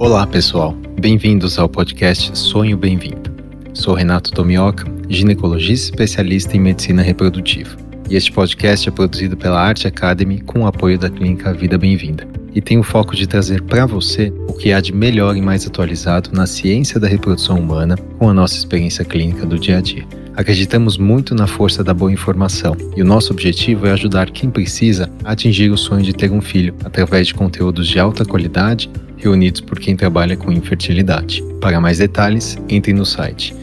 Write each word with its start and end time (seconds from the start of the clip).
Olá, 0.00 0.24
pessoal. 0.24 0.76
Bem-vindos 1.00 1.58
ao 1.58 1.68
podcast 1.68 2.38
Sonho 2.38 2.76
Bem-vindo. 2.76 3.32
Sou 3.74 3.94
Renato 3.94 4.30
Tomioka, 4.30 4.84
ginecologista 5.08 5.90
especialista 5.90 6.56
em 6.56 6.60
medicina 6.60 7.02
reprodutiva. 7.02 7.76
E 8.08 8.14
este 8.14 8.30
podcast 8.30 8.88
é 8.88 8.92
produzido 8.92 9.36
pela 9.36 9.60
Arte 9.60 9.88
Academy 9.88 10.40
com 10.40 10.60
o 10.60 10.66
apoio 10.68 10.96
da 11.00 11.10
Clínica 11.10 11.52
Vida 11.52 11.76
Bem-vinda. 11.76 12.28
E 12.54 12.60
tem 12.60 12.78
o 12.78 12.84
foco 12.84 13.16
de 13.16 13.26
trazer 13.26 13.60
para 13.62 13.86
você 13.86 14.32
o 14.48 14.52
que 14.52 14.72
há 14.72 14.80
de 14.80 14.94
melhor 14.94 15.36
e 15.36 15.42
mais 15.42 15.66
atualizado 15.66 16.30
na 16.32 16.46
ciência 16.46 17.00
da 17.00 17.08
reprodução 17.08 17.58
humana 17.58 17.96
com 18.20 18.30
a 18.30 18.34
nossa 18.34 18.56
experiência 18.56 19.04
clínica 19.04 19.44
do 19.44 19.58
dia 19.58 19.78
a 19.78 19.80
dia. 19.80 20.06
Acreditamos 20.36 20.96
muito 20.96 21.34
na 21.34 21.48
força 21.48 21.82
da 21.82 21.92
boa 21.92 22.12
informação 22.12 22.76
e 22.96 23.02
o 23.02 23.04
nosso 23.04 23.32
objetivo 23.32 23.88
é 23.88 23.90
ajudar 23.90 24.30
quem 24.30 24.48
precisa 24.48 25.10
a 25.24 25.32
atingir 25.32 25.72
o 25.72 25.76
sonho 25.76 26.04
de 26.04 26.12
ter 26.12 26.30
um 26.30 26.40
filho 26.40 26.72
através 26.84 27.26
de 27.26 27.34
conteúdos 27.34 27.88
de 27.88 27.98
alta 27.98 28.24
qualidade 28.24 28.88
reunidos 29.18 29.60
por 29.60 29.78
quem 29.78 29.96
trabalha 29.96 30.36
com 30.36 30.50
infertilidade. 30.50 31.42
Para 31.60 31.80
mais 31.80 31.98
detalhes, 31.98 32.56
entre 32.68 32.92
no 32.92 33.04
site 33.04 33.54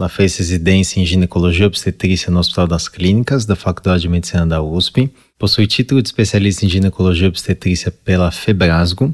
ela 0.00 0.08
fez 0.08 0.34
residência 0.38 0.98
em 0.98 1.04
ginecologia 1.04 1.64
e 1.64 1.66
obstetrícia 1.66 2.30
no 2.30 2.40
Hospital 2.40 2.66
das 2.66 2.88
Clínicas 2.88 3.44
da 3.44 3.54
Faculdade 3.54 4.00
de 4.00 4.08
Medicina 4.08 4.46
da 4.46 4.62
USP. 4.62 5.12
Possui 5.40 5.66
título 5.66 6.02
de 6.02 6.08
especialista 6.08 6.66
em 6.66 6.68
ginecologia 6.68 7.24
e 7.24 7.28
obstetrícia 7.28 7.90
pela 7.90 8.30
Febrasgo. 8.30 9.12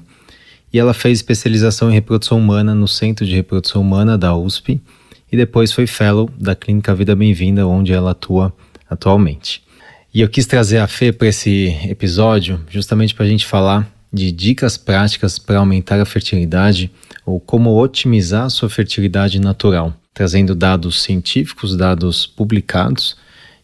E 0.72 0.78
ela 0.78 0.92
fez 0.92 1.18
especialização 1.18 1.88
em 1.88 1.94
reprodução 1.94 2.36
humana 2.38 2.74
no 2.74 2.86
Centro 2.86 3.24
de 3.24 3.34
Reprodução 3.34 3.80
Humana 3.80 4.18
da 4.18 4.36
USP. 4.36 4.78
E 5.30 5.36
depois 5.36 5.72
foi 5.72 5.86
fellow 5.86 6.28
da 6.36 6.56
Clínica 6.56 6.92
Vida 6.94 7.14
Bem-vinda, 7.16 7.66
onde 7.66 7.92
ela 7.92 8.10
atua 8.10 8.52
atualmente. 8.90 9.62
E 10.12 10.20
eu 10.20 10.28
quis 10.28 10.44
trazer 10.44 10.78
a 10.78 10.86
Fê 10.86 11.12
para 11.12 11.28
esse 11.28 11.68
episódio 11.88 12.60
justamente 12.68 13.14
para 13.14 13.24
a 13.24 13.28
gente 13.28 13.46
falar 13.46 13.88
de 14.12 14.30
dicas 14.32 14.76
práticas 14.76 15.38
para 15.38 15.58
aumentar 15.58 16.00
a 16.00 16.04
fertilidade 16.04 16.90
ou 17.24 17.40
como 17.40 17.80
otimizar 17.80 18.44
a 18.44 18.50
sua 18.50 18.68
fertilidade 18.68 19.40
natural 19.40 19.94
trazendo 20.16 20.54
dados 20.54 21.02
científicos, 21.02 21.76
dados 21.76 22.26
publicados 22.26 23.18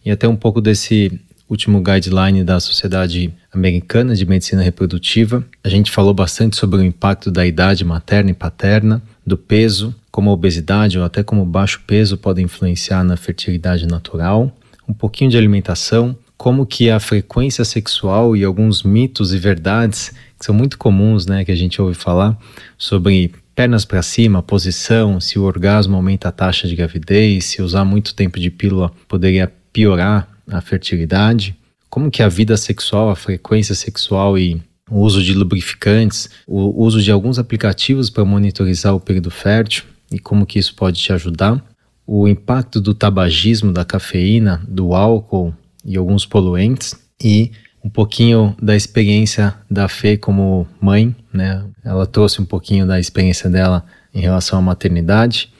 e 0.05 0.11
até 0.11 0.29
um 0.29 0.37
pouco 0.37 0.61
desse 0.61 1.19
último 1.53 1.83
guideline 1.83 2.43
da 2.43 2.59
Sociedade 2.59 3.31
Americana 3.53 4.15
de 4.15 4.25
Medicina 4.25 4.63
Reprodutiva. 4.63 5.45
A 5.63 5.69
gente 5.69 5.91
falou 5.91 6.15
bastante 6.15 6.57
sobre 6.57 6.81
o 6.81 6.83
impacto 6.83 7.31
da 7.31 7.47
idade 7.47 7.85
materna 7.85 8.31
e 8.31 8.35
paterna, 8.35 9.03
do 9.25 9.37
peso, 9.37 9.95
como 10.11 10.31
a 10.31 10.33
obesidade 10.33 10.99
ou 10.99 11.05
até 11.05 11.23
como 11.23 11.45
baixo 11.45 11.83
peso 11.87 12.17
podem 12.17 12.47
influenciar 12.47 13.05
na 13.05 13.19
fertilidade 13.19 13.87
natural, 13.87 14.51
um 14.89 14.95
pouquinho 14.95 15.31
de 15.31 15.37
alimentação, 15.37 16.17
como 16.39 16.65
que 16.65 16.91
a 16.91 16.99
frequência 16.99 17.65
sexual 17.67 18.35
e 18.35 18.43
alguns 18.43 18.83
mitos 18.83 19.35
e 19.35 19.39
verdades 19.39 20.09
que 20.39 20.47
são 20.47 20.55
muito 20.55 20.79
comuns, 20.79 21.27
né, 21.27 21.45
que 21.45 21.53
a 21.53 21.57
gente 21.57 21.81
ouve 21.81 21.95
falar 21.95 22.37
sobre 22.77 23.31
pernas 23.55 23.85
para 23.85 24.03
cima, 24.03 24.43
posição, 24.43 25.21
se 25.21 25.39
o 25.39 25.43
orgasmo 25.43 25.97
aumenta 25.97 26.29
a 26.29 26.33
taxa 26.33 26.67
de 26.67 26.75
gravidez, 26.75 27.45
se 27.45 27.63
usar 27.63 27.85
muito 27.85 28.15
tempo 28.15 28.41
de 28.41 28.51
pílula 28.51 28.91
poderia 29.07 29.53
piorar 29.73 30.32
a 30.49 30.61
fertilidade, 30.61 31.57
como 31.89 32.11
que 32.11 32.23
a 32.23 32.29
vida 32.29 32.57
sexual, 32.57 33.11
a 33.11 33.17
frequência 33.17 33.75
sexual 33.75 34.39
e 34.39 34.61
o 34.91 35.01
uso 35.01 35.23
de 35.23 35.35
lubrificantes, 35.35 36.29
o 36.47 36.85
uso 36.85 37.03
de 37.03 37.11
alguns 37.11 37.39
aplicativos 37.39 38.11
para 38.11 38.25
monitorizar 38.25 38.95
o 38.95 39.01
período 39.01 39.31
fértil 39.31 39.85
e 40.11 40.19
como 40.19 40.47
que 40.47 40.59
isso 40.59 40.75
pode 40.75 41.01
te 41.01 41.13
ajudar, 41.13 41.63
o 42.07 42.29
impacto 42.29 42.81
do 42.81 42.95
tabagismo, 42.95 43.73
da 43.73 43.85
cafeína, 43.85 44.63
do 44.69 44.95
álcool 44.95 45.55
e 45.85 45.97
alguns 45.97 46.27
poluentes 46.27 46.95
e 47.23 47.53
um 47.85 47.89
pouquinho 47.89 48.55
da 48.61 48.77
experiência 48.77 49.55
da 49.71 49.89
Fê 49.89 50.17
como 50.17 50.67
mãe, 50.81 51.15
né? 51.33 51.65
Ela 51.85 52.07
trouxe 52.07 52.41
um 52.41 52.45
pouquinho 52.45 52.87
da 52.87 53.01
experiência 53.01 53.51
dela 53.51 53.85
em 54.15 54.21
relação 54.21 54.59
à 54.59 54.63
maternidade 54.63 55.53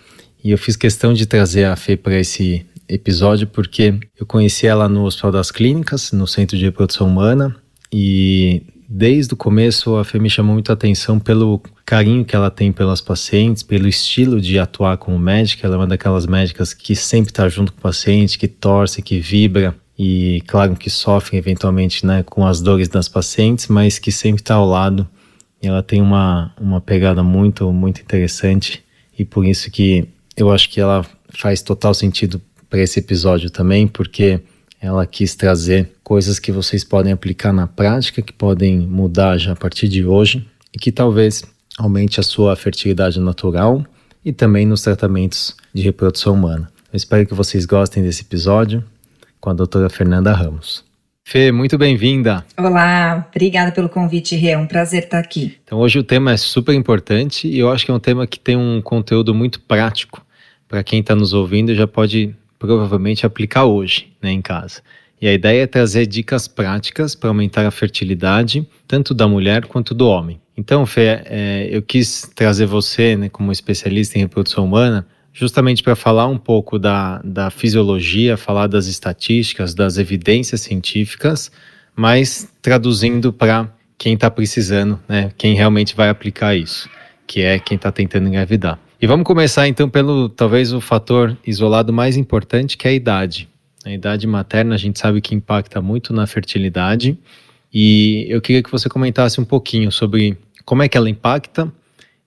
e 0.45 0.51
eu 0.51 0.59
fiz 0.59 0.77
questão 0.77 1.13
de 1.13 1.27
trazer 1.27 1.65
a 1.65 1.77
Fê 1.77 1.97
para 1.97 2.19
esse 2.19 2.67
episódio 2.95 3.47
porque 3.47 3.99
eu 4.19 4.27
conheci 4.27 4.67
ela 4.67 4.89
no 4.89 5.05
Hospital 5.05 5.33
das 5.33 5.51
Clínicas, 5.51 6.13
no 6.13 6.27
Centro 6.27 6.57
de 6.57 6.65
Reprodução 6.65 7.09
Humana 7.09 7.57
e 7.93 8.63
desde 8.89 9.33
o 9.33 9.37
começo 9.37 9.97
a 9.97 10.05
Fê 10.05 10.19
me 10.19 10.29
chamou 10.29 10.53
muito 10.53 10.71
a 10.71 10.75
atenção 10.75 11.19
pelo 11.19 11.61
carinho 11.85 12.25
que 12.25 12.37
ela 12.37 12.51
tem 12.51 12.71
pelas 12.71 13.01
pacientes, 13.01 13.63
pelo 13.63 13.89
estilo 13.89 14.41
de 14.41 14.59
atuar 14.59 14.99
como 14.99 15.19
médica. 15.19 15.67
Ela 15.67 15.77
é 15.77 15.79
uma 15.79 15.87
daquelas 15.87 16.27
médicas 16.27 16.75
que 16.75 16.95
sempre 16.95 17.31
está 17.31 17.49
junto 17.49 17.73
com 17.73 17.79
o 17.79 17.83
paciente, 17.83 18.39
que 18.39 18.47
torce, 18.47 19.01
que 19.01 19.19
vibra, 19.19 19.75
e 19.99 20.43
claro 20.47 20.77
que 20.77 20.91
sofrem 20.91 21.39
eventualmente 21.39 22.05
né, 22.05 22.23
com 22.23 22.47
as 22.47 22.61
dores 22.61 22.89
das 22.89 23.09
pacientes, 23.09 23.69
mas 23.69 23.99
que 23.99 24.13
sempre 24.13 24.43
está 24.43 24.55
ao 24.55 24.67
lado. 24.67 25.09
E 25.63 25.67
ela 25.67 25.83
tem 25.83 26.03
uma, 26.03 26.53
uma 26.61 26.81
pegada 26.81 27.23
muito, 27.23 27.73
muito 27.73 28.01
interessante 28.01 28.83
e 29.19 29.25
por 29.25 29.47
isso 29.47 29.71
que 29.71 30.09
eu 30.37 30.51
acho 30.51 30.69
que 30.69 30.81
ela 30.81 31.07
faz 31.31 31.63
total 31.63 31.95
sentido 31.95 32.41
para 32.73 32.81
esse 32.81 33.01
episódio 33.01 33.51
também, 33.51 33.87
porque 33.87 34.41
ela 34.81 35.05
quis 35.05 35.35
trazer 35.35 35.93
coisas 36.03 36.39
que 36.39 36.51
vocês 36.51 36.83
podem 36.83 37.13
aplicar 37.13 37.53
na 37.53 37.67
prática, 37.67 38.23
que 38.23 38.33
podem 38.33 38.79
mudar 38.79 39.37
já 39.37 39.53
a 39.53 39.57
partir 39.57 39.89
de 39.89 40.07
hoje 40.07 40.49
e 40.75 40.79
que 40.79 40.91
talvez 40.91 41.45
aumente 41.79 42.19
a 42.19 42.23
sua 42.23 42.57
fertilidade 42.57 43.21
natural 43.21 43.85
e 44.25 44.33
também 44.33 44.65
nos 44.65 44.81
tratamentos 44.81 45.55
de 45.75 45.83
reprodução 45.83 46.33
humana. 46.33 46.71
Eu 46.91 46.97
espero 46.97 47.27
que 47.27 47.35
vocês 47.35 47.67
gostem 47.67 48.03
desse 48.03 48.23
episódio 48.23 48.83
com 49.39 49.51
a 49.51 49.53
doutora 49.53 49.91
Fernanda 49.91 50.33
Ramos. 50.33 50.83
Fê, 51.27 51.53
muito 51.53 51.77
bem-vinda. 51.77 52.43
Olá, 52.57 53.29
obrigada 53.31 53.71
pelo 53.71 53.91
convite, 53.91 54.35
Rê. 54.35 54.53
É 54.53 54.59
um 54.59 54.67
prazer 54.67 55.05
estar 55.05 55.19
aqui. 55.19 55.59
Então, 55.63 55.79
hoje 55.79 55.99
o 55.99 56.03
tema 56.03 56.33
é 56.33 56.39
super 56.39 56.75
importante 56.75 57.47
e 57.47 57.59
eu 57.59 57.71
acho 57.71 57.85
que 57.85 57.91
é 57.91 57.95
um 57.95 58.01
tema 58.01 58.27
que 58.27 58.41
tem 58.41 58.57
um 58.57 58.81
conteúdo 58.81 59.35
muito 59.35 59.61
prático 59.61 60.25
para 60.67 60.83
quem 60.83 61.01
está 61.01 61.15
nos 61.15 61.35
ouvindo 61.35 61.71
e 61.71 61.75
já 61.75 61.87
pode 61.87 62.35
provavelmente 62.67 63.27
aplicar 63.27 63.65
hoje, 63.65 64.13
né, 64.23 64.31
em 64.31 64.41
casa. 64.41 64.81
E 65.21 65.27
a 65.27 65.33
ideia 65.33 65.63
é 65.63 65.67
trazer 65.67 66.07
dicas 66.07 66.49
práticas 66.49 67.15
para 67.15 67.29
aumentar 67.29 67.67
a 67.67 67.71
fertilidade, 67.71 68.67
tanto 68.87 69.13
da 69.15 69.27
mulher 69.29 69.67
quanto 69.67 69.95
do 69.95 70.07
homem. 70.09 70.41
Então, 70.57 70.87
Fê, 70.87 71.23
é, 71.25 71.69
eu 71.71 71.83
quis 71.83 72.31
trazer 72.35 72.67
você, 72.67 73.17
né, 73.17 73.29
como 73.29 73.51
especialista 73.51 74.19
em 74.19 74.23
reprodução 74.23 74.65
humana, 74.65 75.07
justamente 75.33 75.83
para 75.83 75.97
falar 75.97 76.27
um 76.27 76.39
pouco 76.39 76.79
da, 76.79 77.21
da 77.25 77.51
fisiologia, 77.51 78.37
falar 78.37 78.67
das 78.67 78.87
estatísticas, 78.87 79.75
das 79.75 79.99
evidências 79.99 80.61
científicas, 80.61 81.51
mas 81.97 82.49
traduzindo 82.61 83.33
para 83.33 83.73
quem 83.99 84.15
está 84.15 84.31
precisando, 84.31 85.01
né, 85.09 85.33
quem 85.37 85.55
realmente 85.55 85.97
vai 85.97 86.09
aplicar 86.09 86.55
isso, 86.55 86.89
que 87.27 87.41
é 87.41 87.59
quem 87.59 87.77
está 87.77 87.91
tentando 87.91 88.29
engravidar. 88.29 88.79
E 89.03 89.07
vamos 89.09 89.27
começar 89.27 89.67
então 89.67 89.91
pelo 89.91 90.29
talvez 90.29 90.73
o 90.73 90.81
fator 90.81 91.37
isolado 91.45 91.93
mais 91.93 92.17
importante, 92.17 92.77
que 92.77 92.87
é 92.87 92.93
a 92.93 92.95
idade. 92.95 93.49
A 93.85 93.91
idade 93.91 94.29
materna 94.29 94.77
a 94.77 94.79
gente 94.79 94.97
sabe 94.97 95.21
que 95.21 95.35
impacta 95.35 95.83
muito 95.83 96.13
na 96.13 96.25
fertilidade, 96.25 97.19
e 97.75 98.27
eu 98.29 98.41
queria 98.41 98.63
que 98.63 98.71
você 98.71 98.89
comentasse 98.89 99.41
um 99.41 99.45
pouquinho 99.45 99.91
sobre 99.91 100.39
como 100.65 100.85
é 100.85 100.89
que 100.89 100.97
ela 100.97 101.11
impacta 101.11 101.69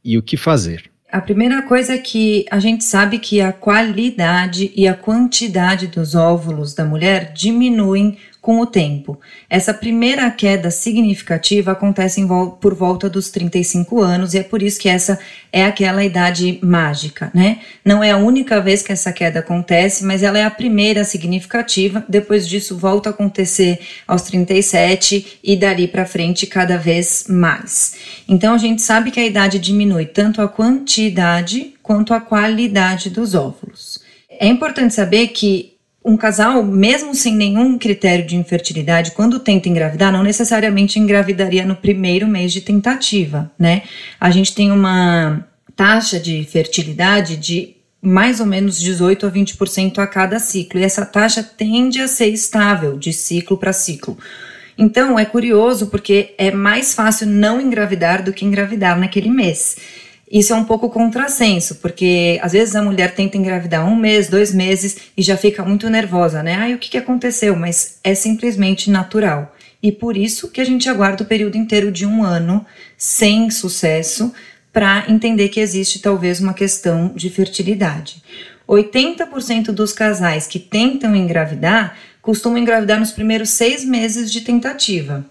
e 0.03 0.17
o 0.17 0.21
que 0.21 0.35
fazer. 0.35 0.91
A 1.09 1.21
primeira 1.21 1.61
coisa 1.61 1.93
é 1.93 1.97
que 1.97 2.45
a 2.51 2.59
gente 2.59 2.83
sabe 2.83 3.19
que 3.19 3.39
a 3.39 3.53
qualidade 3.53 4.73
e 4.75 4.85
a 4.85 4.93
quantidade 4.93 5.87
dos 5.87 6.13
óvulos 6.13 6.73
da 6.73 6.83
mulher 6.83 7.31
diminuem 7.31 8.17
com 8.45 8.59
o 8.59 8.67
tempo. 8.67 9.19
Essa 9.49 9.73
primeira 9.73 10.29
queda 10.29 10.69
significativa 10.69 11.71
acontece 11.71 12.23
vol 12.23 12.51
por 12.51 12.75
volta 12.75 13.09
dos 13.09 13.31
35 13.31 13.99
anos 14.03 14.35
e 14.35 14.37
é 14.37 14.43
por 14.43 14.61
isso 14.61 14.79
que 14.79 14.87
essa 14.87 15.17
é 15.51 15.65
aquela 15.65 16.05
idade 16.05 16.59
mágica, 16.61 17.31
né? 17.33 17.57
Não 17.83 18.03
é 18.03 18.11
a 18.11 18.17
única 18.17 18.61
vez 18.61 18.83
que 18.83 18.91
essa 18.91 19.11
queda 19.11 19.39
acontece, 19.39 20.05
mas 20.05 20.21
ela 20.21 20.37
é 20.37 20.43
a 20.43 20.51
primeira 20.51 21.03
significativa. 21.03 22.05
Depois 22.07 22.47
disso 22.47 22.77
volta 22.77 23.09
a 23.09 23.13
acontecer 23.13 23.79
aos 24.05 24.21
37 24.21 25.39
e 25.43 25.55
dali 25.55 25.87
para 25.87 26.05
frente 26.05 26.45
cada 26.45 26.77
vez 26.77 27.25
mais. 27.27 27.95
Então 28.29 28.53
a 28.53 28.59
gente 28.59 28.83
sabe 28.83 29.09
que 29.09 29.19
a 29.19 29.25
idade 29.25 29.57
diminui 29.57 30.05
tanto 30.05 30.39
a 30.39 30.47
quantidade 30.47 31.73
quanto 31.81 32.13
a 32.13 32.21
qualidade 32.21 33.09
dos 33.09 33.33
óvulos. 33.33 34.03
É 34.29 34.45
importante 34.45 34.93
saber 34.93 35.29
que 35.29 35.74
um 36.05 36.15
casal, 36.15 36.63
mesmo 36.63 37.15
sem 37.15 37.35
nenhum 37.35 37.79
critério 37.79 38.27
de 38.27 38.35
infertilidade, 38.35 39.11
quando 39.11 39.39
tenta 39.39 39.67
engravidar, 39.67 40.13
não 40.13 40.21
necessariamente 40.21 40.99
engravidaria 40.99 41.65
no 41.65 41.75
primeiro 41.75 42.27
mês 42.27 42.53
de 42.53 42.61
tentativa, 42.61 43.51
né? 43.57 43.81
A 44.19 44.29
gente 44.29 44.53
tem 44.53 44.71
uma 44.71 45.43
taxa 45.75 46.19
de 46.19 46.43
fertilidade 46.43 47.35
de 47.37 47.75
mais 47.99 48.39
ou 48.39 48.45
menos 48.45 48.79
18 48.79 49.25
a 49.25 49.31
20% 49.31 49.97
a 49.97 50.05
cada 50.05 50.37
ciclo, 50.37 50.79
e 50.79 50.83
essa 50.83 51.03
taxa 51.03 51.41
tende 51.41 51.99
a 51.99 52.07
ser 52.07 52.27
estável 52.27 52.99
de 52.99 53.11
ciclo 53.11 53.57
para 53.57 53.73
ciclo. 53.73 54.15
Então 54.77 55.17
é 55.17 55.25
curioso 55.25 55.87
porque 55.87 56.35
é 56.37 56.51
mais 56.51 56.93
fácil 56.93 57.25
não 57.25 57.59
engravidar 57.59 58.21
do 58.21 58.31
que 58.31 58.45
engravidar 58.45 58.99
naquele 58.99 59.29
mês. 59.31 59.77
Isso 60.31 60.53
é 60.53 60.55
um 60.55 60.63
pouco 60.63 60.89
contrassenso, 60.89 61.75
porque 61.75 62.39
às 62.41 62.53
vezes 62.53 62.75
a 62.75 62.81
mulher 62.81 63.13
tenta 63.13 63.37
engravidar 63.37 63.87
um 63.87 63.95
mês, 63.95 64.27
dois 64.27 64.53
meses 64.53 64.97
e 65.15 65.21
já 65.21 65.37
fica 65.37 65.63
muito 65.63 65.89
nervosa, 65.89 66.41
né? 66.41 66.55
Ai, 66.55 66.73
o 66.73 66.79
que, 66.79 66.89
que 66.89 66.97
aconteceu? 66.97 67.55
Mas 67.55 67.99
é 68.03 68.15
simplesmente 68.15 68.89
natural. 68.89 69.55
E 69.83 69.91
por 69.91 70.17
isso 70.17 70.49
que 70.49 70.59
a 70.59 70.65
gente 70.65 70.89
aguarda 70.89 71.23
o 71.23 71.27
período 71.27 71.57
inteiro 71.57 71.91
de 71.91 72.07
um 72.07 72.23
ano 72.23 72.65
sem 72.97 73.51
sucesso 73.51 74.33
para 74.73 75.05
entender 75.07 75.49
que 75.49 75.59
existe 75.59 75.99
talvez 75.99 76.41
uma 76.41 76.53
questão 76.53 77.13
de 77.15 77.29
fertilidade. 77.29 78.23
80% 78.67 79.65
dos 79.65 79.93
casais 79.93 80.47
que 80.47 80.59
tentam 80.59 81.15
engravidar 81.15 81.95
costumam 82.19 82.57
engravidar 82.57 82.99
nos 82.99 83.11
primeiros 83.11 83.51
seis 83.51 83.85
meses 83.85 84.31
de 84.31 84.41
tentativa. 84.41 85.23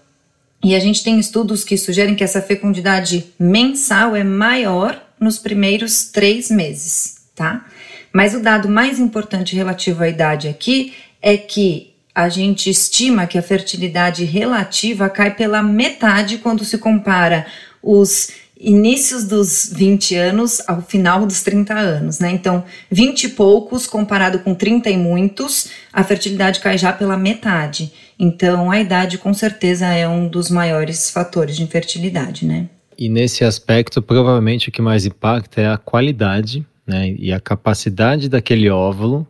E 0.63 0.75
a 0.75 0.79
gente 0.79 1.03
tem 1.03 1.19
estudos 1.19 1.63
que 1.63 1.77
sugerem 1.77 2.15
que 2.15 2.23
essa 2.23 2.41
fecundidade 2.41 3.25
mensal 3.37 4.15
é 4.15 4.23
maior 4.23 5.01
nos 5.19 5.37
primeiros 5.37 6.05
três 6.05 6.49
meses, 6.49 7.17
tá? 7.35 7.65
Mas 8.11 8.33
o 8.33 8.39
dado 8.39 8.69
mais 8.69 8.99
importante 8.99 9.55
relativo 9.55 10.03
à 10.03 10.09
idade 10.09 10.47
aqui 10.47 10.93
é 11.21 11.37
que 11.37 11.93
a 12.13 12.29
gente 12.29 12.69
estima 12.69 13.27
que 13.27 13.37
a 13.37 13.41
fertilidade 13.41 14.23
relativa 14.23 15.09
cai 15.09 15.35
pela 15.35 15.61
metade 15.61 16.37
quando 16.37 16.63
se 16.63 16.77
compara 16.77 17.45
os 17.83 18.29
inícios 18.57 19.25
dos 19.25 19.69
20 19.71 20.15
anos 20.15 20.61
ao 20.65 20.81
final 20.81 21.25
dos 21.25 21.43
30 21.43 21.73
anos, 21.73 22.19
né? 22.19 22.31
Então, 22.31 22.63
20 22.89 23.25
e 23.25 23.29
poucos 23.29 23.85
comparado 23.85 24.39
com 24.39 24.55
30 24.55 24.89
e 24.89 24.97
muitos, 24.97 25.67
a 25.91 26.03
fertilidade 26.03 26.61
cai 26.61 26.77
já 26.77 26.93
pela 26.93 27.17
metade. 27.17 27.91
Então, 28.17 28.71
a 28.71 28.79
idade 28.79 29.17
com 29.17 29.33
certeza 29.33 29.87
é 29.87 30.07
um 30.07 30.27
dos 30.27 30.49
maiores 30.49 31.09
fatores 31.09 31.55
de 31.55 31.63
infertilidade, 31.63 32.45
né? 32.45 32.69
E 32.97 33.09
nesse 33.09 33.43
aspecto, 33.43 34.01
provavelmente 34.01 34.69
o 34.69 34.71
que 34.71 34.81
mais 34.81 35.05
impacta 35.05 35.61
é 35.61 35.67
a 35.67 35.77
qualidade, 35.77 36.65
né? 36.87 37.13
E 37.17 37.31
a 37.31 37.39
capacidade 37.39 38.29
daquele 38.29 38.69
óvulo 38.69 39.27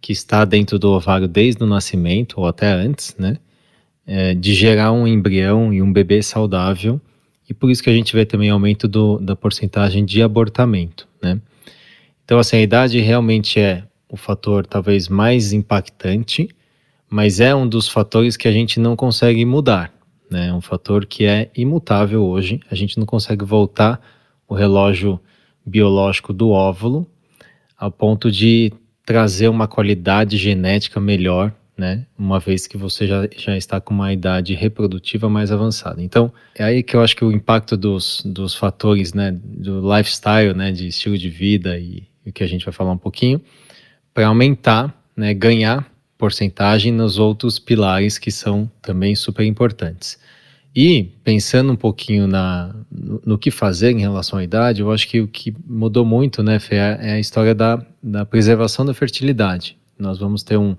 que 0.00 0.12
está 0.12 0.44
dentro 0.44 0.78
do 0.78 0.90
ovário 0.90 1.28
desde 1.28 1.62
o 1.62 1.66
nascimento 1.66 2.40
ou 2.40 2.46
até 2.46 2.72
antes, 2.72 3.14
né? 3.18 3.36
É, 4.06 4.34
de 4.34 4.52
gerar 4.52 4.92
um 4.92 5.06
embrião 5.06 5.72
e 5.72 5.80
um 5.80 5.90
bebê 5.90 6.22
saudável 6.22 7.00
e 7.48 7.52
por 7.52 7.70
isso 7.70 7.82
que 7.82 7.90
a 7.90 7.92
gente 7.92 8.14
vê 8.14 8.24
também 8.24 8.50
aumento 8.50 8.88
do, 8.88 9.18
da 9.18 9.36
porcentagem 9.36 10.04
de 10.04 10.22
abortamento, 10.22 11.06
né? 11.22 11.40
Então, 12.24 12.38
assim, 12.38 12.56
a 12.56 12.62
idade 12.62 12.98
realmente 13.00 13.60
é 13.60 13.84
o 14.08 14.16
fator 14.16 14.66
talvez 14.66 15.08
mais 15.08 15.52
impactante, 15.52 16.48
mas 17.14 17.38
é 17.38 17.54
um 17.54 17.64
dos 17.68 17.88
fatores 17.88 18.36
que 18.36 18.48
a 18.48 18.50
gente 18.50 18.80
não 18.80 18.96
consegue 18.96 19.44
mudar, 19.44 19.94
né? 20.28 20.52
Um 20.52 20.60
fator 20.60 21.06
que 21.06 21.24
é 21.24 21.48
imutável 21.56 22.24
hoje, 22.24 22.58
a 22.68 22.74
gente 22.74 22.98
não 22.98 23.06
consegue 23.06 23.44
voltar 23.44 24.00
o 24.48 24.54
relógio 24.54 25.20
biológico 25.64 26.32
do 26.32 26.50
óvulo 26.50 27.06
ao 27.78 27.88
ponto 27.88 28.32
de 28.32 28.72
trazer 29.06 29.46
uma 29.46 29.68
qualidade 29.68 30.36
genética 30.36 30.98
melhor 30.98 31.52
né? 31.76 32.04
Uma 32.18 32.40
vez 32.40 32.66
que 32.66 32.76
você 32.76 33.06
já, 33.06 33.28
já 33.36 33.56
está 33.56 33.80
com 33.80 33.94
uma 33.94 34.12
idade 34.12 34.54
reprodutiva 34.54 35.28
mais 35.28 35.50
avançada. 35.50 36.02
Então, 36.02 36.32
é 36.56 36.62
aí 36.62 36.82
que 36.82 36.96
eu 36.96 37.00
acho 37.00 37.16
que 37.16 37.24
o 37.24 37.32
impacto 37.32 37.76
dos, 37.76 38.22
dos 38.24 38.54
fatores, 38.54 39.12
né, 39.12 39.32
do 39.32 39.80
lifestyle, 39.80 40.54
né, 40.54 40.70
de 40.70 40.86
estilo 40.86 41.18
de 41.18 41.28
vida 41.28 41.76
e 41.76 42.04
o 42.24 42.32
que 42.32 42.44
a 42.44 42.46
gente 42.46 42.64
vai 42.64 42.72
falar 42.72 42.92
um 42.92 42.98
pouquinho, 42.98 43.40
para 44.12 44.28
aumentar, 44.28 44.94
né, 45.16 45.34
ganhar 45.34 45.84
porcentagem 46.24 46.90
nos 46.90 47.18
outros 47.18 47.58
pilares 47.58 48.16
que 48.16 48.30
são 48.30 48.70
também 48.80 49.14
super 49.14 49.44
importantes. 49.44 50.18
E 50.74 51.04
pensando 51.22 51.70
um 51.70 51.76
pouquinho 51.76 52.26
na, 52.26 52.74
no, 52.90 53.20
no, 53.26 53.38
que 53.38 53.50
fazer 53.50 53.90
em 53.90 54.00
relação 54.00 54.38
à 54.38 54.42
idade, 54.42 54.80
eu 54.80 54.90
acho 54.90 55.06
que 55.06 55.20
o 55.20 55.28
que 55.28 55.54
mudou 55.66 56.02
muito, 56.02 56.42
né, 56.42 56.58
Fê, 56.58 56.76
é 56.76 57.12
a 57.12 57.20
história 57.20 57.54
da, 57.54 57.84
da 58.02 58.24
preservação 58.24 58.86
da 58.86 58.94
fertilidade. 58.94 59.76
Nós 59.98 60.18
vamos 60.18 60.42
ter 60.42 60.56
um, 60.56 60.74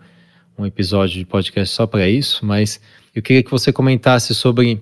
um 0.58 0.66
episódio 0.66 1.20
de 1.20 1.26
podcast 1.26 1.76
só 1.76 1.86
para 1.86 2.10
isso, 2.10 2.44
mas 2.44 2.82
eu 3.14 3.22
queria 3.22 3.44
que 3.44 3.52
você 3.52 3.72
comentasse 3.72 4.34
sobre 4.34 4.82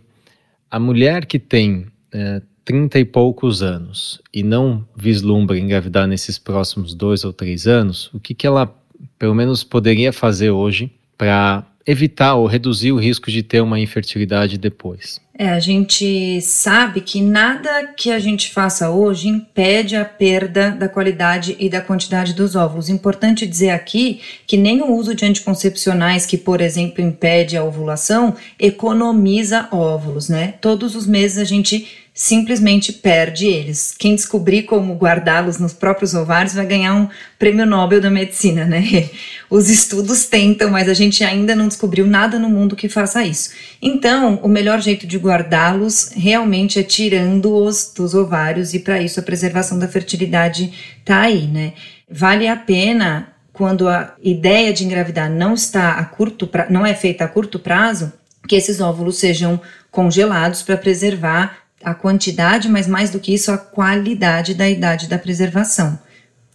a 0.72 0.80
mulher 0.80 1.26
que 1.26 1.40
tem 1.40 1.88
é, 2.14 2.42
30 2.64 3.00
e 3.00 3.06
poucos 3.06 3.62
anos 3.62 4.22
e 4.34 4.42
não 4.44 4.88
vislumbra 4.96 5.60
engravidar 5.60 6.08
nesses 6.08 6.40
próximos 6.40 6.96
dois 6.96 7.26
ou 7.26 7.34
três 7.34 7.68
anos, 7.68 8.10
o 8.14 8.20
que, 8.22 8.34
que 8.34 8.48
ela, 8.48 8.74
pelo 9.18 9.36
menos, 9.36 9.64
poderia 9.64 10.12
fazer 10.12 10.52
hoje 10.52 10.92
para 11.18 11.66
evitar 11.86 12.36
ou 12.36 12.46
reduzir 12.46 12.92
o 12.92 12.98
risco 12.98 13.30
de 13.30 13.44
ter 13.44 13.62
uma 13.62 13.80
infertilidade 13.80 14.58
depois? 14.58 15.22
É, 15.36 15.50
a 15.50 15.60
gente 15.60 16.40
sabe 16.42 17.02
que 17.02 17.20
nada 17.20 17.88
que 17.98 18.12
a 18.12 18.20
gente 18.20 18.52
faça 18.52 18.92
hoje 18.92 19.28
impede 19.28 19.96
a 19.96 20.06
perda 20.06 20.70
da 20.70 20.88
qualidade 20.88 21.56
e 21.60 21.70
da 21.70 21.82
quantidade 21.82 22.34
dos 22.34 22.56
óvulos. 22.56 22.88
Importante 22.88 23.48
dizer 23.48 23.72
aqui 23.72 24.22
que 24.46 24.56
nem 24.56 24.82
o 24.82 24.92
uso 24.92 25.16
de 25.16 25.26
anticoncepcionais, 25.26 26.28
que, 26.28 26.38
por 26.38 26.62
exemplo, 26.62 27.04
impede 27.04 27.58
a 27.58 27.64
ovulação, 27.64 28.36
economiza 28.60 29.68
óvulos, 29.72 30.30
né? 30.30 30.54
Todos 30.62 30.96
os 30.96 31.08
meses 31.08 31.40
a 31.40 31.44
gente 31.44 32.03
simplesmente 32.14 32.94
perde 32.94 33.48
eles. 33.48 33.96
Quem 33.98 34.14
descobrir 34.14 34.64
como 34.64 34.94
guardá-los 34.94 35.58
nos 35.58 35.74
próprios 35.74 36.14
ovários 36.14 36.54
vai 36.54 36.66
ganhar 36.66 36.94
um 36.94 37.10
prêmio 37.40 37.66
Nobel 37.66 38.00
da 38.00 38.12
medicina, 38.12 38.66
né? 38.66 39.10
Os 39.50 39.68
estudos 39.70 40.26
tentam, 40.26 40.70
mas 40.70 40.88
a 40.88 40.94
gente 40.94 41.24
ainda 41.24 41.56
não 41.56 41.68
descobriu 41.68 42.06
nada 42.06 42.38
no 42.38 42.50
mundo 42.50 42.76
que 42.76 42.88
faça 42.88 43.24
isso. 43.24 43.52
Então, 43.82 44.40
o 44.44 44.48
melhor 44.48 44.80
jeito 44.80 45.08
de 45.08 45.18
guardá-los 45.18 46.12
realmente 46.16 46.80
é 46.80 46.84
tirando-os 46.84 47.92
dos 47.96 48.14
ovários 48.14 48.76
e 48.76 48.80
para 48.80 49.02
isso 49.02 49.20
a 49.20 49.24
preservação 49.24 49.80
da 49.80 49.88
fertilidade 49.88 50.72
tá 51.04 51.22
aí, 51.22 51.48
né? 51.48 51.74
Vale 52.10 52.48
a 52.48 52.56
pena 52.56 53.34
quando 53.52 53.88
a 53.88 54.16
ideia 54.22 54.72
de 54.72 54.84
engravidar 54.84 55.30
não 55.30 55.54
está 55.54 55.94
a 55.94 56.06
curto 56.06 56.46
pra, 56.46 56.70
não 56.70 56.86
é 56.86 56.94
feita 56.94 57.24
a 57.24 57.28
curto 57.28 57.60
prazo, 57.60 58.12
que 58.48 58.56
esses 58.56 58.80
óvulos 58.82 59.18
sejam 59.18 59.60
congelados 59.92 60.64
para 60.64 60.76
preservar 60.76 61.63
a 61.84 61.94
quantidade, 61.94 62.70
mas 62.70 62.88
mais 62.88 63.10
do 63.12 63.20
que 63.20 63.34
isso, 63.34 63.52
a 63.52 63.58
qualidade 63.58 64.54
da 64.54 64.70
idade 64.70 65.08
da 65.08 65.18
preservação, 65.18 66.00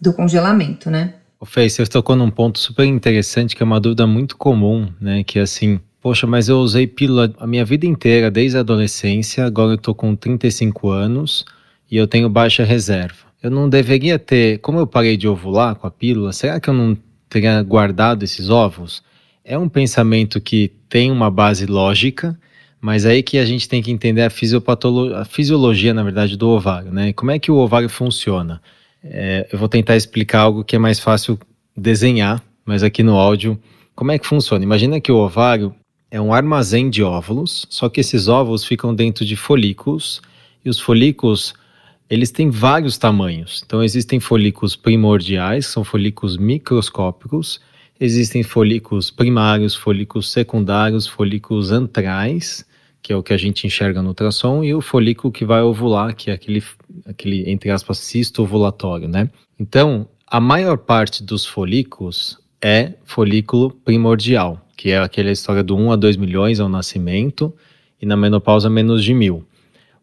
do 0.00 0.12
congelamento, 0.12 0.90
né? 0.90 1.14
O 1.40 1.46
Fê, 1.46 1.68
você 1.68 1.86
tocou 1.86 2.16
num 2.16 2.30
ponto 2.30 2.58
super 2.58 2.84
interessante, 2.84 3.54
que 3.54 3.62
é 3.62 3.66
uma 3.66 3.80
dúvida 3.80 4.06
muito 4.06 4.36
comum, 4.36 4.88
né? 5.00 5.22
Que 5.22 5.38
é 5.38 5.42
assim, 5.42 5.78
poxa, 6.00 6.26
mas 6.26 6.48
eu 6.48 6.58
usei 6.58 6.86
pílula 6.86 7.32
a 7.38 7.46
minha 7.46 7.64
vida 7.64 7.86
inteira, 7.86 8.30
desde 8.30 8.56
a 8.56 8.60
adolescência, 8.60 9.44
agora 9.44 9.74
eu 9.74 9.78
tô 9.78 9.94
com 9.94 10.16
35 10.16 10.90
anos 10.90 11.44
e 11.90 11.96
eu 11.96 12.06
tenho 12.06 12.28
baixa 12.28 12.64
reserva. 12.64 13.28
Eu 13.40 13.50
não 13.50 13.68
deveria 13.68 14.18
ter, 14.18 14.58
como 14.58 14.80
eu 14.80 14.86
parei 14.86 15.16
de 15.16 15.28
ovular 15.28 15.76
com 15.76 15.86
a 15.86 15.90
pílula, 15.90 16.32
será 16.32 16.58
que 16.58 16.68
eu 16.68 16.74
não 16.74 16.96
teria 17.28 17.62
guardado 17.62 18.24
esses 18.24 18.50
ovos? 18.50 19.02
É 19.44 19.56
um 19.56 19.68
pensamento 19.68 20.40
que 20.40 20.72
tem 20.88 21.10
uma 21.10 21.30
base 21.30 21.66
lógica, 21.66 22.38
mas 22.80 23.04
aí 23.04 23.22
que 23.22 23.38
a 23.38 23.44
gente 23.44 23.68
tem 23.68 23.82
que 23.82 23.90
entender 23.90 24.22
a, 24.22 24.30
fisiopatologia, 24.30 25.18
a 25.18 25.24
fisiologia, 25.24 25.92
na 25.92 26.02
verdade, 26.02 26.36
do 26.36 26.48
ovário, 26.48 26.92
né? 26.92 27.12
Como 27.12 27.30
é 27.30 27.38
que 27.38 27.50
o 27.50 27.56
ovário 27.56 27.88
funciona? 27.88 28.60
É, 29.02 29.48
eu 29.52 29.58
vou 29.58 29.68
tentar 29.68 29.96
explicar 29.96 30.40
algo 30.40 30.64
que 30.64 30.76
é 30.76 30.78
mais 30.78 31.00
fácil 31.00 31.38
desenhar, 31.76 32.42
mas 32.64 32.82
aqui 32.82 33.02
no 33.02 33.16
áudio, 33.16 33.58
como 33.94 34.12
é 34.12 34.18
que 34.18 34.26
funciona? 34.26 34.62
Imagina 34.62 35.00
que 35.00 35.10
o 35.10 35.16
ovário 35.16 35.74
é 36.10 36.20
um 36.20 36.32
armazém 36.32 36.88
de 36.88 37.02
óvulos, 37.02 37.66
só 37.68 37.88
que 37.88 38.00
esses 38.00 38.28
óvulos 38.28 38.64
ficam 38.64 38.94
dentro 38.94 39.24
de 39.24 39.36
folículos, 39.36 40.22
e 40.64 40.70
os 40.70 40.78
folículos, 40.78 41.54
eles 42.08 42.30
têm 42.30 42.50
vários 42.50 42.96
tamanhos. 42.96 43.62
Então, 43.64 43.82
existem 43.82 44.20
folículos 44.20 44.76
primordiais, 44.76 45.66
que 45.66 45.72
são 45.72 45.84
folículos 45.84 46.36
microscópicos, 46.36 47.60
existem 48.00 48.42
folículos 48.42 49.10
primários, 49.10 49.74
folículos 49.74 50.30
secundários, 50.30 51.06
folículos 51.06 51.72
antrais, 51.72 52.64
que 53.02 53.12
é 53.12 53.16
o 53.16 53.22
que 53.22 53.32
a 53.32 53.36
gente 53.36 53.66
enxerga 53.66 54.02
no 54.02 54.08
ultrassom, 54.08 54.62
e 54.62 54.74
o 54.74 54.80
folículo 54.80 55.32
que 55.32 55.44
vai 55.44 55.62
ovular, 55.62 56.14
que 56.14 56.30
é 56.30 56.34
aquele, 56.34 56.62
aquele 57.06 57.50
entre 57.50 57.70
aspas, 57.70 57.98
cisto 57.98 58.42
ovulatório, 58.42 59.08
né? 59.08 59.30
Então, 59.58 60.08
a 60.26 60.40
maior 60.40 60.78
parte 60.78 61.22
dos 61.22 61.46
folículos 61.46 62.38
é 62.60 62.94
folículo 63.04 63.70
primordial, 63.70 64.60
que 64.76 64.90
é 64.90 64.98
aquela 64.98 65.30
história 65.30 65.62
do 65.62 65.76
1 65.76 65.92
a 65.92 65.96
2 65.96 66.16
milhões 66.16 66.60
ao 66.60 66.68
nascimento, 66.68 67.54
e 68.00 68.06
na 68.06 68.16
menopausa 68.16 68.70
menos 68.70 69.02
de 69.02 69.12
mil. 69.12 69.44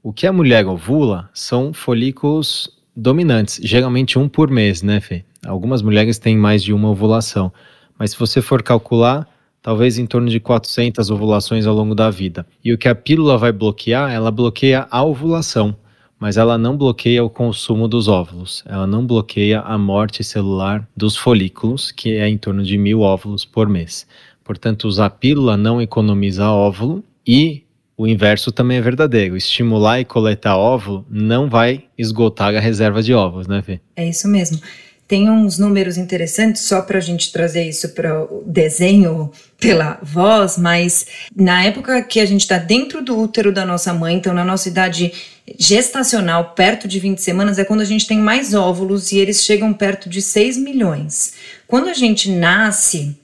O 0.03 0.11
que 0.11 0.27
a 0.27 0.33
mulher 0.33 0.65
ovula 0.67 1.29
são 1.33 1.73
folículos 1.73 2.69
dominantes, 2.95 3.59
geralmente 3.63 4.19
um 4.19 4.27
por 4.27 4.49
mês, 4.49 4.81
né, 4.81 4.99
Fê? 4.99 5.23
Algumas 5.45 5.81
mulheres 5.81 6.17
têm 6.17 6.37
mais 6.37 6.63
de 6.63 6.73
uma 6.73 6.89
ovulação 6.89 7.51
mas 7.97 8.11
se 8.11 8.19
você 8.19 8.41
for 8.41 8.61
calcular, 8.61 9.27
talvez 9.65 9.97
em 9.97 10.05
torno 10.05 10.29
de 10.29 10.39
400 10.39 11.09
ovulações 11.09 11.65
ao 11.65 11.73
longo 11.73 11.95
da 11.95 12.11
vida. 12.11 12.45
E 12.63 12.71
o 12.71 12.77
que 12.77 12.87
a 12.87 12.93
pílula 12.93 13.35
vai 13.35 13.51
bloquear, 13.51 14.13
ela 14.13 14.29
bloqueia 14.29 14.85
a 14.91 15.03
ovulação, 15.03 15.75
mas 16.19 16.37
ela 16.37 16.55
não 16.55 16.77
bloqueia 16.77 17.23
o 17.23 17.31
consumo 17.31 17.87
dos 17.87 18.07
óvulos, 18.07 18.63
ela 18.67 18.85
não 18.85 19.03
bloqueia 19.07 19.61
a 19.61 19.75
morte 19.75 20.23
celular 20.23 20.87
dos 20.95 21.17
folículos, 21.17 21.91
que 21.91 22.11
é 22.11 22.29
em 22.29 22.37
torno 22.37 22.61
de 22.61 22.77
mil 22.77 23.01
óvulos 23.01 23.43
por 23.43 23.67
mês. 23.67 24.05
Portanto, 24.43 24.87
usar 24.87 25.09
pílula 25.09 25.57
não 25.57 25.81
economiza 25.81 26.47
óvulo, 26.47 27.03
E 27.25 27.63
o 27.97 28.05
inverso 28.05 28.51
também 28.51 28.77
é 28.77 28.81
verdadeiro. 28.81 29.35
Estimular 29.35 29.99
e 29.99 30.05
coletar 30.05 30.55
óvulo 30.55 31.03
não 31.09 31.49
vai 31.49 31.85
esgotar 31.97 32.55
a 32.55 32.59
reserva 32.59 33.01
de 33.01 33.15
ovos, 33.15 33.47
né, 33.47 33.63
Fê? 33.63 33.79
É 33.95 34.07
isso 34.07 34.27
mesmo. 34.27 34.59
Tem 35.07 35.29
uns 35.29 35.59
números 35.59 35.97
interessantes, 35.97 36.63
só 36.63 36.81
para 36.81 36.97
a 36.97 37.01
gente 37.01 37.31
trazer 37.31 37.63
isso 37.63 37.89
para 37.89 38.23
o 38.23 38.43
desenho 38.45 39.31
pela 39.59 39.99
voz, 40.01 40.57
mas 40.57 41.05
na 41.35 41.63
época 41.63 42.01
que 42.01 42.19
a 42.19 42.25
gente 42.25 42.41
está 42.41 42.57
dentro 42.57 43.03
do 43.03 43.17
útero 43.17 43.53
da 43.53 43.65
nossa 43.65 43.93
mãe, 43.93 44.15
então 44.15 44.33
na 44.33 44.43
nossa 44.43 44.67
idade 44.67 45.13
gestacional, 45.59 46.55
perto 46.55 46.87
de 46.87 46.99
20 46.99 47.19
semanas, 47.19 47.59
é 47.59 47.63
quando 47.63 47.81
a 47.81 47.85
gente 47.85 48.07
tem 48.07 48.17
mais 48.17 48.53
óvulos 48.55 49.11
e 49.11 49.19
eles 49.19 49.43
chegam 49.43 49.71
perto 49.73 50.09
de 50.09 50.21
6 50.21 50.57
milhões. 50.57 51.33
Quando 51.67 51.89
a 51.89 51.93
gente 51.93 52.31
nasce, 52.31 53.15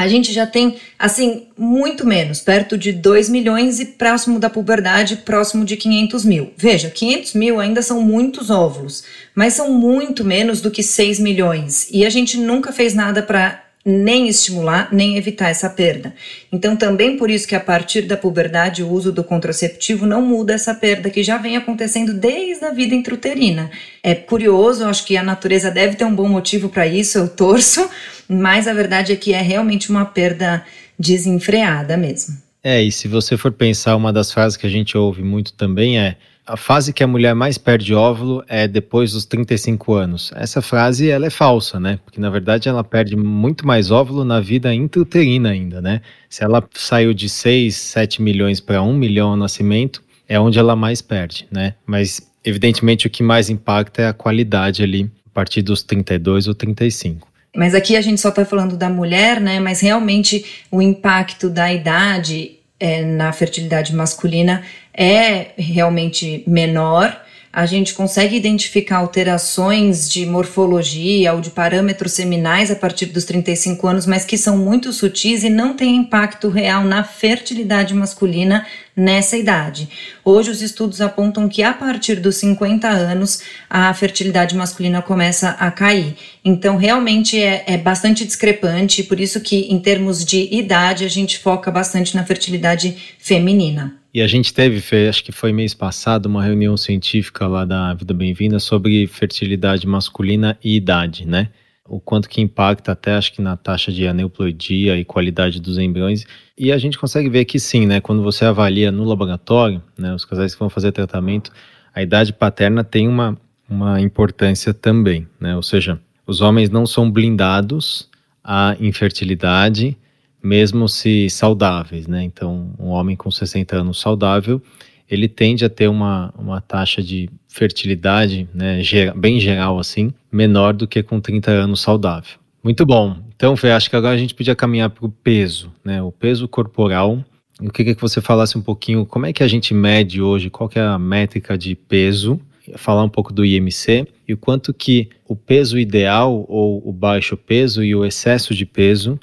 a 0.00 0.08
gente 0.08 0.32
já 0.32 0.46
tem, 0.46 0.76
assim, 0.98 1.48
muito 1.58 2.06
menos, 2.06 2.40
perto 2.40 2.78
de 2.78 2.90
2 2.90 3.28
milhões 3.28 3.80
e 3.80 3.84
próximo 3.84 4.38
da 4.38 4.48
puberdade, 4.48 5.16
próximo 5.16 5.62
de 5.62 5.76
500 5.76 6.24
mil. 6.24 6.54
Veja, 6.56 6.88
500 6.88 7.34
mil 7.34 7.60
ainda 7.60 7.82
são 7.82 8.00
muitos 8.00 8.48
óvulos, 8.48 9.04
mas 9.34 9.52
são 9.52 9.70
muito 9.70 10.24
menos 10.24 10.62
do 10.62 10.70
que 10.70 10.82
6 10.82 11.20
milhões. 11.20 11.86
E 11.92 12.06
a 12.06 12.08
gente 12.08 12.38
nunca 12.38 12.72
fez 12.72 12.94
nada 12.94 13.22
para 13.22 13.62
nem 13.84 14.26
estimular, 14.28 14.88
nem 14.90 15.18
evitar 15.18 15.50
essa 15.50 15.68
perda. 15.68 16.14
Então, 16.50 16.76
também 16.76 17.18
por 17.18 17.30
isso 17.30 17.46
que 17.46 17.54
a 17.54 17.60
partir 17.60 18.02
da 18.02 18.16
puberdade 18.16 18.82
o 18.82 18.90
uso 18.90 19.12
do 19.12 19.24
contraceptivo 19.24 20.06
não 20.06 20.22
muda 20.22 20.54
essa 20.54 20.74
perda 20.74 21.10
que 21.10 21.22
já 21.22 21.36
vem 21.36 21.56
acontecendo 21.56 22.14
desde 22.14 22.64
a 22.64 22.72
vida 22.72 22.94
intrauterina. 22.94 23.70
É 24.02 24.14
curioso, 24.14 24.84
acho 24.84 25.04
que 25.04 25.16
a 25.16 25.22
natureza 25.22 25.70
deve 25.70 25.96
ter 25.96 26.04
um 26.04 26.14
bom 26.14 26.28
motivo 26.28 26.70
para 26.70 26.86
isso, 26.86 27.18
eu 27.18 27.28
torço, 27.28 27.88
mas 28.30 28.68
a 28.68 28.72
verdade 28.72 29.12
é 29.12 29.16
que 29.16 29.32
é 29.32 29.42
realmente 29.42 29.90
uma 29.90 30.04
perda 30.04 30.64
desenfreada 30.98 31.96
mesmo. 31.96 32.36
É, 32.62 32.82
e 32.82 32.92
se 32.92 33.08
você 33.08 33.36
for 33.36 33.50
pensar, 33.50 33.96
uma 33.96 34.12
das 34.12 34.30
frases 34.32 34.56
que 34.56 34.66
a 34.66 34.70
gente 34.70 34.96
ouve 34.96 35.22
muito 35.22 35.52
também 35.54 35.98
é 35.98 36.16
a 36.46 36.56
fase 36.56 36.92
que 36.92 37.02
a 37.02 37.06
mulher 37.06 37.34
mais 37.34 37.56
perde 37.56 37.94
óvulo 37.94 38.44
é 38.48 38.66
depois 38.66 39.12
dos 39.12 39.24
35 39.24 39.94
anos. 39.94 40.32
Essa 40.34 40.60
frase 40.60 41.08
ela 41.08 41.26
é 41.26 41.30
falsa, 41.30 41.78
né? 41.78 41.98
Porque 42.04 42.20
na 42.20 42.28
verdade 42.28 42.68
ela 42.68 42.82
perde 42.82 43.16
muito 43.16 43.66
mais 43.66 43.90
óvulo 43.90 44.24
na 44.24 44.40
vida 44.40 44.74
intrauterina 44.74 45.50
ainda, 45.50 45.80
né? 45.80 46.00
Se 46.28 46.42
ela 46.42 46.62
saiu 46.74 47.14
de 47.14 47.28
6, 47.28 47.74
7 47.74 48.20
milhões 48.20 48.60
para 48.60 48.82
1 48.82 48.92
milhão 48.94 49.30
ao 49.30 49.36
nascimento, 49.36 50.02
é 50.28 50.40
onde 50.40 50.58
ela 50.58 50.74
mais 50.74 51.00
perde, 51.00 51.46
né? 51.50 51.74
Mas 51.86 52.20
evidentemente 52.44 53.06
o 53.06 53.10
que 53.10 53.22
mais 53.22 53.48
impacta 53.48 54.02
é 54.02 54.08
a 54.08 54.12
qualidade 54.12 54.82
ali 54.82 55.10
a 55.26 55.30
partir 55.32 55.62
dos 55.62 55.82
32 55.82 56.48
ou 56.48 56.54
35. 56.54 57.29
Mas 57.54 57.74
aqui 57.74 57.96
a 57.96 58.00
gente 58.00 58.20
só 58.20 58.28
está 58.28 58.44
falando 58.44 58.76
da 58.76 58.88
mulher, 58.88 59.40
né? 59.40 59.58
Mas 59.58 59.80
realmente 59.80 60.44
o 60.70 60.80
impacto 60.80 61.48
da 61.48 61.72
idade 61.72 62.58
é, 62.78 63.02
na 63.02 63.32
fertilidade 63.32 63.94
masculina 63.94 64.62
é 64.94 65.48
realmente 65.58 66.44
menor. 66.46 67.20
A 67.52 67.66
gente 67.66 67.94
consegue 67.94 68.36
identificar 68.36 68.98
alterações 68.98 70.08
de 70.08 70.24
morfologia 70.24 71.32
ou 71.32 71.40
de 71.40 71.50
parâmetros 71.50 72.12
seminais 72.12 72.70
a 72.70 72.76
partir 72.76 73.06
dos 73.06 73.24
35 73.24 73.88
anos, 73.88 74.06
mas 74.06 74.24
que 74.24 74.38
são 74.38 74.56
muito 74.56 74.92
sutis 74.92 75.42
e 75.42 75.50
não 75.50 75.74
têm 75.74 75.96
impacto 75.96 76.48
real 76.48 76.84
na 76.84 77.02
fertilidade 77.02 77.92
masculina 77.92 78.64
nessa 78.94 79.36
idade. 79.36 79.88
Hoje, 80.24 80.48
os 80.48 80.62
estudos 80.62 81.00
apontam 81.00 81.48
que 81.48 81.60
a 81.60 81.72
partir 81.72 82.20
dos 82.20 82.36
50 82.36 82.86
anos 82.86 83.42
a 83.68 83.92
fertilidade 83.94 84.54
masculina 84.54 85.02
começa 85.02 85.50
a 85.50 85.72
cair. 85.72 86.14
Então, 86.44 86.76
realmente 86.76 87.36
é, 87.36 87.64
é 87.66 87.76
bastante 87.76 88.24
discrepante, 88.24 89.02
por 89.02 89.18
isso 89.18 89.40
que, 89.40 89.62
em 89.62 89.80
termos 89.80 90.24
de 90.24 90.48
idade, 90.54 91.04
a 91.04 91.08
gente 91.08 91.36
foca 91.40 91.68
bastante 91.68 92.14
na 92.14 92.24
fertilidade 92.24 92.96
feminina. 93.18 93.99
E 94.12 94.20
a 94.20 94.26
gente 94.26 94.52
teve, 94.52 94.82
acho 95.08 95.22
que 95.22 95.30
foi 95.30 95.52
mês 95.52 95.72
passado, 95.72 96.26
uma 96.26 96.42
reunião 96.42 96.76
científica 96.76 97.46
lá 97.46 97.64
da 97.64 97.94
Vida 97.94 98.12
Bem-vinda 98.12 98.58
sobre 98.58 99.06
fertilidade 99.06 99.86
masculina 99.86 100.58
e 100.64 100.74
idade, 100.74 101.24
né? 101.24 101.48
O 101.88 102.00
quanto 102.00 102.28
que 102.28 102.40
impacta 102.40 102.90
até 102.90 103.12
acho 103.12 103.32
que 103.32 103.40
na 103.40 103.56
taxa 103.56 103.92
de 103.92 104.08
aneuploidia 104.08 104.96
e 104.96 105.04
qualidade 105.04 105.60
dos 105.60 105.78
embriões. 105.78 106.26
E 106.58 106.72
a 106.72 106.78
gente 106.78 106.98
consegue 106.98 107.28
ver 107.28 107.44
que 107.44 107.60
sim, 107.60 107.86
né? 107.86 108.00
Quando 108.00 108.20
você 108.20 108.44
avalia 108.44 108.90
no 108.90 109.04
laboratório, 109.04 109.80
né, 109.96 110.12
os 110.12 110.24
casais 110.24 110.54
que 110.54 110.58
vão 110.58 110.68
fazer 110.68 110.90
tratamento, 110.90 111.52
a 111.94 112.02
idade 112.02 112.32
paterna 112.32 112.82
tem 112.82 113.06
uma, 113.06 113.38
uma 113.68 114.00
importância 114.00 114.74
também, 114.74 115.28
né? 115.38 115.54
Ou 115.54 115.62
seja, 115.62 116.00
os 116.26 116.40
homens 116.40 116.68
não 116.68 116.84
são 116.84 117.08
blindados 117.08 118.08
à 118.42 118.76
infertilidade, 118.80 119.96
mesmo 120.42 120.88
se 120.88 121.28
saudáveis, 121.30 122.06
né? 122.06 122.22
Então, 122.22 122.72
um 122.78 122.88
homem 122.88 123.16
com 123.16 123.30
60 123.30 123.76
anos 123.76 124.00
saudável, 124.00 124.62
ele 125.08 125.28
tende 125.28 125.64
a 125.64 125.68
ter 125.68 125.88
uma, 125.88 126.32
uma 126.38 126.60
taxa 126.60 127.02
de 127.02 127.28
fertilidade, 127.48 128.48
né, 128.54 128.80
bem 129.16 129.40
geral 129.40 129.78
assim, 129.78 130.12
menor 130.30 130.72
do 130.72 130.86
que 130.86 131.02
com 131.02 131.20
30 131.20 131.50
anos 131.50 131.80
saudável. 131.80 132.38
Muito 132.62 132.86
bom. 132.86 133.16
Então, 133.34 133.56
Fê, 133.56 133.70
acho 133.70 133.90
que 133.90 133.96
agora 133.96 134.14
a 134.14 134.18
gente 134.18 134.34
podia 134.34 134.54
caminhar 134.54 134.90
para 134.90 135.04
o 135.04 135.10
peso, 135.10 135.72
né? 135.84 136.02
O 136.02 136.12
peso 136.12 136.46
corporal. 136.46 137.24
Eu 137.60 137.70
queria 137.70 137.94
que 137.94 138.00
você 138.00 138.20
falasse 138.20 138.56
um 138.56 138.62
pouquinho 138.62 139.04
como 139.04 139.26
é 139.26 139.32
que 139.32 139.42
a 139.42 139.48
gente 139.48 139.74
mede 139.74 140.22
hoje, 140.22 140.50
qual 140.50 140.70
é 140.74 140.80
a 140.80 140.98
métrica 140.98 141.58
de 141.58 141.74
peso, 141.74 142.40
falar 142.76 143.02
um 143.02 143.08
pouco 143.08 143.32
do 143.32 143.44
IMC 143.44 144.06
e 144.28 144.34
o 144.34 144.36
quanto 144.36 144.72
que 144.72 145.08
o 145.26 145.34
peso 145.34 145.78
ideal 145.78 146.44
ou 146.48 146.86
o 146.86 146.92
baixo 146.92 147.36
peso 147.36 147.82
e 147.82 147.94
o 147.94 148.04
excesso 148.04 148.54
de 148.54 148.64
peso 148.64 149.18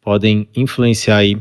podem 0.00 0.48
influenciar 0.54 1.18
aí 1.18 1.38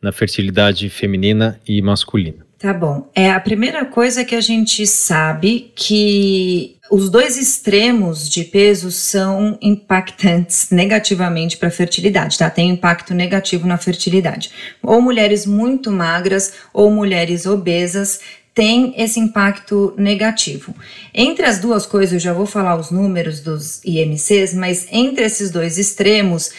na 0.00 0.12
fertilidade 0.12 0.88
feminina 0.88 1.60
e 1.66 1.82
masculina? 1.82 2.46
Tá 2.58 2.74
bom. 2.74 3.08
É 3.14 3.30
a 3.30 3.38
primeira 3.38 3.84
coisa 3.84 4.24
que 4.24 4.34
a 4.34 4.40
gente 4.40 4.84
sabe 4.84 5.70
que 5.76 6.76
os 6.90 7.08
dois 7.08 7.36
extremos 7.36 8.28
de 8.28 8.42
peso 8.42 8.90
são 8.90 9.56
impactantes 9.62 10.68
negativamente 10.70 11.56
para 11.56 11.68
a 11.68 11.70
fertilidade, 11.70 12.36
tá? 12.36 12.50
Tem 12.50 12.70
impacto 12.70 13.14
negativo 13.14 13.64
na 13.64 13.78
fertilidade. 13.78 14.50
Ou 14.82 15.00
mulheres 15.00 15.46
muito 15.46 15.92
magras 15.92 16.54
ou 16.72 16.90
mulheres 16.90 17.46
obesas 17.46 18.20
têm 18.52 18.92
esse 18.96 19.20
impacto 19.20 19.94
negativo. 19.96 20.74
Entre 21.14 21.46
as 21.46 21.60
duas 21.60 21.86
coisas, 21.86 22.14
eu 22.14 22.18
já 22.18 22.32
vou 22.32 22.44
falar 22.44 22.74
os 22.74 22.90
números 22.90 23.38
dos 23.38 23.80
IMCs, 23.84 24.52
mas 24.52 24.88
entre 24.90 25.24
esses 25.24 25.52
dois 25.52 25.78
extremos, 25.78 26.50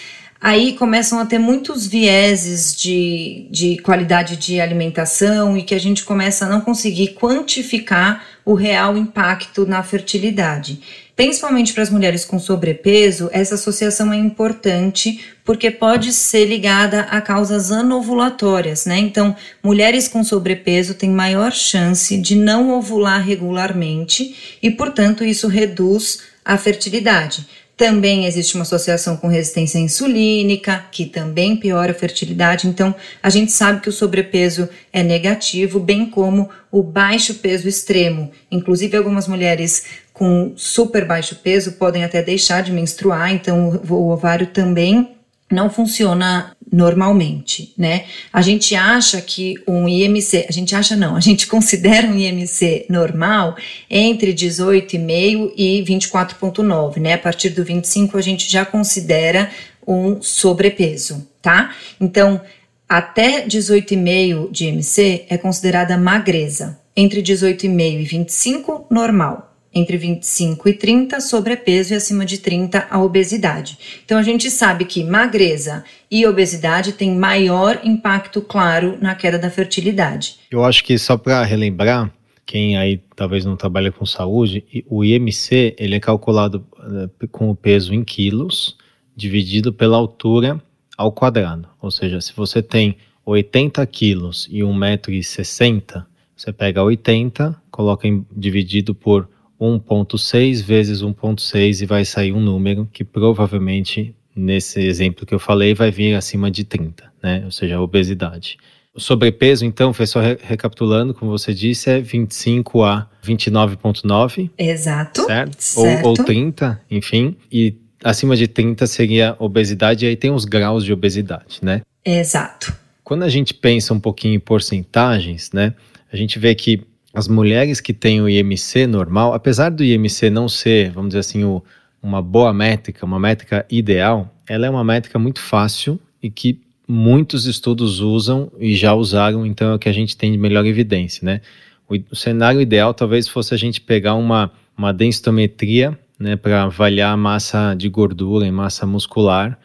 aí 0.41 0.73
começam 0.73 1.19
a 1.19 1.25
ter 1.25 1.37
muitos 1.37 1.85
vieses 1.85 2.75
de, 2.75 3.47
de 3.51 3.77
qualidade 3.79 4.37
de 4.37 4.61
alimentação 4.61 5.57
e 5.57 5.63
que 5.63 5.75
a 5.75 5.79
gente 5.79 6.03
começa 6.03 6.45
a 6.45 6.49
não 6.49 6.61
conseguir 6.61 7.09
quantificar 7.09 8.23
o 8.45 8.53
real 8.53 8.97
impacto 8.97 9.65
na 9.65 9.83
fertilidade. 9.83 10.79
Principalmente 11.15 11.73
para 11.73 11.83
as 11.83 11.89
mulheres 11.89 12.23
com 12.23 12.39
sobrepeso, 12.39 13.29
essa 13.33 13.55
associação 13.55 14.13
é 14.13 14.15
importante 14.15 15.19
porque 15.43 15.69
pode 15.69 16.13
ser 16.13 16.45
ligada 16.45 17.01
a 17.01 17.19
causas 17.19 17.73
anovulatórias, 17.73 18.85
né? 18.85 18.97
Então, 18.97 19.35
mulheres 19.61 20.07
com 20.07 20.23
sobrepeso 20.23 20.93
têm 20.93 21.09
maior 21.09 21.51
chance 21.51 22.15
de 22.15 22.35
não 22.35 22.71
ovular 22.71 23.21
regularmente 23.21 24.57
e, 24.63 24.71
portanto, 24.71 25.25
isso 25.25 25.49
reduz 25.49 26.21
a 26.45 26.57
fertilidade. 26.57 27.45
Também 27.79 28.25
existe 28.25 28.55
uma 28.55 28.63
associação 28.63 29.15
com 29.15 29.29
resistência 29.29 29.79
insulínica, 29.79 30.83
que 30.91 31.05
também 31.05 31.55
piora 31.55 31.93
a 31.93 31.95
fertilidade. 31.95 32.67
Então, 32.67 32.93
a 33.23 33.29
gente 33.29 33.53
sabe 33.53 33.79
que 33.79 33.87
o 33.87 33.93
sobrepeso 33.93 34.67
é 34.91 35.01
negativo, 35.01 35.79
bem 35.79 36.05
como 36.05 36.49
o 36.69 36.83
baixo 36.83 37.35
peso 37.35 37.69
extremo. 37.69 38.31
Inclusive, 38.51 38.97
algumas 38.97 39.29
mulheres 39.29 39.85
com 40.11 40.51
super 40.57 41.05
baixo 41.05 41.37
peso 41.37 41.71
podem 41.71 42.03
até 42.03 42.21
deixar 42.21 42.63
de 42.63 42.73
menstruar, 42.73 43.31
então 43.31 43.81
o 43.89 44.09
ovário 44.09 44.47
também 44.47 45.15
não 45.49 45.69
funciona 45.69 46.53
normalmente, 46.71 47.73
né? 47.77 48.05
A 48.31 48.41
gente 48.41 48.75
acha 48.75 49.19
que 49.21 49.55
um 49.67 49.87
IMC, 49.87 50.45
a 50.47 50.51
gente 50.51 50.75
acha 50.75 50.95
não, 50.95 51.15
a 51.15 51.19
gente 51.19 51.45
considera 51.47 52.07
um 52.07 52.15
IMC 52.15 52.85
normal 52.89 53.55
entre 53.89 54.33
18,5 54.33 55.53
e 55.57 55.83
24,9, 55.83 56.97
né? 56.97 57.13
A 57.13 57.17
partir 57.17 57.49
do 57.49 57.63
25 57.63 58.17
a 58.17 58.21
gente 58.21 58.51
já 58.51 58.65
considera 58.65 59.49
um 59.87 60.21
sobrepeso, 60.21 61.27
tá? 61.41 61.73
Então, 61.99 62.39
até 62.87 63.45
18,5 63.45 64.51
de 64.51 64.65
IMC 64.65 65.25
é 65.29 65.37
considerada 65.37 65.97
magreza. 65.97 66.79
Entre 66.95 67.21
18,5 67.21 68.01
e 68.01 68.03
25, 68.03 68.87
normal 68.89 69.48
entre 69.79 69.97
25 69.97 70.69
e 70.69 70.73
30, 70.73 71.19
sobrepeso 71.19 71.93
e 71.93 71.95
acima 71.95 72.25
de 72.25 72.37
30, 72.37 72.87
a 72.89 73.01
obesidade. 73.01 73.77
Então 74.05 74.17
a 74.17 74.23
gente 74.23 74.49
sabe 74.51 74.85
que 74.85 75.03
magreza 75.03 75.83
e 76.09 76.25
obesidade 76.25 76.93
têm 76.93 77.15
maior 77.15 77.79
impacto 77.83 78.41
claro 78.41 78.97
na 79.01 79.15
queda 79.15 79.39
da 79.39 79.49
fertilidade. 79.49 80.37
Eu 80.51 80.63
acho 80.63 80.83
que 80.83 80.97
só 80.97 81.17
para 81.17 81.43
relembrar, 81.43 82.11
quem 82.45 82.77
aí 82.77 83.01
talvez 83.15 83.45
não 83.45 83.55
trabalha 83.55 83.91
com 83.91 84.05
saúde, 84.05 84.63
o 84.87 85.05
IMC 85.05 85.75
ele 85.77 85.95
é 85.95 85.99
calculado 85.99 86.65
eh, 86.79 87.27
com 87.31 87.49
o 87.49 87.55
peso 87.55 87.93
em 87.93 88.03
quilos 88.03 88.75
dividido 89.15 89.71
pela 89.71 89.97
altura 89.97 90.61
ao 90.97 91.11
quadrado. 91.11 91.67
Ou 91.81 91.91
seja, 91.91 92.19
se 92.21 92.33
você 92.33 92.61
tem 92.61 92.95
80 93.25 93.85
quilos 93.85 94.47
e 94.49 94.59
1,60m, 94.59 96.05
você 96.35 96.53
pega 96.53 96.81
80, 96.81 97.55
coloca 97.69 98.07
em, 98.07 98.25
dividido 98.35 98.95
por 98.95 99.29
1,6 99.59 100.63
vezes 100.63 101.01
1,6 101.01 101.81
e 101.81 101.85
vai 101.85 102.05
sair 102.05 102.31
um 102.31 102.39
número 102.39 102.87
que 102.91 103.03
provavelmente, 103.03 104.15
nesse 104.35 104.79
exemplo 104.79 105.25
que 105.25 105.33
eu 105.33 105.39
falei, 105.39 105.73
vai 105.73 105.91
vir 105.91 106.15
acima 106.15 106.49
de 106.49 106.63
30, 106.63 107.11
né? 107.21 107.41
Ou 107.45 107.51
seja, 107.51 107.75
a 107.75 107.81
obesidade. 107.81 108.57
O 108.93 108.99
sobrepeso, 108.99 109.65
então, 109.65 109.93
foi 109.93 110.07
só 110.07 110.19
re 110.19 110.37
recapitulando, 110.41 111.13
como 111.13 111.31
você 111.31 111.53
disse, 111.53 111.89
é 111.89 111.99
25 111.99 112.83
a 112.83 113.07
29,9. 113.23 114.49
Exato. 114.57 115.25
Certo? 115.25 115.61
certo. 115.61 116.05
Ou, 116.05 116.09
ou 116.09 116.13
30, 116.15 116.81
enfim. 116.89 117.35
E 117.51 117.75
acima 118.03 118.35
de 118.35 118.47
30 118.47 118.87
seria 118.87 119.35
obesidade, 119.39 120.05
e 120.05 120.09
aí 120.09 120.15
tem 120.15 120.31
os 120.31 120.45
graus 120.45 120.83
de 120.83 120.91
obesidade, 120.91 121.59
né? 121.61 121.81
Exato. 122.03 122.73
Quando 123.03 123.23
a 123.23 123.29
gente 123.29 123.53
pensa 123.53 123.93
um 123.93 123.99
pouquinho 123.99 124.35
em 124.35 124.39
porcentagens, 124.39 125.51
né? 125.51 125.73
A 126.11 126.17
gente 126.17 126.39
vê 126.39 126.55
que 126.55 126.81
as 127.13 127.27
mulheres 127.27 127.81
que 127.81 127.93
têm 127.93 128.21
o 128.21 128.29
IMC 128.29 128.85
normal, 128.87 129.33
apesar 129.33 129.69
do 129.69 129.83
IMC 129.83 130.29
não 130.29 130.47
ser, 130.47 130.91
vamos 130.91 131.09
dizer 131.09 131.19
assim, 131.19 131.43
o, 131.43 131.63
uma 132.01 132.21
boa 132.21 132.53
métrica, 132.53 133.05
uma 133.05 133.19
métrica 133.19 133.65
ideal, 133.69 134.33
ela 134.47 134.65
é 134.65 134.69
uma 134.69 134.83
métrica 134.83 135.17
muito 135.17 135.41
fácil 135.41 135.99
e 136.21 136.29
que 136.29 136.59
muitos 136.87 137.45
estudos 137.45 137.99
usam 137.99 138.51
e 138.59 138.75
já 138.75 138.93
usaram, 138.93 139.45
então 139.45 139.71
é 139.71 139.75
o 139.75 139.79
que 139.79 139.89
a 139.89 139.93
gente 139.93 140.15
tem 140.17 140.31
de 140.31 140.37
melhor 140.37 140.65
evidência, 140.65 141.25
né? 141.25 141.41
O, 141.87 141.95
o 142.11 142.15
cenário 142.15 142.61
ideal 142.61 142.93
talvez 142.93 143.27
fosse 143.27 143.53
a 143.53 143.57
gente 143.57 143.81
pegar 143.81 144.15
uma, 144.15 144.51
uma 144.77 144.93
densitometria, 144.93 145.97
né, 146.19 146.35
para 146.35 146.63
avaliar 146.63 147.13
a 147.13 147.17
massa 147.17 147.73
de 147.73 147.87
gordura 147.87 148.45
e 148.45 148.51
massa 148.51 148.85
muscular, 148.85 149.57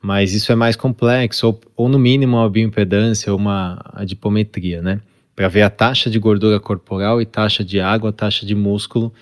mas 0.00 0.32
isso 0.32 0.52
é 0.52 0.54
mais 0.54 0.76
complexo, 0.76 1.48
ou, 1.48 1.60
ou 1.76 1.88
no 1.88 1.98
mínimo 1.98 2.36
uma 2.36 2.48
bioimpedância 2.48 3.32
ou 3.32 3.38
uma 3.38 3.80
adipometria, 3.92 4.80
né? 4.80 5.00
Para 5.36 5.48
ver 5.48 5.62
a 5.62 5.70
taxa 5.70 6.08
de 6.08 6.18
gordura 6.18 6.58
corporal 6.58 7.20
e 7.20 7.26
taxa 7.26 7.62
de 7.62 7.78
água, 7.78 8.10
taxa 8.10 8.46
de 8.46 8.54
músculo, 8.54 9.12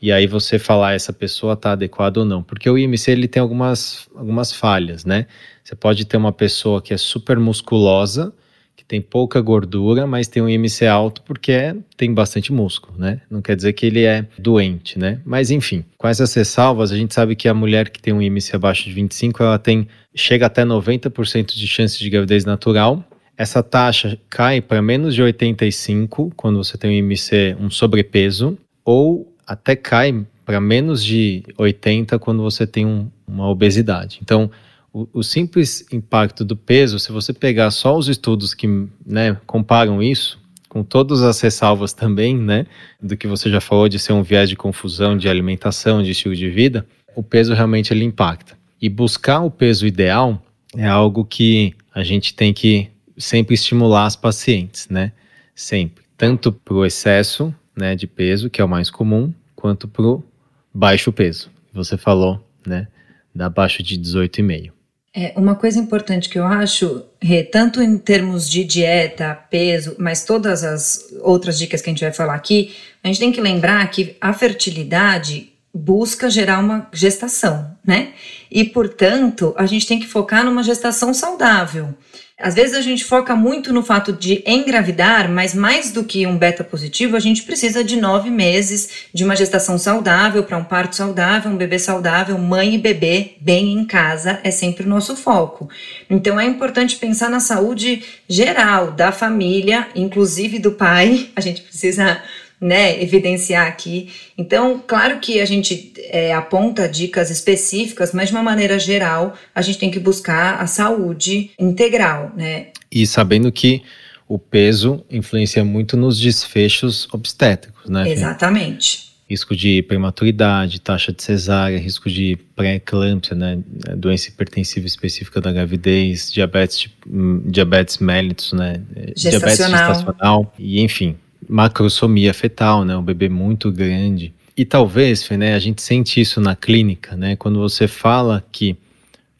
e 0.00 0.12
aí 0.12 0.26
você 0.26 0.58
falar 0.58 0.92
essa 0.92 1.12
pessoa 1.12 1.54
está 1.54 1.72
adequada 1.72 2.20
ou 2.20 2.26
não. 2.26 2.42
Porque 2.42 2.70
o 2.70 2.78
IMC 2.78 3.10
ele 3.10 3.26
tem 3.26 3.40
algumas, 3.40 4.08
algumas 4.14 4.52
falhas, 4.52 5.04
né? 5.04 5.26
Você 5.64 5.74
pode 5.74 6.04
ter 6.04 6.16
uma 6.16 6.32
pessoa 6.32 6.80
que 6.80 6.94
é 6.94 6.96
super 6.96 7.38
musculosa, 7.38 8.32
que 8.76 8.84
tem 8.84 9.00
pouca 9.00 9.40
gordura, 9.40 10.06
mas 10.06 10.28
tem 10.28 10.42
um 10.42 10.48
IMC 10.48 10.86
alto 10.86 11.22
porque 11.22 11.50
é, 11.52 11.74
tem 11.96 12.12
bastante 12.12 12.52
músculo, 12.52 12.98
né? 12.98 13.22
Não 13.30 13.40
quer 13.40 13.56
dizer 13.56 13.72
que 13.72 13.86
ele 13.86 14.04
é 14.04 14.26
doente, 14.38 14.98
né? 14.98 15.20
Mas 15.24 15.50
enfim, 15.50 15.84
com 15.96 16.06
essas 16.06 16.34
ressalvas, 16.34 16.92
a 16.92 16.96
gente 16.96 17.14
sabe 17.14 17.34
que 17.34 17.48
a 17.48 17.54
mulher 17.54 17.88
que 17.88 18.00
tem 18.00 18.12
um 18.12 18.20
IMC 18.20 18.54
abaixo 18.54 18.84
de 18.84 18.92
25, 18.92 19.42
ela 19.42 19.58
tem 19.58 19.88
chega 20.14 20.46
até 20.46 20.64
90% 20.64 21.54
de 21.54 21.66
chance 21.66 21.98
de 21.98 22.10
gravidez 22.10 22.44
natural. 22.44 23.02
Essa 23.36 23.62
taxa 23.62 24.18
cai 24.30 24.60
para 24.60 24.80
menos 24.80 25.14
de 25.14 25.22
85 25.22 26.32
quando 26.36 26.62
você 26.62 26.78
tem 26.78 26.90
um 26.90 26.94
IMC, 26.94 27.56
um 27.58 27.68
sobrepeso, 27.68 28.56
ou 28.84 29.32
até 29.46 29.74
cai 29.74 30.24
para 30.44 30.60
menos 30.60 31.04
de 31.04 31.42
80 31.58 32.18
quando 32.18 32.42
você 32.42 32.66
tem 32.66 32.86
um, 32.86 33.10
uma 33.26 33.48
obesidade. 33.48 34.18
Então, 34.22 34.50
o, 34.92 35.08
o, 35.12 35.22
simples 35.22 35.84
impacto 35.92 36.44
do 36.44 36.54
peso, 36.54 36.98
se 36.98 37.10
você 37.10 37.32
pegar 37.32 37.70
só 37.70 37.96
os 37.96 38.08
estudos 38.08 38.54
que 38.54 38.68
né, 39.04 39.36
comparam 39.46 40.02
isso, 40.02 40.38
com 40.68 40.84
todas 40.84 41.22
as 41.22 41.40
ressalvas 41.40 41.92
também, 41.92 42.36
né, 42.36 42.66
do 43.02 43.16
que 43.16 43.26
você 43.26 43.50
já 43.50 43.60
falou 43.60 43.88
de 43.88 43.98
ser 43.98 44.12
um 44.12 44.22
viés 44.22 44.48
de 44.48 44.56
confusão 44.56 45.16
de 45.16 45.28
alimentação, 45.28 46.02
de 46.02 46.10
estilo 46.10 46.36
de 46.36 46.48
vida, 46.50 46.86
o 47.16 47.22
peso 47.22 47.54
realmente 47.54 47.92
ele 47.92 48.04
impacta. 48.04 48.56
E 48.80 48.88
buscar 48.88 49.40
o 49.40 49.50
peso 49.50 49.86
ideal 49.86 50.40
é 50.76 50.86
algo 50.86 51.24
que 51.24 51.74
a 51.94 52.02
gente 52.02 52.34
tem 52.34 52.52
que 52.52 52.90
sempre 53.16 53.54
estimular 53.54 54.06
as 54.06 54.16
pacientes, 54.16 54.88
né? 54.88 55.12
Sempre. 55.54 56.04
Tanto 56.16 56.52
para 56.52 56.74
o 56.74 56.84
excesso 56.84 57.54
né, 57.76 57.94
de 57.94 58.06
peso, 58.06 58.50
que 58.50 58.60
é 58.60 58.64
o 58.64 58.68
mais 58.68 58.90
comum, 58.90 59.32
quanto 59.54 59.88
para 59.88 60.04
o 60.04 60.24
baixo 60.72 61.12
peso. 61.12 61.50
Você 61.72 61.96
falou, 61.96 62.44
né? 62.66 62.88
Da 63.34 63.46
abaixo 63.46 63.82
de 63.82 63.98
18,5. 63.98 64.70
É, 65.16 65.32
uma 65.36 65.54
coisa 65.54 65.78
importante 65.78 66.28
que 66.28 66.36
eu 66.36 66.44
acho, 66.44 67.04
Rê, 67.22 67.44
tanto 67.44 67.80
em 67.80 67.96
termos 67.96 68.50
de 68.50 68.64
dieta, 68.64 69.32
peso, 69.48 69.94
mas 69.96 70.24
todas 70.24 70.64
as 70.64 71.14
outras 71.20 71.56
dicas 71.56 71.80
que 71.80 71.88
a 71.88 71.92
gente 71.92 72.02
vai 72.02 72.12
falar 72.12 72.34
aqui, 72.34 72.74
a 73.02 73.06
gente 73.06 73.20
tem 73.20 73.30
que 73.30 73.40
lembrar 73.40 73.88
que 73.92 74.16
a 74.20 74.32
fertilidade 74.32 75.52
busca 75.72 76.28
gerar 76.28 76.58
uma 76.58 76.88
gestação, 76.92 77.76
né? 77.84 78.12
E, 78.50 78.64
portanto, 78.64 79.54
a 79.56 79.66
gente 79.66 79.86
tem 79.86 80.00
que 80.00 80.06
focar 80.06 80.44
numa 80.44 80.64
gestação 80.64 81.14
saudável. 81.14 81.94
Às 82.36 82.52
vezes 82.54 82.74
a 82.74 82.80
gente 82.80 83.04
foca 83.04 83.36
muito 83.36 83.72
no 83.72 83.80
fato 83.80 84.12
de 84.12 84.42
engravidar, 84.44 85.30
mas 85.30 85.54
mais 85.54 85.92
do 85.92 86.02
que 86.02 86.26
um 86.26 86.36
beta 86.36 86.64
positivo, 86.64 87.16
a 87.16 87.20
gente 87.20 87.44
precisa 87.44 87.84
de 87.84 87.96
nove 87.96 88.28
meses 88.28 89.06
de 89.14 89.22
uma 89.22 89.36
gestação 89.36 89.78
saudável, 89.78 90.42
para 90.42 90.56
um 90.56 90.64
parto 90.64 90.96
saudável, 90.96 91.52
um 91.52 91.56
bebê 91.56 91.78
saudável, 91.78 92.36
mãe 92.36 92.74
e 92.74 92.78
bebê 92.78 93.36
bem 93.40 93.72
em 93.74 93.84
casa 93.84 94.40
é 94.42 94.50
sempre 94.50 94.84
o 94.84 94.88
nosso 94.88 95.14
foco. 95.14 95.68
Então 96.10 96.38
é 96.40 96.44
importante 96.44 96.96
pensar 96.96 97.30
na 97.30 97.38
saúde 97.38 98.02
geral 98.28 98.90
da 98.90 99.12
família, 99.12 99.86
inclusive 99.94 100.58
do 100.58 100.72
pai. 100.72 101.30
A 101.36 101.40
gente 101.40 101.62
precisa 101.62 102.20
né, 102.64 103.02
evidenciar 103.02 103.66
aqui. 103.66 104.08
Então, 104.38 104.82
claro 104.86 105.20
que 105.20 105.38
a 105.38 105.44
gente 105.44 105.92
é, 106.08 106.32
aponta 106.32 106.88
dicas 106.88 107.30
específicas, 107.30 108.14
mas 108.14 108.30
de 108.30 108.34
uma 108.34 108.42
maneira 108.42 108.78
geral, 108.78 109.34
a 109.54 109.60
gente 109.60 109.78
tem 109.78 109.90
que 109.90 109.98
buscar 109.98 110.58
a 110.58 110.66
saúde 110.66 111.50
integral, 111.58 112.32
né? 112.34 112.68
E 112.90 113.06
sabendo 113.06 113.52
que 113.52 113.82
o 114.26 114.38
peso 114.38 115.04
influencia 115.10 115.62
muito 115.62 115.94
nos 115.94 116.18
desfechos 116.18 117.06
obstétricos, 117.12 117.90
né? 117.90 118.10
Exatamente. 118.10 119.12
Risco 119.28 119.54
de 119.54 119.82
prematuridade, 119.82 120.80
taxa 120.80 121.12
de 121.12 121.22
cesárea, 121.22 121.78
risco 121.78 122.08
de 122.08 122.38
pré-eclâmpsia, 122.56 123.36
né? 123.36 123.58
Doença 123.94 124.30
hipertensiva 124.30 124.86
específica 124.86 125.38
da 125.38 125.52
gravidez, 125.52 126.32
diabetes, 126.32 126.88
hum, 127.06 127.42
diabetes 127.44 127.98
mellitus, 127.98 128.54
né? 128.54 128.80
Gestacional. 129.14 129.40
Diabetes 129.40 129.66
gestacional, 129.66 130.54
e 130.58 130.80
enfim, 130.80 131.16
macrosomia 131.48 132.32
fetal, 132.34 132.84
né? 132.84 132.96
Um 132.96 133.02
bebê 133.02 133.28
muito 133.28 133.70
grande. 133.70 134.34
E 134.56 134.64
talvez, 134.64 135.24
Fê, 135.24 135.36
né, 135.36 135.54
a 135.54 135.58
gente 135.58 135.82
sente 135.82 136.20
isso 136.20 136.40
na 136.40 136.54
clínica, 136.54 137.16
né? 137.16 137.34
Quando 137.36 137.58
você 137.58 137.88
fala 137.88 138.44
que, 138.52 138.76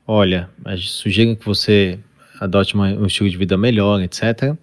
olha, 0.07 0.49
sugere 0.77 1.37
que 1.37 1.45
você 1.45 1.99
adote 2.41 2.75
uma, 2.75 2.89
um 2.89 3.07
estilo 3.07 3.31
de 3.31 3.37
vida 3.37 3.57
melhor, 3.57 4.03
etc. 4.03 4.55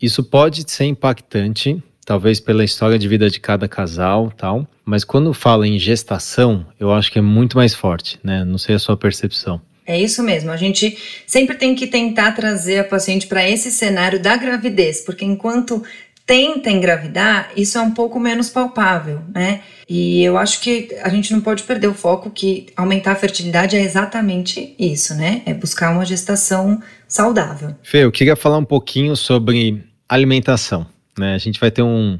Isso 0.00 0.24
pode 0.24 0.68
ser 0.70 0.86
impactante, 0.86 1.82
talvez 2.06 2.40
pela 2.40 2.64
história 2.64 2.98
de 2.98 3.06
vida 3.06 3.28
de 3.28 3.38
cada 3.38 3.68
casal, 3.68 4.32
tal. 4.34 4.66
Mas 4.84 5.04
quando 5.04 5.32
fala 5.34 5.68
em 5.68 5.78
gestação, 5.78 6.66
eu 6.78 6.90
acho 6.90 7.12
que 7.12 7.18
é 7.18 7.22
muito 7.22 7.56
mais 7.56 7.74
forte, 7.74 8.18
né? 8.22 8.44
Não 8.44 8.56
sei 8.56 8.74
a 8.76 8.78
sua 8.78 8.96
percepção. 8.96 9.60
É 9.86 10.00
isso 10.00 10.22
mesmo. 10.22 10.50
A 10.50 10.56
gente 10.56 10.96
sempre 11.26 11.56
tem 11.56 11.74
que 11.74 11.86
tentar 11.86 12.32
trazer 12.32 12.78
a 12.78 12.84
paciente 12.84 13.26
para 13.26 13.48
esse 13.48 13.70
cenário 13.70 14.20
da 14.20 14.36
gravidez, 14.36 15.00
porque 15.00 15.24
enquanto 15.24 15.82
tenta 16.30 16.70
engravidar, 16.70 17.50
isso 17.56 17.76
é 17.76 17.80
um 17.80 17.90
pouco 17.90 18.20
menos 18.20 18.48
palpável, 18.48 19.20
né? 19.34 19.62
E 19.88 20.22
eu 20.22 20.38
acho 20.38 20.60
que 20.60 20.88
a 21.02 21.08
gente 21.08 21.32
não 21.32 21.40
pode 21.40 21.64
perder 21.64 21.88
o 21.88 21.92
foco 21.92 22.30
que 22.30 22.68
aumentar 22.76 23.10
a 23.10 23.16
fertilidade 23.16 23.74
é 23.74 23.82
exatamente 23.82 24.76
isso, 24.78 25.12
né? 25.16 25.42
É 25.44 25.52
buscar 25.52 25.90
uma 25.90 26.04
gestação 26.04 26.80
saudável. 27.08 27.74
Fê, 27.82 28.04
eu 28.04 28.12
queria 28.12 28.36
falar 28.36 28.58
um 28.58 28.64
pouquinho 28.64 29.16
sobre 29.16 29.82
alimentação, 30.08 30.86
né? 31.18 31.34
A 31.34 31.38
gente 31.38 31.58
vai 31.58 31.68
ter 31.68 31.82
um, 31.82 32.16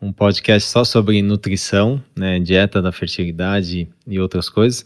um 0.00 0.10
podcast 0.10 0.70
só 0.70 0.82
sobre 0.82 1.20
nutrição, 1.20 2.02
né? 2.16 2.38
Dieta 2.38 2.80
da 2.80 2.90
fertilidade 2.90 3.86
e 4.06 4.18
outras 4.18 4.48
coisas, 4.48 4.82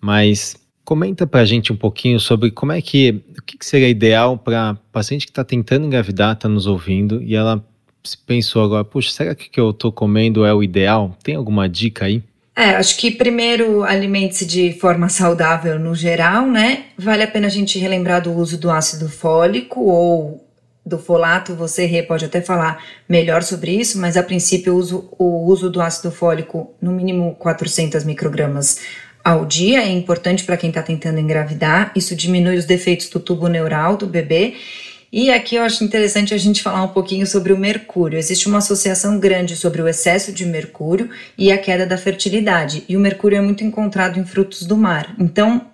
mas 0.00 0.56
comenta 0.84 1.24
pra 1.24 1.44
gente 1.44 1.72
um 1.72 1.76
pouquinho 1.76 2.18
sobre 2.18 2.50
como 2.50 2.72
é 2.72 2.82
que, 2.82 3.22
o 3.38 3.42
que 3.42 3.64
seria 3.64 3.88
ideal 3.88 4.36
para 4.36 4.76
paciente 4.90 5.24
que 5.24 5.30
está 5.30 5.44
tentando 5.44 5.86
engravidar, 5.86 6.32
está 6.32 6.48
nos 6.48 6.66
ouvindo 6.66 7.22
e 7.22 7.36
ela 7.36 7.64
pensou 8.16 8.64
agora, 8.64 8.84
puxa, 8.84 9.10
será 9.10 9.34
que 9.34 9.48
o 9.48 9.50
que 9.50 9.60
eu 9.60 9.70
estou 9.70 9.92
comendo 9.92 10.44
é 10.44 10.54
o 10.54 10.62
ideal? 10.62 11.16
Tem 11.22 11.34
alguma 11.34 11.68
dica 11.68 12.06
aí? 12.06 12.22
É, 12.56 12.70
acho 12.70 12.96
que 12.96 13.12
primeiro 13.12 13.84
alimente-se 13.84 14.44
de 14.44 14.72
forma 14.72 15.08
saudável 15.08 15.78
no 15.78 15.94
geral, 15.94 16.46
né? 16.46 16.86
Vale 16.98 17.22
a 17.22 17.28
pena 17.28 17.46
a 17.46 17.50
gente 17.50 17.78
relembrar 17.78 18.20
do 18.20 18.32
uso 18.32 18.58
do 18.58 18.68
ácido 18.68 19.08
fólico 19.08 19.80
ou 19.80 20.44
do 20.84 20.98
folato, 20.98 21.54
você 21.54 22.02
pode 22.02 22.24
até 22.24 22.40
falar 22.40 22.82
melhor 23.08 23.42
sobre 23.42 23.72
isso, 23.72 24.00
mas 24.00 24.16
a 24.16 24.22
princípio 24.22 24.74
uso, 24.74 25.08
o 25.18 25.46
uso 25.46 25.70
do 25.70 25.80
ácido 25.80 26.10
fólico 26.10 26.74
no 26.80 26.90
mínimo 26.90 27.36
400 27.36 28.02
microgramas 28.04 28.80
ao 29.22 29.44
dia 29.44 29.82
é 29.82 29.90
importante 29.90 30.44
para 30.44 30.56
quem 30.56 30.70
está 30.70 30.82
tentando 30.82 31.20
engravidar. 31.20 31.92
Isso 31.94 32.16
diminui 32.16 32.56
os 32.56 32.64
defeitos 32.64 33.08
do 33.10 33.20
tubo 33.20 33.46
neural 33.46 33.96
do 33.96 34.06
bebê 34.06 34.54
e 35.10 35.30
aqui 35.30 35.56
eu 35.56 35.62
acho 35.62 35.82
interessante 35.82 36.34
a 36.34 36.38
gente 36.38 36.62
falar 36.62 36.82
um 36.82 36.88
pouquinho 36.88 37.26
sobre 37.26 37.52
o 37.52 37.58
mercúrio. 37.58 38.18
Existe 38.18 38.46
uma 38.46 38.58
associação 38.58 39.18
grande 39.18 39.56
sobre 39.56 39.80
o 39.80 39.88
excesso 39.88 40.32
de 40.32 40.44
mercúrio 40.44 41.08
e 41.36 41.50
a 41.50 41.56
queda 41.56 41.86
da 41.86 41.96
fertilidade. 41.96 42.84
E 42.88 42.96
o 42.96 43.00
mercúrio 43.00 43.38
é 43.38 43.40
muito 43.40 43.64
encontrado 43.64 44.18
em 44.18 44.24
frutos 44.24 44.66
do 44.66 44.76
mar. 44.76 45.14
Então, 45.18 45.66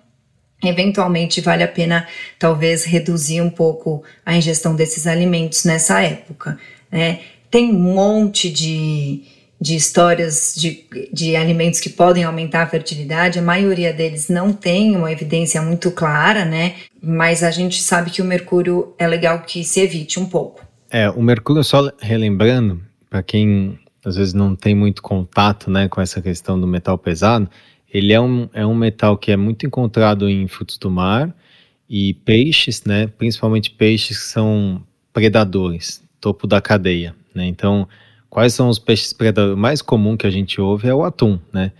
eventualmente 0.63 1.41
vale 1.41 1.63
a 1.63 1.67
pena 1.67 2.07
talvez 2.39 2.85
reduzir 2.85 3.41
um 3.41 3.49
pouco 3.49 4.03
a 4.25 4.35
ingestão 4.35 4.73
desses 4.73 5.05
alimentos 5.05 5.65
nessa 5.65 6.01
época. 6.01 6.57
Né? 6.89 7.19
Tem 7.51 7.71
um 7.71 7.79
monte 7.79 8.49
de, 8.49 9.23
de 9.65 9.75
histórias 9.75 10.53
de, 10.55 10.85
de 11.11 11.35
alimentos 11.35 11.79
que 11.79 11.89
podem 11.89 12.23
aumentar 12.23 12.61
a 12.61 12.67
fertilidade, 12.67 13.39
a 13.39 13.41
maioria 13.41 13.91
deles 13.91 14.29
não 14.29 14.53
tem 14.53 14.95
uma 14.95 15.11
evidência 15.11 15.59
muito 15.59 15.89
clara, 15.89 16.45
né? 16.45 16.75
Mas 17.01 17.41
a 17.41 17.49
gente 17.49 17.81
sabe 17.81 18.11
que 18.11 18.21
o 18.21 18.25
mercúrio 18.25 18.93
é 18.99 19.07
legal 19.07 19.39
que 19.39 19.63
se 19.63 19.81
evite 19.81 20.19
um 20.19 20.27
pouco. 20.27 20.61
É, 20.87 21.09
o 21.09 21.19
mercúrio, 21.19 21.63
só 21.63 21.91
relembrando, 21.99 22.79
para 23.09 23.23
quem 23.23 23.79
às 24.05 24.17
vezes 24.17 24.35
não 24.35 24.55
tem 24.55 24.75
muito 24.75 25.01
contato 25.01 25.71
né, 25.71 25.87
com 25.87 25.99
essa 25.99 26.21
questão 26.21 26.61
do 26.61 26.67
metal 26.67 26.95
pesado, 26.95 27.49
ele 27.91 28.13
é 28.13 28.21
um, 28.21 28.47
é 28.53 28.63
um 28.63 28.75
metal 28.75 29.17
que 29.17 29.31
é 29.31 29.35
muito 29.35 29.65
encontrado 29.65 30.29
em 30.29 30.47
frutos 30.47 30.77
do 30.77 30.91
mar 30.91 31.35
e 31.89 32.13
peixes, 32.13 32.83
né, 32.83 33.07
principalmente 33.07 33.71
peixes 33.71 34.19
que 34.19 34.25
são 34.25 34.83
predadores, 35.11 36.03
topo 36.21 36.45
da 36.45 36.61
cadeia. 36.61 37.15
Né? 37.33 37.47
Então, 37.47 37.87
quais 38.35 38.53
são 38.53 38.67
os 38.67 38.77
peixes 38.77 39.13
predadores? 39.13 39.55
O 39.55 39.57
mais 39.57 39.81
comum 39.81 40.17
que 40.17 40.27
a 40.27 40.29
gente 40.29 40.59
ouve 40.59 40.89
é 40.89 40.93
o 40.93 41.05
atum. 41.05 41.39
Né? 41.53 41.71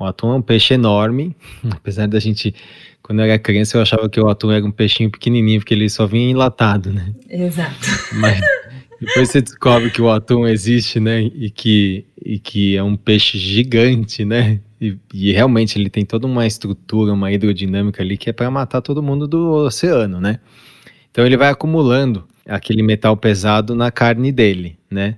O 0.00 0.06
atum 0.06 0.32
é 0.32 0.36
um 0.36 0.40
peixe 0.40 0.72
enorme, 0.72 1.36
apesar 1.70 2.08
da 2.08 2.18
gente 2.18 2.54
quando 3.02 3.18
eu 3.18 3.26
era 3.26 3.38
criança, 3.38 3.76
eu 3.76 3.82
achava 3.82 4.08
que 4.08 4.18
o 4.18 4.26
atum 4.26 4.50
era 4.50 4.64
um 4.64 4.70
peixinho 4.70 5.10
pequenininho, 5.10 5.60
porque 5.60 5.74
ele 5.74 5.88
só 5.88 6.06
vinha 6.06 6.30
enlatado, 6.30 6.92
né? 6.92 7.12
Exato. 7.28 7.76
Mas 8.14 8.40
depois 9.00 9.28
você 9.28 9.42
descobre 9.42 9.90
que 9.90 10.00
o 10.00 10.10
atum 10.10 10.46
existe, 10.46 10.98
né? 10.98 11.22
E 11.22 11.50
que, 11.50 12.06
e 12.24 12.38
que 12.38 12.74
é 12.74 12.82
um 12.82 12.96
peixe 12.96 13.38
gigante, 13.38 14.24
né? 14.24 14.60
E, 14.80 14.96
e 15.12 15.32
realmente 15.32 15.78
ele 15.78 15.90
tem 15.90 16.06
toda 16.06 16.26
uma 16.26 16.46
estrutura, 16.46 17.12
uma 17.12 17.30
hidrodinâmica 17.30 18.02
ali 18.02 18.16
que 18.16 18.30
é 18.30 18.32
para 18.32 18.50
matar 18.50 18.80
todo 18.80 19.02
mundo 19.02 19.28
do 19.28 19.52
oceano, 19.52 20.20
né? 20.20 20.40
Então 21.10 21.24
ele 21.26 21.36
vai 21.36 21.50
acumulando 21.50 22.26
aquele 22.46 22.82
metal 22.82 23.14
pesado 23.16 23.74
na 23.74 23.90
carne 23.90 24.32
dele, 24.32 24.78
né? 24.90 25.16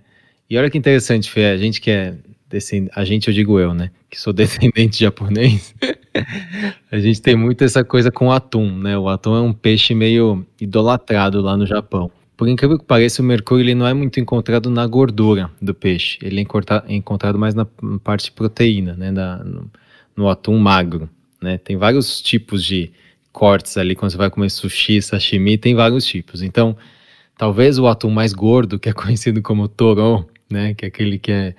E 0.50 0.58
olha 0.58 0.68
que 0.68 0.76
interessante, 0.76 1.30
Fê, 1.30 1.44
a 1.44 1.56
gente 1.56 1.80
que 1.80 1.92
é 1.92 2.16
descend... 2.48 2.90
a 2.92 3.04
gente 3.04 3.28
eu 3.28 3.34
digo 3.34 3.60
eu, 3.60 3.72
né, 3.72 3.92
que 4.10 4.20
sou 4.20 4.32
descendente 4.34 4.98
de 4.98 5.04
japonês, 5.04 5.72
a 6.90 6.98
gente 6.98 7.22
tem 7.22 7.36
muito 7.36 7.62
essa 7.62 7.84
coisa 7.84 8.10
com 8.10 8.26
o 8.26 8.32
atum, 8.32 8.76
né? 8.76 8.98
O 8.98 9.08
atum 9.08 9.36
é 9.36 9.40
um 9.40 9.52
peixe 9.52 9.94
meio 9.94 10.44
idolatrado 10.60 11.40
lá 11.40 11.56
no 11.56 11.64
Japão. 11.64 12.10
Por 12.36 12.48
incrível 12.48 12.78
que 12.78 12.84
pareça, 12.84 13.22
o 13.22 13.24
mercúrio 13.24 13.62
ele 13.62 13.74
não 13.74 13.86
é 13.86 13.94
muito 13.94 14.18
encontrado 14.18 14.70
na 14.70 14.84
gordura 14.86 15.50
do 15.62 15.72
peixe. 15.72 16.18
Ele 16.22 16.40
é 16.40 16.94
encontrado 16.94 17.38
mais 17.38 17.54
na 17.54 17.66
parte 18.02 18.24
de 18.24 18.32
proteína, 18.32 18.94
né? 18.94 19.10
No, 19.10 19.70
no, 20.16 20.28
atum 20.28 20.58
magro, 20.58 21.08
né? 21.40 21.58
Tem 21.58 21.76
vários 21.76 22.20
tipos 22.20 22.64
de 22.64 22.90
cortes 23.30 23.76
ali. 23.76 23.94
Quando 23.94 24.10
você 24.10 24.16
vai 24.16 24.30
comer 24.30 24.50
sushi, 24.50 25.02
sashimi, 25.02 25.58
tem 25.58 25.74
vários 25.74 26.06
tipos. 26.06 26.42
Então, 26.42 26.76
talvez 27.36 27.78
o 27.78 27.86
atum 27.86 28.10
mais 28.10 28.32
gordo, 28.32 28.78
que 28.80 28.88
é 28.88 28.92
conhecido 28.94 29.42
como 29.42 29.68
toro, 29.68 30.26
né? 30.50 30.74
Que 30.74 30.84
é 30.84 30.88
aquele 30.88 31.18
que 31.18 31.32
é 31.32 31.54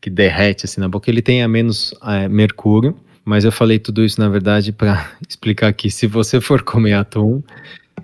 que 0.00 0.08
derrete 0.08 0.64
assim 0.64 0.80
na 0.80 0.88
boca, 0.88 1.10
ele 1.10 1.20
tenha 1.20 1.46
menos 1.48 1.92
é, 2.02 2.28
mercúrio. 2.28 2.96
Mas 3.24 3.44
eu 3.44 3.52
falei 3.52 3.78
tudo 3.78 4.04
isso, 4.04 4.20
na 4.20 4.28
verdade, 4.28 4.72
para 4.72 5.10
explicar 5.28 5.72
que 5.72 5.90
se 5.90 6.06
você 6.06 6.40
for 6.40 6.62
comer 6.62 6.94
atum, 6.94 7.42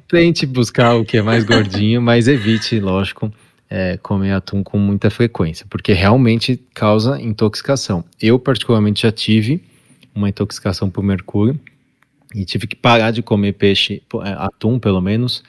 tente 0.09 0.45
buscar 0.45 0.95
o 0.97 1.05
que 1.05 1.17
é 1.17 1.23
mais 1.23 1.45
gordinho, 1.45 2.03
mas 2.03 2.29
evite, 2.29 2.79
lógico, 2.79 3.33
é, 3.71 3.97
comer 3.97 4.33
atum 4.33 4.63
com 4.63 4.79
muita 4.79 5.09
frequência, 5.09 5.65
porque 5.71 5.93
realmente 5.93 6.61
causa 6.75 7.21
intoxicação. 7.21 8.05
Eu, 8.21 8.39
particularmente, 8.39 9.03
já 9.03 9.13
tive 9.13 9.65
uma 10.15 10.29
intoxicação 10.29 10.91
por 10.91 11.03
mercúrio 11.03 11.59
e 12.35 12.45
tive 12.45 12.67
que 12.67 12.77
parar 12.77 13.11
de 13.11 13.23
comer 13.23 13.53
peixe, 13.55 14.03
é, 14.25 14.31
atum 14.37 14.79
pelo 14.79 15.01
menos, 15.01 15.43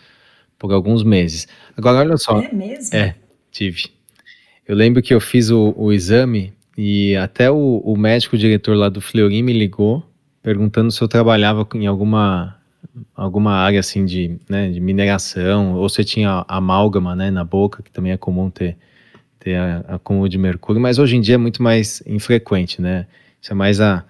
por 0.57 0.71
alguns 0.71 1.03
meses. 1.03 1.47
Agora, 1.75 1.97
olha 1.97 2.17
só. 2.17 2.41
É 2.41 2.53
mesmo? 2.53 2.95
É, 2.95 3.15
tive. 3.51 3.89
Eu 4.67 4.75
lembro 4.75 5.01
que 5.01 5.13
eu 5.13 5.21
fiz 5.21 5.49
o, 5.49 5.73
o 5.77 5.93
exame 5.93 6.53
e 6.77 7.15
até 7.15 7.51
o, 7.51 7.81
o 7.83 7.95
médico 7.95 8.37
diretor 8.37 8.75
lá 8.75 8.89
do 8.89 8.99
Fleury 8.99 9.41
me 9.43 9.53
ligou 9.53 10.03
perguntando 10.41 10.91
se 10.91 11.01
eu 11.01 11.07
trabalhava 11.07 11.67
em 11.73 11.87
alguma 11.87 12.55
alguma 13.15 13.53
área 13.53 13.79
assim 13.79 14.05
de, 14.05 14.37
né, 14.47 14.69
de 14.69 14.79
mineração, 14.79 15.73
ou 15.75 15.89
se 15.89 16.03
tinha 16.03 16.45
amálgama 16.47 17.15
né, 17.15 17.31
na 17.31 17.43
boca, 17.43 17.81
que 17.81 17.91
também 17.91 18.11
é 18.11 18.17
comum 18.17 18.49
ter, 18.49 18.77
ter 19.39 19.57
acúmulo 19.87 20.29
de 20.29 20.37
mercúrio, 20.37 20.81
mas 20.81 20.99
hoje 20.99 21.15
em 21.15 21.21
dia 21.21 21.35
é 21.35 21.37
muito 21.37 21.63
mais 21.63 22.03
infrequente, 22.05 22.81
né? 22.81 23.07
Isso 23.41 23.51
é 23.51 23.55
mais 23.55 23.81
a, 23.81 24.05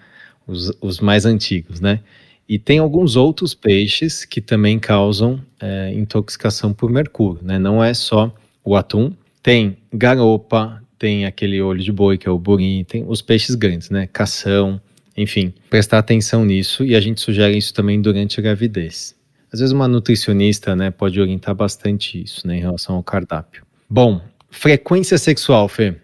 os, 0.46 0.72
os 0.80 1.00
mais 1.00 1.24
antigos, 1.24 1.80
né? 1.80 2.00
E 2.48 2.58
tem 2.58 2.78
alguns 2.78 3.16
outros 3.16 3.54
peixes 3.54 4.24
que 4.24 4.40
também 4.40 4.78
causam 4.78 5.40
é, 5.60 5.92
intoxicação 5.94 6.72
por 6.72 6.90
mercúrio, 6.90 7.40
né? 7.42 7.58
Não 7.58 7.82
é 7.82 7.92
só 7.92 8.32
o 8.64 8.76
atum, 8.76 9.12
tem 9.46 9.76
garopa, 9.92 10.82
tem 10.98 11.24
aquele 11.24 11.62
olho 11.62 11.80
de 11.80 11.92
boi, 11.92 12.18
que 12.18 12.26
é 12.26 12.30
o 12.32 12.36
burim, 12.36 12.82
tem 12.82 13.04
os 13.06 13.22
peixes 13.22 13.54
grandes, 13.54 13.90
né? 13.90 14.08
Cação, 14.12 14.80
enfim, 15.16 15.54
prestar 15.70 15.98
atenção 15.98 16.44
nisso 16.44 16.84
e 16.84 16.96
a 16.96 17.00
gente 17.00 17.20
sugere 17.20 17.56
isso 17.56 17.72
também 17.72 18.02
durante 18.02 18.40
a 18.40 18.42
gravidez. 18.42 19.14
Às 19.52 19.60
vezes 19.60 19.72
uma 19.72 19.86
nutricionista, 19.86 20.74
né, 20.74 20.90
pode 20.90 21.20
orientar 21.20 21.54
bastante 21.54 22.20
isso, 22.20 22.44
né, 22.44 22.56
em 22.56 22.60
relação 22.60 22.96
ao 22.96 23.04
cardápio. 23.04 23.64
Bom, 23.88 24.20
frequência 24.50 25.16
sexual, 25.16 25.68
Fê. 25.68 25.94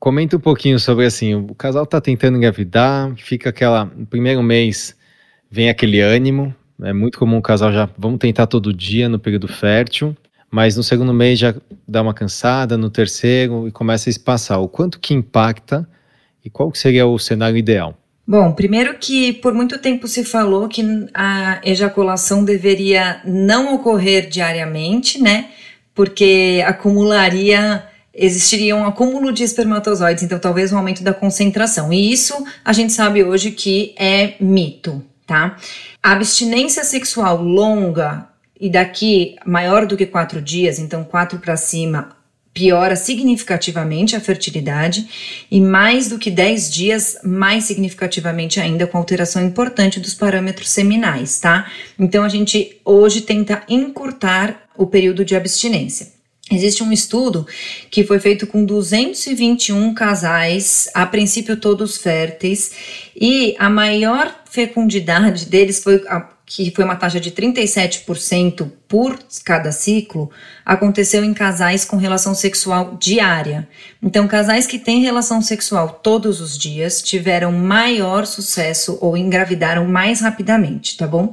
Comenta 0.00 0.36
um 0.36 0.40
pouquinho 0.40 0.80
sobre 0.80 1.06
assim, 1.06 1.36
o 1.36 1.54
casal 1.54 1.86
tá 1.86 2.00
tentando 2.00 2.36
engravidar, 2.36 3.14
fica 3.14 3.50
aquela, 3.50 3.84
no 3.84 4.06
primeiro 4.06 4.42
mês 4.42 4.96
vem 5.48 5.70
aquele 5.70 6.00
ânimo, 6.00 6.52
é 6.82 6.92
muito 6.92 7.16
comum 7.16 7.38
o 7.38 7.42
casal 7.42 7.72
já, 7.72 7.88
vamos 7.96 8.18
tentar 8.18 8.48
todo 8.48 8.74
dia 8.74 9.08
no 9.08 9.20
período 9.20 9.46
fértil, 9.46 10.16
mas 10.52 10.76
no 10.76 10.82
segundo 10.82 11.14
mês 11.14 11.38
já 11.38 11.54
dá 11.88 12.02
uma 12.02 12.12
cansada, 12.12 12.76
no 12.76 12.90
terceiro 12.90 13.66
e 13.66 13.72
começa 13.72 14.10
a 14.10 14.12
espaçar. 14.12 14.60
O 14.60 14.68
quanto 14.68 15.00
que 15.00 15.14
impacta 15.14 15.88
e 16.44 16.50
qual 16.50 16.74
seria 16.74 17.06
o 17.06 17.18
cenário 17.18 17.56
ideal? 17.56 17.96
Bom, 18.28 18.52
primeiro 18.52 18.98
que 18.98 19.32
por 19.32 19.54
muito 19.54 19.78
tempo 19.78 20.06
se 20.06 20.22
falou 20.24 20.68
que 20.68 20.84
a 21.14 21.58
ejaculação 21.64 22.44
deveria 22.44 23.22
não 23.24 23.74
ocorrer 23.74 24.28
diariamente, 24.28 25.20
né? 25.20 25.48
Porque 25.94 26.62
acumularia, 26.66 27.84
existiria 28.14 28.76
um 28.76 28.84
acúmulo 28.84 29.32
de 29.32 29.44
espermatozoides, 29.44 30.22
então 30.22 30.38
talvez 30.38 30.70
um 30.70 30.76
aumento 30.76 31.02
da 31.02 31.14
concentração. 31.14 31.90
E 31.90 32.12
isso 32.12 32.34
a 32.62 32.74
gente 32.74 32.92
sabe 32.92 33.24
hoje 33.24 33.52
que 33.52 33.94
é 33.98 34.34
mito, 34.38 35.02
tá? 35.26 35.56
A 36.02 36.12
abstinência 36.12 36.84
sexual 36.84 37.42
longa 37.42 38.31
e 38.62 38.70
daqui 38.70 39.34
maior 39.44 39.86
do 39.86 39.96
que 39.96 40.06
quatro 40.06 40.40
dias, 40.40 40.78
então 40.78 41.02
quatro 41.02 41.40
para 41.40 41.56
cima, 41.56 42.16
piora 42.54 42.94
significativamente 42.94 44.14
a 44.14 44.20
fertilidade 44.20 45.44
e 45.50 45.60
mais 45.60 46.08
do 46.08 46.16
que 46.16 46.30
10 46.30 46.70
dias, 46.70 47.18
mais 47.24 47.64
significativamente 47.64 48.60
ainda 48.60 48.86
com 48.86 48.98
alteração 48.98 49.44
importante 49.44 49.98
dos 49.98 50.14
parâmetros 50.14 50.70
seminais, 50.70 51.40
tá? 51.40 51.68
Então 51.98 52.22
a 52.22 52.28
gente 52.28 52.80
hoje 52.84 53.22
tenta 53.22 53.64
encurtar 53.68 54.68
o 54.76 54.86
período 54.86 55.24
de 55.24 55.34
abstinência. 55.34 56.21
Existe 56.54 56.82
um 56.82 56.92
estudo 56.92 57.46
que 57.90 58.04
foi 58.04 58.18
feito 58.18 58.46
com 58.46 58.64
221 58.64 59.94
casais, 59.94 60.88
a 60.94 61.06
princípio 61.06 61.56
todos 61.56 61.96
férteis, 61.96 62.72
e 63.14 63.54
a 63.58 63.70
maior 63.70 64.42
fecundidade 64.50 65.46
deles 65.46 65.82
foi 65.82 66.02
que 66.44 66.70
foi 66.70 66.84
uma 66.84 66.96
taxa 66.96 67.18
de 67.18 67.30
37% 67.30 68.70
por 68.86 69.18
cada 69.42 69.72
ciclo, 69.72 70.30
aconteceu 70.66 71.24
em 71.24 71.32
casais 71.32 71.82
com 71.82 71.96
relação 71.96 72.34
sexual 72.34 72.98
diária. 73.00 73.66
Então, 74.02 74.28
casais 74.28 74.66
que 74.66 74.78
têm 74.78 75.00
relação 75.00 75.40
sexual 75.40 76.00
todos 76.02 76.42
os 76.42 76.58
dias 76.58 77.00
tiveram 77.00 77.52
maior 77.52 78.26
sucesso 78.26 78.98
ou 79.00 79.16
engravidaram 79.16 79.86
mais 79.86 80.20
rapidamente, 80.20 80.98
tá 80.98 81.06
bom? 81.06 81.32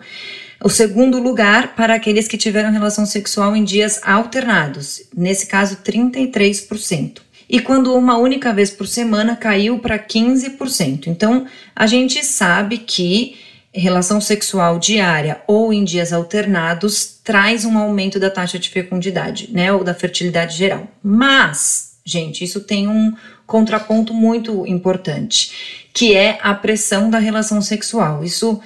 O 0.61 0.69
segundo 0.69 1.19
lugar 1.19 1.75
para 1.75 1.95
aqueles 1.95 2.27
que 2.27 2.37
tiveram 2.37 2.71
relação 2.71 3.05
sexual 3.05 3.55
em 3.55 3.63
dias 3.63 4.01
alternados, 4.03 5.01
nesse 5.15 5.47
caso 5.47 5.77
33%. 5.77 7.21
E 7.49 7.61
quando 7.61 7.95
uma 7.95 8.17
única 8.17 8.53
vez 8.53 8.69
por 8.69 8.85
semana 8.85 9.35
caiu 9.35 9.79
para 9.79 9.97
15%. 9.97 11.07
Então, 11.07 11.47
a 11.75 11.87
gente 11.87 12.23
sabe 12.23 12.77
que 12.77 13.37
relação 13.73 14.19
sexual 14.19 14.79
diária 14.79 15.41
ou 15.47 15.71
em 15.71 15.83
dias 15.83 16.11
alternados 16.11 17.19
traz 17.23 17.65
um 17.65 17.77
aumento 17.77 18.19
da 18.19 18.29
taxa 18.29 18.59
de 18.59 18.69
fecundidade, 18.69 19.49
né, 19.51 19.71
ou 19.71 19.83
da 19.83 19.93
fertilidade 19.93 20.57
geral. 20.57 20.87
Mas, 21.01 21.97
gente, 22.03 22.43
isso 22.43 22.61
tem 22.61 22.87
um 22.87 23.13
contraponto 23.45 24.13
muito 24.13 24.65
importante, 24.67 25.87
que 25.93 26.15
é 26.15 26.37
a 26.41 26.53
pressão 26.53 27.09
da 27.09 27.19
relação 27.19 27.61
sexual. 27.61 28.23
Isso 28.23 28.59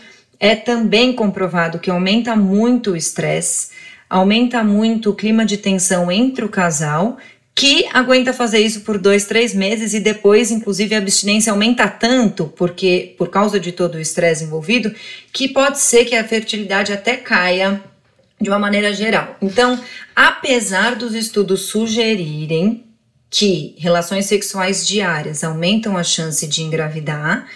é 0.43 0.57
também 0.57 1.13
comprovado 1.13 1.79
que 1.79 1.89
aumenta 1.89 2.35
muito 2.35 2.91
o 2.91 2.97
estresse, 2.97 3.69
aumenta 4.09 4.61
muito 4.61 5.11
o 5.11 5.15
clima 5.15 5.45
de 5.45 5.55
tensão 5.55 6.11
entre 6.11 6.43
o 6.43 6.49
casal 6.49 7.17
que 7.55 7.87
aguenta 7.93 8.33
fazer 8.33 8.59
isso 8.59 8.81
por 8.81 8.97
dois, 8.97 9.23
três 9.23 9.53
meses 9.53 9.93
e 9.93 10.01
depois, 10.01 10.51
inclusive, 10.51 10.95
a 10.95 10.97
abstinência 10.97 11.53
aumenta 11.53 11.87
tanto, 11.87 12.51
porque 12.57 13.15
por 13.17 13.29
causa 13.29 13.57
de 13.57 13.71
todo 13.71 13.95
o 13.95 14.01
estresse 14.01 14.43
envolvido, 14.43 14.93
que 15.31 15.47
pode 15.47 15.79
ser 15.79 16.03
que 16.03 16.15
a 16.15 16.27
fertilidade 16.27 16.91
até 16.91 17.15
caia 17.15 17.81
de 18.41 18.49
uma 18.49 18.59
maneira 18.59 18.91
geral. 18.91 19.37
Então, 19.41 19.79
apesar 20.13 20.95
dos 20.95 21.15
estudos 21.15 21.67
sugerirem 21.67 22.83
que 23.29 23.75
relações 23.77 24.25
sexuais 24.25 24.85
diárias 24.85 25.41
aumentam 25.41 25.95
a 25.95 26.03
chance 26.03 26.45
de 26.45 26.63
engravidar, 26.63 27.47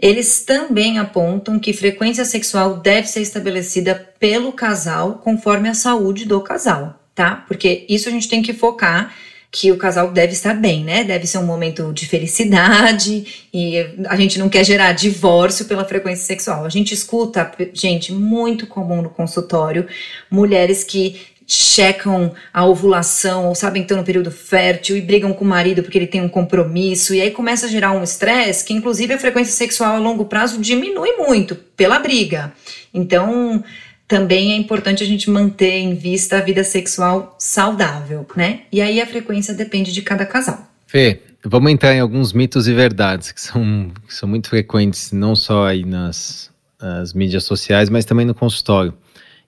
eles 0.00 0.44
também 0.44 0.98
apontam 0.98 1.58
que 1.58 1.72
frequência 1.72 2.24
sexual 2.24 2.76
deve 2.76 3.08
ser 3.08 3.20
estabelecida 3.20 3.94
pelo 4.18 4.52
casal 4.52 5.20
conforme 5.24 5.68
a 5.68 5.74
saúde 5.74 6.24
do 6.24 6.40
casal 6.40 6.98
tá? 7.18 7.44
Porque 7.48 7.84
isso 7.88 8.08
a 8.08 8.12
gente 8.12 8.28
tem 8.28 8.40
que 8.40 8.52
focar 8.52 9.12
que 9.50 9.72
o 9.72 9.76
casal 9.76 10.12
deve 10.12 10.34
estar 10.34 10.54
bem, 10.54 10.84
né? 10.84 11.02
Deve 11.02 11.26
ser 11.26 11.38
um 11.38 11.46
momento 11.46 11.92
de 11.92 12.06
felicidade 12.06 13.26
e 13.52 13.76
a 14.06 14.14
gente 14.14 14.38
não 14.38 14.48
quer 14.48 14.62
gerar 14.62 14.92
divórcio 14.92 15.64
pela 15.64 15.84
frequência 15.84 16.24
sexual. 16.24 16.64
A 16.64 16.68
gente 16.68 16.94
escuta, 16.94 17.50
gente, 17.72 18.12
muito 18.12 18.68
comum 18.68 19.02
no 19.02 19.10
consultório, 19.10 19.88
mulheres 20.30 20.84
que 20.84 21.20
checam 21.50 22.34
a 22.52 22.66
ovulação 22.66 23.46
ou 23.46 23.54
sabem 23.54 23.80
que 23.80 23.86
estão 23.86 23.96
no 23.96 24.04
período 24.04 24.30
fértil 24.30 24.98
e 24.98 25.00
brigam 25.00 25.32
com 25.32 25.46
o 25.46 25.48
marido 25.48 25.82
porque 25.82 25.96
ele 25.96 26.06
tem 26.06 26.20
um 26.20 26.28
compromisso 26.28 27.14
e 27.14 27.22
aí 27.22 27.30
começa 27.30 27.64
a 27.64 27.68
gerar 27.70 27.92
um 27.92 28.04
estresse 28.04 28.62
que 28.62 28.74
inclusive 28.74 29.14
a 29.14 29.18
frequência 29.18 29.54
sexual 29.54 29.96
a 29.96 29.98
longo 29.98 30.26
prazo 30.26 30.60
diminui 30.60 31.12
muito 31.12 31.54
pela 31.54 31.98
briga. 31.98 32.52
Então, 32.92 33.64
também 34.06 34.52
é 34.52 34.56
importante 34.56 35.02
a 35.02 35.06
gente 35.06 35.30
manter 35.30 35.78
em 35.78 35.94
vista 35.94 36.36
a 36.36 36.40
vida 36.42 36.62
sexual 36.62 37.34
saudável, 37.38 38.26
né? 38.36 38.62
E 38.70 38.82
aí 38.82 39.00
a 39.00 39.06
frequência 39.06 39.54
depende 39.54 39.90
de 39.90 40.02
cada 40.02 40.26
casal. 40.26 40.70
Fê, 40.86 41.22
vamos 41.44 41.72
entrar 41.72 41.94
em 41.94 42.00
alguns 42.00 42.34
mitos 42.34 42.68
e 42.68 42.74
verdades 42.74 43.32
que 43.32 43.40
são, 43.40 43.90
que 44.06 44.14
são 44.14 44.28
muito 44.28 44.50
frequentes, 44.50 45.12
não 45.12 45.34
só 45.34 45.66
aí 45.66 45.84
nas, 45.84 46.50
nas 46.80 47.14
mídias 47.14 47.44
sociais, 47.44 47.88
mas 47.88 48.04
também 48.04 48.26
no 48.26 48.34
consultório. 48.34 48.92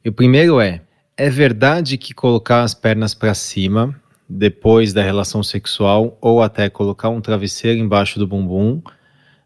E 0.02 0.08
o 0.08 0.12
primeiro 0.12 0.60
é: 0.60 0.80
é 1.20 1.28
verdade 1.28 1.98
que 1.98 2.14
colocar 2.14 2.62
as 2.62 2.72
pernas 2.72 3.12
para 3.12 3.34
cima 3.34 3.94
depois 4.26 4.94
da 4.94 5.02
relação 5.02 5.42
sexual 5.42 6.16
ou 6.18 6.40
até 6.40 6.70
colocar 6.70 7.10
um 7.10 7.20
travesseiro 7.20 7.78
embaixo 7.78 8.18
do 8.18 8.26
bumbum 8.26 8.80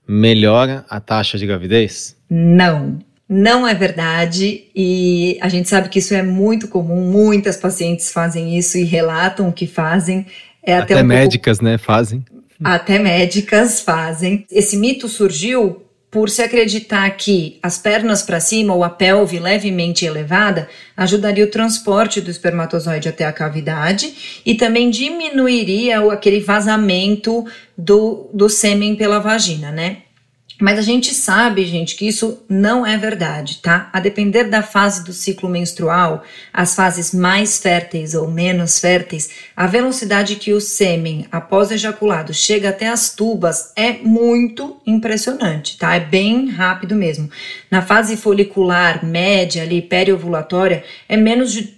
melhora 0.06 0.84
a 0.88 1.00
taxa 1.00 1.36
de 1.36 1.44
gravidez? 1.44 2.16
Não. 2.30 3.00
Não 3.28 3.66
é 3.66 3.74
verdade 3.74 4.66
e 4.72 5.36
a 5.40 5.48
gente 5.48 5.68
sabe 5.68 5.88
que 5.88 5.98
isso 5.98 6.14
é 6.14 6.22
muito 6.22 6.68
comum, 6.68 7.10
muitas 7.10 7.56
pacientes 7.56 8.12
fazem 8.12 8.56
isso 8.56 8.78
e 8.78 8.84
relatam 8.84 9.50
que 9.50 9.66
fazem. 9.66 10.26
É 10.62 10.76
até, 10.76 10.94
até 10.94 11.02
um 11.02 11.06
médicas, 11.06 11.58
pouco... 11.58 11.72
né, 11.72 11.76
fazem. 11.76 12.24
Até 12.62 13.00
médicas 13.00 13.80
fazem. 13.80 14.46
Esse 14.48 14.76
mito 14.76 15.08
surgiu 15.08 15.82
por 16.14 16.30
se 16.30 16.42
acreditar 16.42 17.10
que 17.16 17.58
as 17.60 17.76
pernas 17.76 18.22
para 18.22 18.38
cima 18.38 18.72
ou 18.72 18.84
a 18.84 18.88
pelve 18.88 19.40
levemente 19.40 20.06
elevada 20.06 20.68
ajudaria 20.96 21.44
o 21.44 21.50
transporte 21.50 22.20
do 22.20 22.30
espermatozoide 22.30 23.08
até 23.08 23.24
a 23.24 23.32
cavidade 23.32 24.40
e 24.46 24.54
também 24.54 24.90
diminuiria 24.90 26.08
aquele 26.12 26.38
vazamento 26.38 27.44
do, 27.76 28.30
do 28.32 28.48
sêmen 28.48 28.94
pela 28.94 29.18
vagina, 29.18 29.72
né? 29.72 30.03
Mas 30.60 30.78
a 30.78 30.82
gente 30.82 31.12
sabe, 31.12 31.64
gente, 31.66 31.96
que 31.96 32.06
isso 32.06 32.38
não 32.48 32.86
é 32.86 32.96
verdade, 32.96 33.58
tá? 33.58 33.90
A 33.92 33.98
depender 33.98 34.44
da 34.44 34.62
fase 34.62 35.04
do 35.04 35.12
ciclo 35.12 35.48
menstrual, 35.48 36.22
as 36.52 36.76
fases 36.76 37.12
mais 37.12 37.58
férteis 37.58 38.14
ou 38.14 38.30
menos 38.30 38.78
férteis, 38.78 39.30
a 39.56 39.66
velocidade 39.66 40.36
que 40.36 40.52
o 40.52 40.60
sêmen, 40.60 41.26
após 41.32 41.72
ejaculado, 41.72 42.32
chega 42.32 42.68
até 42.68 42.88
as 42.88 43.14
tubas 43.14 43.72
é 43.74 43.94
muito 43.94 44.80
impressionante, 44.86 45.76
tá? 45.76 45.96
É 45.96 46.00
bem 46.00 46.48
rápido 46.48 46.94
mesmo. 46.94 47.28
Na 47.68 47.82
fase 47.82 48.16
folicular 48.16 49.04
média, 49.04 49.62
ali, 49.62 49.82
periovulatória, 49.82 50.84
é 51.08 51.16
menos 51.16 51.52
de 51.52 51.74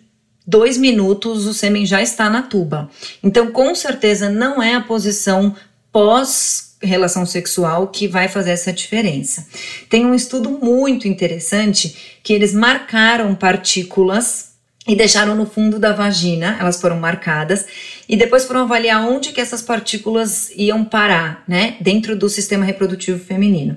dois 0.47 0.77
minutos 0.77 1.47
o 1.47 1.55
sêmen 1.55 1.87
já 1.87 2.03
está 2.03 2.29
na 2.29 2.43
tuba. 2.43 2.91
Então, 3.23 3.51
com 3.51 3.75
certeza, 3.75 4.29
não 4.29 4.62
é 4.62 4.75
a 4.75 4.83
posição 4.83 5.57
pós 5.91 6.66
relação 6.83 7.25
sexual 7.25 7.89
que 7.89 8.07
vai 8.07 8.29
fazer 8.29 8.51
essa 8.51 8.73
diferença. 8.73 9.47
Tem 9.89 10.05
um 10.05 10.15
estudo 10.15 10.51
muito 10.51 11.09
interessante 11.09 12.19
que 12.23 12.33
eles 12.33 12.53
marcaram 12.53 13.35
partículas 13.35 14.57
e 14.87 14.95
deixaram 14.95 15.35
no 15.35 15.47
fundo 15.47 15.79
da 15.79 15.93
vagina, 15.93 16.57
elas 16.61 16.81
foram 16.81 16.99
marcadas 17.01 17.67
e 18.09 18.17
depois 18.17 18.45
foram 18.45 18.61
avaliar 18.61 19.05
onde 19.05 19.33
que 19.33 19.41
essas 19.41 19.61
partículas 19.61 20.51
iam 20.57 20.85
parar, 20.85 21.43
né, 21.49 21.77
dentro 21.81 22.17
do 22.17 22.29
sistema 22.29 22.65
reprodutivo 22.65 23.19
feminino. 23.19 23.77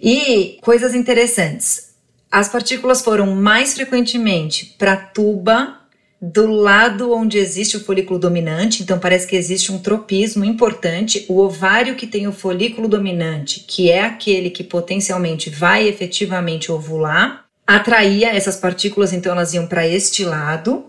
E 0.00 0.58
coisas 0.62 0.94
interessantes. 0.94 1.94
As 2.30 2.48
partículas 2.48 3.02
foram 3.02 3.34
mais 3.34 3.74
frequentemente 3.74 4.74
para 4.78 4.96
tuba 4.96 5.85
do 6.32 6.46
lado 6.48 7.12
onde 7.12 7.38
existe 7.38 7.76
o 7.76 7.80
folículo 7.80 8.18
dominante, 8.18 8.82
então 8.82 8.98
parece 8.98 9.28
que 9.28 9.36
existe 9.36 9.70
um 9.70 9.78
tropismo 9.78 10.44
importante. 10.44 11.24
O 11.28 11.38
ovário 11.38 11.94
que 11.94 12.06
tem 12.06 12.26
o 12.26 12.32
folículo 12.32 12.88
dominante, 12.88 13.60
que 13.60 13.90
é 13.90 14.02
aquele 14.02 14.50
que 14.50 14.64
potencialmente 14.64 15.48
vai 15.48 15.86
efetivamente 15.86 16.72
ovular, 16.72 17.44
atraía 17.64 18.34
essas 18.34 18.56
partículas, 18.56 19.12
então 19.12 19.32
elas 19.32 19.54
iam 19.54 19.68
para 19.68 19.86
este 19.86 20.24
lado, 20.24 20.86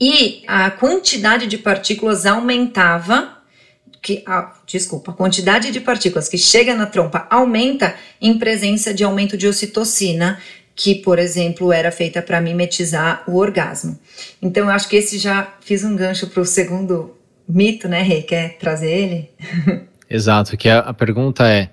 e 0.00 0.42
a 0.46 0.70
quantidade 0.70 1.46
de 1.46 1.58
partículas 1.58 2.26
aumentava. 2.26 3.38
Que, 4.02 4.24
ah, 4.26 4.54
desculpa, 4.66 5.10
a 5.10 5.14
quantidade 5.14 5.70
de 5.70 5.78
partículas 5.78 6.26
que 6.26 6.38
chega 6.38 6.74
na 6.74 6.86
trompa 6.86 7.26
aumenta 7.28 7.94
em 8.18 8.38
presença 8.38 8.94
de 8.94 9.04
aumento 9.04 9.36
de 9.36 9.46
ocitocina, 9.46 10.40
que, 10.74 10.94
por 10.94 11.18
exemplo, 11.18 11.72
era 11.72 11.90
feita 11.90 12.22
para 12.22 12.40
mimetizar 12.40 13.22
o 13.26 13.36
orgasmo. 13.36 13.98
Então, 14.40 14.64
eu 14.64 14.70
acho 14.70 14.88
que 14.88 14.96
esse 14.96 15.18
já 15.18 15.54
fiz 15.60 15.84
um 15.84 15.94
gancho 15.94 16.26
para 16.28 16.40
o 16.40 16.46
segundo 16.46 17.16
mito, 17.48 17.88
né, 17.88 18.02
Rei? 18.02 18.22
Quer 18.22 18.56
trazer 18.58 18.90
ele? 18.90 19.30
Exato, 20.08 20.56
que 20.56 20.68
a, 20.68 20.80
a 20.80 20.94
pergunta 20.94 21.48
é: 21.48 21.70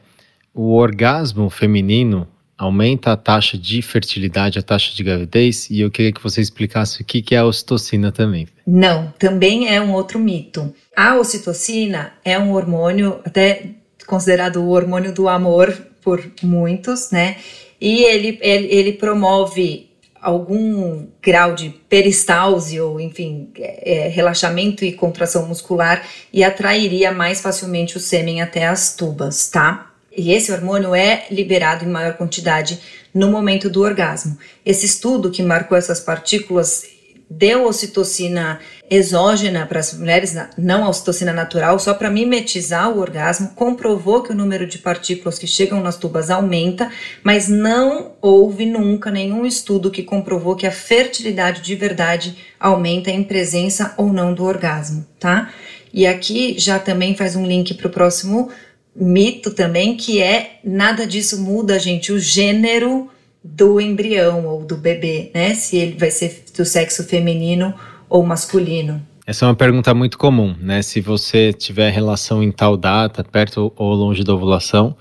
o 0.54 0.76
orgasmo 0.76 1.50
feminino 1.50 2.28
aumenta 2.58 3.12
a 3.12 3.18
taxa 3.18 3.58
de 3.58 3.82
fertilidade, 3.82 4.58
a 4.58 4.64
taxa 4.64 4.94
de 4.96 5.04
gravidez? 5.04 5.70
E 5.70 5.80
eu 5.82 5.92
queria 5.92 6.12
que 6.12 6.22
você 6.22 6.42
explicasse 6.42 7.02
o 7.02 7.06
que, 7.06 7.22
que 7.22 7.36
é 7.36 7.38
a 7.38 7.46
ocitocina 7.46 8.12
também. 8.12 8.48
Não, 8.66 9.14
também 9.20 9.74
é 9.74 9.80
um 9.80 9.94
outro 9.94 10.20
mito. 10.20 10.74
A 10.96 11.16
ocitocina 11.16 12.14
é 12.26 12.38
um 12.38 12.54
hormônio, 12.54 13.20
até 13.24 13.72
considerado 14.08 14.58
o 14.58 14.70
hormônio 14.70 15.14
do 15.14 15.28
amor 15.28 15.72
por 16.02 16.24
muitos, 16.42 17.12
né? 17.12 17.38
E 17.80 18.04
ele, 18.04 18.40
ele, 18.42 18.68
ele 18.68 18.94
promove 18.94 19.88
algum 20.22 21.08
grau 21.22 21.54
de 21.54 21.70
peristalse 21.88 22.80
ou, 22.82 23.00
enfim, 23.00 23.50
é, 23.56 24.08
relaxamento 24.08 24.84
e 24.84 24.92
contração 24.92 25.48
muscular 25.48 26.06
e 26.34 26.44
atrairia 26.44 27.12
mais 27.12 27.40
facilmente 27.40 27.98
o 27.98 28.00
sêmen 28.00 28.42
até 28.42 28.68
as 28.68 28.96
tubas, 28.96 29.48
tá? 29.50 29.92
E 30.16 30.34
esse 30.34 30.52
hormônio 30.52 30.96
é 30.96 31.28
liberado 31.30 31.86
em 31.86 31.90
maior 31.90 32.18
quantidade 32.18 32.80
no 33.14 33.30
momento 33.30 33.70
do 33.70 33.84
orgasmo. 33.84 34.38
Esse 34.66 34.86
estudo 34.86 35.30
que 35.30 35.44
marcou 35.44 35.78
essas 35.78 36.00
partículas 36.00 36.84
deu 37.30 37.66
ocitocina 37.66 38.60
exógena 38.90 39.66
para 39.66 39.80
as 39.80 39.94
mulheres, 39.94 40.34
não 40.58 40.86
a 40.86 40.90
ocitocina 40.90 41.34
natural, 41.34 41.78
só 41.78 41.94
para 41.94 42.10
mimetizar 42.10 42.90
o 42.90 43.00
orgasmo, 43.00 43.50
comprovou 43.50 44.24
que 44.24 44.32
o 44.32 44.36
número 44.36 44.66
de 44.66 44.78
partículas 44.78 45.38
que 45.38 45.46
chegam 45.46 45.82
nas 45.82 45.98
tubas 45.98 46.30
aumenta, 46.30 46.90
mas 47.22 47.50
não 47.50 48.14
houve 48.22 48.66
nunca 48.66 49.12
nenhum 49.12 49.46
estudo 49.46 49.92
que 49.92 50.04
comprovou 50.04 50.56
que 50.56 50.66
a 50.66 50.72
fertilidade 50.72 51.62
de 51.62 51.76
verdade 51.76 52.38
aumenta 52.58 53.12
em 53.12 53.24
presença 53.24 53.94
ou 53.98 54.14
não 54.14 54.34
do 54.34 54.46
orgasmo, 54.46 55.06
tá? 55.20 55.52
E 55.94 56.08
aqui 56.08 56.56
já 56.58 56.80
também 56.80 57.16
faz 57.16 57.36
um 57.36 57.46
link 57.46 57.74
para 57.74 57.88
o 57.88 57.92
próximo 57.92 58.50
mito 58.96 59.52
também, 59.52 59.98
que 59.98 60.22
é 60.22 60.60
nada 60.64 61.06
disso 61.06 61.42
muda, 61.42 61.78
gente, 61.78 62.12
o 62.12 62.20
gênero 62.20 63.10
do 63.44 63.80
embrião 63.80 64.46
ou 64.46 64.66
do 64.66 64.76
bebê, 64.76 65.32
né? 65.34 65.54
Se 65.54 65.78
ele 65.78 65.98
vai 65.98 66.12
ser 66.12 66.44
do 66.56 66.66
sexo 66.66 67.04
feminino 67.04 67.74
ou 68.10 68.26
masculino. 68.26 69.02
Essa 69.26 69.46
é 69.46 69.50
uma 69.50 69.56
pergunta 69.56 69.94
muito 69.94 70.18
comum, 70.18 70.56
né? 70.60 70.82
Se 70.82 71.02
você 71.02 71.52
tiver 71.52 71.90
relação 71.92 72.42
em 72.42 72.52
tal 72.52 72.78
data, 72.78 73.24
perto 73.24 73.74
ou 73.76 73.94
longe 73.94 74.24
da 74.24 74.34
ovulação, 74.34 74.96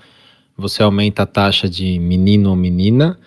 você 0.57 0.83
aumenta 0.83 1.23
a 1.23 1.25
taxa 1.25 1.69
de 1.69 1.97
menino 1.99 2.49
ou 2.49 2.55
menina, 2.55 3.17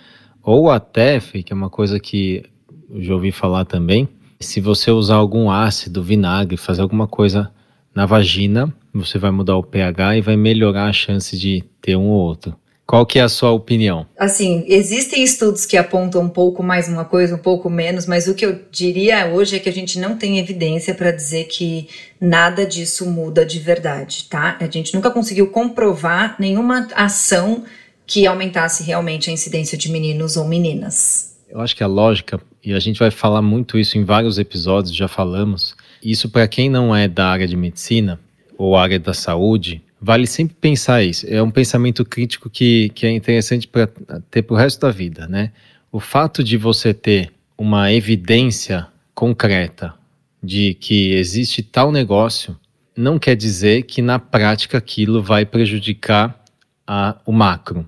ou 0.43 0.71
até, 0.71 1.21
que 1.21 1.53
é 1.53 1.57
uma 1.57 1.71
coisa 1.71 1.99
que 1.99 2.43
eu 2.91 3.03
já 3.03 3.15
ouvi 3.15 3.33
falar 3.33 3.65
também, 3.65 4.09
se 4.41 4.61
você 4.61 4.91
usar 4.91 5.17
algum 5.17 5.51
ácido, 5.51 6.03
vinagre, 6.03 6.57
fazer 6.57 6.83
alguma 6.83 7.07
coisa 7.07 7.51
na 7.95 8.07
vagina, 8.07 8.73
você 8.93 9.19
vai 9.19 9.31
mudar 9.31 9.57
o 9.57 9.63
pH 9.63 10.17
e 10.17 10.21
vai 10.21 10.37
melhorar 10.37 10.87
a 10.87 10.93
chance 10.93 11.39
de 11.39 11.63
ter 11.81 11.97
um 11.97 12.09
ou 12.09 12.21
outro. 12.21 12.57
Qual 12.91 13.07
que 13.07 13.21
é 13.21 13.23
a 13.23 13.29
sua 13.29 13.53
opinião? 13.53 14.05
Assim, 14.19 14.65
existem 14.67 15.23
estudos 15.23 15.65
que 15.65 15.77
apontam 15.77 16.23
um 16.23 16.29
pouco 16.29 16.61
mais 16.61 16.89
uma 16.89 17.05
coisa, 17.05 17.37
um 17.37 17.39
pouco 17.39 17.71
menos, 17.71 18.05
mas 18.05 18.27
o 18.27 18.35
que 18.35 18.45
eu 18.45 18.65
diria 18.69 19.29
hoje 19.29 19.55
é 19.55 19.61
que 19.61 19.69
a 19.69 19.73
gente 19.73 19.97
não 20.01 20.19
tem 20.19 20.41
evidência 20.41 20.93
para 20.93 21.13
dizer 21.13 21.45
que 21.45 21.87
nada 22.21 22.67
disso 22.67 23.09
muda 23.09 23.47
de 23.47 23.61
verdade, 23.61 24.25
tá? 24.29 24.57
A 24.59 24.67
gente 24.67 24.93
nunca 24.93 25.09
conseguiu 25.09 25.53
comprovar 25.53 26.35
nenhuma 26.41 26.89
ação 26.97 27.63
que 28.05 28.27
aumentasse 28.27 28.83
realmente 28.83 29.31
a 29.31 29.33
incidência 29.33 29.79
de 29.79 29.89
meninos 29.89 30.37
ou 30.37 30.49
meninas. 30.49 31.37
Eu 31.49 31.61
acho 31.61 31.77
que 31.77 31.85
a 31.85 31.87
lógica, 31.87 32.41
e 32.61 32.75
a 32.75 32.81
gente 32.81 32.99
vai 32.99 33.13
falar 33.13 33.41
muito 33.41 33.79
isso 33.79 33.99
em 33.99 34.05
vários 34.05 34.37
episódios, 34.37 34.97
já 34.97 35.07
falamos, 35.07 35.77
isso 36.03 36.29
para 36.29 36.49
quem 36.49 36.69
não 36.69 36.97
é 36.97 37.07
da 37.07 37.29
área 37.29 37.47
de 37.47 37.57
medicina 37.57 38.19
ou 38.59 38.77
área 38.77 38.99
da 38.99 39.15
saúde, 39.15 39.81
vale 40.01 40.27
sempre 40.27 40.57
pensar 40.59 41.03
isso. 41.03 41.27
É 41.29 41.43
um 41.43 41.51
pensamento 41.51 42.05
crítico 42.05 42.49
que, 42.49 42.89
que 42.91 43.07
é 43.07 43.11
interessante 43.11 43.69
para 43.69 43.89
ter 44.31 44.43
para 44.43 44.55
o 44.55 44.57
resto 44.57 44.81
da 44.81 44.91
vida, 44.91 45.29
né? 45.29 45.53
O 45.93 46.01
fato 46.01 46.43
de 46.43 46.57
você 46.57 46.95
ter 46.95 47.33
uma 47.59 47.93
evidência 47.93 48.87
concreta 49.15 49.95
de 50.43 50.75
que 50.75 51.13
existe 51.13 51.63
tal 51.63 51.93
negócio 51.93 52.59
não 52.97 53.19
quer 53.19 53.37
dizer 53.37 53.83
que 53.83 54.01
na 54.01 54.19
prática 54.19 54.79
aquilo 54.79 55.23
vai 55.23 55.45
prejudicar 55.45 56.43
a, 56.87 57.17
o 57.27 57.33
macro. 57.33 57.87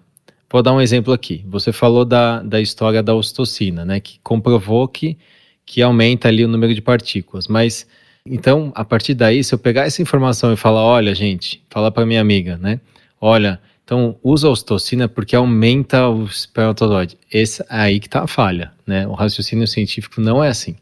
Vou 0.50 0.62
dar 0.62 0.74
um 0.74 0.80
exemplo 0.80 1.12
aqui. 1.14 1.44
Você 1.48 1.72
falou 1.72 2.04
da, 2.04 2.42
da 2.42 2.60
história 2.60 3.02
da 3.02 3.14
ostocina, 3.14 3.84
né? 3.84 4.00
Que 4.00 4.18
comprovou 4.22 4.86
que, 4.86 5.16
que 5.64 5.80
aumenta 5.80 6.28
ali 6.28 6.44
o 6.44 6.48
número 6.48 6.74
de 6.74 6.82
partículas, 6.82 7.48
mas 7.48 7.86
então, 8.24 8.72
a 8.74 8.84
partir 8.84 9.14
daí, 9.14 9.42
se 9.42 9.54
eu 9.54 9.58
pegar 9.58 9.82
essa 9.82 10.00
informação 10.00 10.52
e 10.52 10.56
falar, 10.56 10.84
olha, 10.84 11.14
gente, 11.14 11.64
falar 11.68 11.90
para 11.90 12.06
minha 12.06 12.20
amiga, 12.20 12.56
né? 12.56 12.80
Olha, 13.20 13.60
então 13.84 14.16
usa 14.22 14.48
ostocina 14.48 15.08
porque 15.08 15.34
aumenta 15.34 16.08
o 16.08 16.24
espermatozoide. 16.24 17.18
Esse 17.30 17.64
aí 17.68 17.98
que 17.98 18.06
está 18.06 18.22
a 18.22 18.26
falha, 18.26 18.72
né? 18.86 19.06
O 19.06 19.12
raciocínio 19.12 19.66
científico 19.66 20.20
não 20.20 20.42
é 20.42 20.48
assim. 20.48 20.76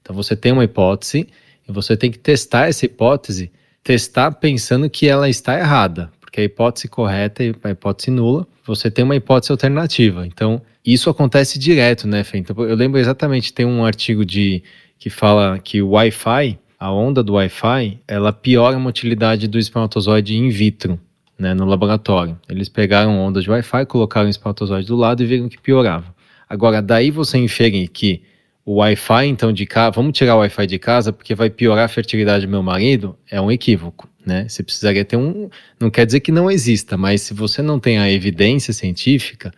Então 0.00 0.16
você 0.16 0.34
tem 0.34 0.52
uma 0.52 0.64
hipótese 0.64 1.28
e 1.68 1.72
você 1.72 1.96
tem 1.96 2.10
que 2.10 2.18
testar 2.18 2.68
essa 2.68 2.86
hipótese, 2.86 3.52
testar 3.84 4.32
pensando 4.32 4.88
que 4.88 5.06
ela 5.06 5.28
está 5.28 5.58
errada, 5.58 6.10
porque 6.20 6.40
a 6.40 6.44
hipótese 6.44 6.88
correta 6.88 7.44
e 7.44 7.54
a 7.62 7.70
hipótese 7.70 8.10
nula, 8.10 8.46
você 8.64 8.90
tem 8.90 9.04
uma 9.04 9.16
hipótese 9.16 9.52
alternativa. 9.52 10.26
Então, 10.26 10.60
isso 10.84 11.10
acontece 11.10 11.58
direto, 11.58 12.08
né, 12.08 12.24
Fê? 12.24 12.38
Então, 12.38 12.56
eu 12.64 12.74
lembro 12.74 12.98
exatamente, 12.98 13.52
tem 13.52 13.66
um 13.66 13.84
artigo 13.84 14.24
de 14.24 14.62
que 14.98 15.10
fala 15.10 15.58
que 15.58 15.82
o 15.82 15.90
Wi-Fi 15.90 16.58
a 16.78 16.92
onda 16.92 17.22
do 17.22 17.34
Wi-Fi 17.34 17.98
ela 18.06 18.32
piora 18.32 18.76
a 18.76 18.78
motilidade 18.78 19.48
do 19.48 19.58
espermatozoide 19.58 20.36
in 20.36 20.48
vitro, 20.48 20.98
né, 21.38 21.52
no 21.54 21.64
laboratório. 21.64 22.38
Eles 22.48 22.68
pegaram 22.68 23.18
onda 23.18 23.40
de 23.40 23.50
Wi-Fi, 23.50 23.86
colocaram 23.86 24.26
o 24.26 24.30
espermatozoide 24.30 24.86
do 24.86 24.96
lado 24.96 25.22
e 25.22 25.26
viram 25.26 25.48
que 25.48 25.58
piorava. 25.58 26.14
Agora, 26.48 26.80
daí 26.80 27.10
você 27.10 27.36
infere 27.38 27.88
que 27.88 28.22
o 28.64 28.76
Wi-Fi, 28.76 29.26
então, 29.26 29.52
de 29.52 29.66
casa, 29.66 29.92
vamos 29.92 30.16
tirar 30.16 30.36
o 30.36 30.38
Wi-Fi 30.40 30.66
de 30.66 30.78
casa 30.78 31.12
porque 31.12 31.34
vai 31.34 31.50
piorar 31.50 31.86
a 31.86 31.88
fertilidade 31.88 32.46
do 32.46 32.50
meu 32.50 32.62
marido, 32.62 33.16
é 33.30 33.40
um 33.40 33.50
equívoco, 33.50 34.08
né? 34.24 34.46
Você 34.48 34.62
precisaria 34.62 35.04
ter 35.04 35.16
um. 35.16 35.48
Não 35.80 35.90
quer 35.90 36.04
dizer 36.04 36.20
que 36.20 36.30
não 36.30 36.50
exista, 36.50 36.96
mas 36.96 37.22
se 37.22 37.34
você 37.34 37.62
não 37.62 37.80
tem 37.80 37.98
a 37.98 38.10
evidência 38.10 38.72
científica, 38.72 39.52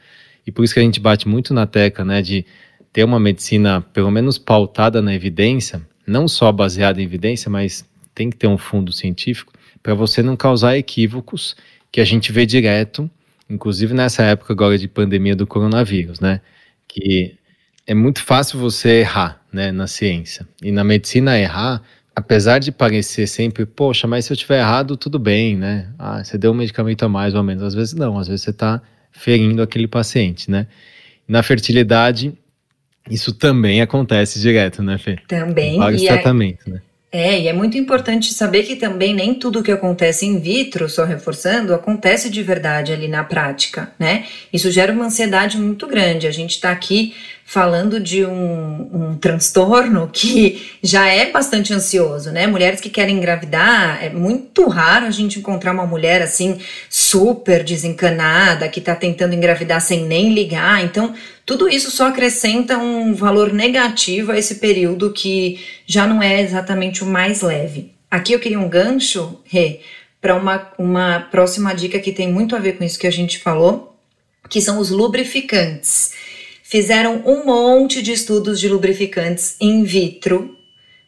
e 0.47 0.53
por 0.53 0.65
isso 0.65 0.73
que 0.73 0.81
a 0.81 0.83
gente 0.83 1.01
bate 1.01 1.29
muito 1.29 1.53
na 1.53 1.67
tecla, 1.67 2.05
né, 2.05 2.23
de 2.23 2.47
ter 2.93 3.05
uma 3.05 3.21
medicina 3.21 3.81
pelo 3.81 4.11
menos 4.11 4.39
pautada 4.39 5.03
na 5.03 5.15
evidência, 5.15 5.83
não 6.11 6.27
só 6.27 6.51
baseado 6.51 6.99
em 6.99 7.05
evidência, 7.05 7.49
mas 7.49 7.85
tem 8.14 8.29
que 8.29 8.37
ter 8.37 8.49
um 8.49 8.59
fundo 8.59 8.92
científico 8.92 9.53
para 9.83 9.94
você 9.94 10.23
não 10.23 10.37
causar 10.37 10.77
equívocos 10.77 11.57
que 11.92 12.01
a 12.01 12.05
gente 12.05 12.33
vê 12.33 12.44
direto, 12.44 13.09
inclusive 13.49 13.94
nessa 13.94 14.23
época 14.25 14.53
agora 14.53 14.77
de 14.77 14.88
pandemia 14.88 15.37
do 15.37 15.46
coronavírus, 15.46 16.20
né? 16.20 16.40
Que 16.87 17.37
é 17.87 17.94
muito 17.94 18.23
fácil 18.23 18.59
você 18.59 19.01
errar, 19.01 19.40
né, 19.53 19.73
na 19.73 19.87
ciência. 19.87 20.46
E 20.62 20.70
na 20.70 20.85
medicina 20.85 21.38
errar, 21.38 21.83
apesar 22.14 22.59
de 22.59 22.70
parecer 22.70 23.27
sempre, 23.27 23.64
poxa, 23.64 24.07
mas 24.07 24.25
se 24.25 24.33
eu 24.33 24.37
tiver 24.37 24.59
errado, 24.61 24.96
tudo 24.96 25.18
bem, 25.18 25.57
né? 25.57 25.92
Ah, 25.99 26.23
você 26.23 26.37
deu 26.37 26.51
um 26.51 26.55
medicamento 26.55 27.05
a 27.05 27.09
mais 27.09 27.35
ou 27.35 27.42
menos. 27.42 27.62
Às 27.62 27.75
vezes 27.75 27.94
não, 27.94 28.18
às 28.18 28.29
vezes 28.29 28.42
você 28.42 28.51
está 28.51 28.83
ferindo 29.12 29.62
aquele 29.62 29.88
paciente, 29.88 30.51
né? 30.51 30.66
Na 31.27 31.42
fertilidade, 31.42 32.33
isso 33.11 33.33
também 33.33 33.83
acontece 33.83 34.40
direto, 34.40 34.83
né, 34.83 34.99
Fê? 34.99 35.18
Também. 35.27 35.77
Vários 35.77 36.03
tratamentos, 36.03 36.66
é, 36.66 36.70
né? 36.70 36.81
É, 37.12 37.40
e 37.40 37.49
é 37.49 37.53
muito 37.53 37.77
importante 37.77 38.33
saber 38.33 38.62
que 38.62 38.77
também 38.77 39.12
nem 39.12 39.35
tudo 39.35 39.64
que 39.64 39.73
acontece 39.73 40.25
in 40.27 40.38
vitro, 40.38 40.88
só 40.88 41.05
reforçando, 41.05 41.75
acontece 41.75 42.31
de 42.31 42.40
verdade 42.40 42.92
ali 42.92 43.09
na 43.09 43.25
prática, 43.25 43.90
né? 43.99 44.27
Isso 44.53 44.70
gera 44.70 44.92
uma 44.92 45.07
ansiedade 45.07 45.59
muito 45.59 45.88
grande. 45.88 46.29
A 46.29 46.31
gente 46.31 46.51
está 46.51 46.70
aqui 46.70 47.12
falando 47.51 47.99
de 47.99 48.25
um, 48.25 48.31
um, 48.93 49.17
transtorno 49.17 50.09
que 50.13 50.71
já 50.81 51.09
é 51.09 51.33
bastante 51.33 51.75
ansioso, 51.75 52.31
né? 52.31 52.47
Mulheres 52.47 52.81
que 52.81 52.89
querem 52.89 53.17
engravidar, 53.17 53.99
é 54.05 54.09
muito 54.09 54.69
raro 54.69 55.07
a 55.07 55.11
gente 55.11 55.41
encontrar 55.41 55.73
uma 55.73 55.85
mulher 55.85 56.23
assim 56.23 56.61
super 56.89 57.65
desencanada, 57.65 58.69
que 58.69 58.79
está 58.79 58.95
tentando 58.95 59.35
engravidar 59.35 59.81
sem 59.81 60.05
nem 60.05 60.33
ligar. 60.33 60.85
Então, 60.85 61.13
tudo 61.45 61.69
isso 61.69 61.91
só 61.91 62.07
acrescenta 62.07 62.79
um 62.79 63.15
valor 63.15 63.53
negativo 63.53 64.31
a 64.31 64.39
esse 64.39 64.55
período 64.61 65.13
que 65.13 65.59
já 65.85 66.07
não 66.07 66.23
é 66.23 66.41
exatamente 66.41 67.03
o 67.03 67.07
mais 67.07 67.41
leve. 67.41 67.91
Aqui 68.09 68.33
eu 68.33 68.39
queria 68.39 68.61
um 68.61 68.69
gancho, 68.69 69.41
Rê, 69.45 69.81
para 70.21 70.37
uma, 70.37 70.71
uma 70.79 71.19
próxima 71.33 71.75
dica 71.75 71.99
que 71.99 72.13
tem 72.13 72.33
muito 72.33 72.55
a 72.55 72.61
ver 72.61 72.79
com 72.79 72.85
isso 72.85 72.99
que 72.99 73.09
a 73.09 73.13
gente 73.13 73.41
falou, 73.41 73.99
que 74.49 74.61
são 74.61 74.79
os 74.79 74.91
lubrificantes 74.91 76.30
fizeram 76.71 77.25
um 77.27 77.45
monte 77.45 78.01
de 78.01 78.13
estudos 78.13 78.61
de 78.61 78.69
lubrificantes 78.69 79.57
in 79.61 79.83
vitro 79.83 80.57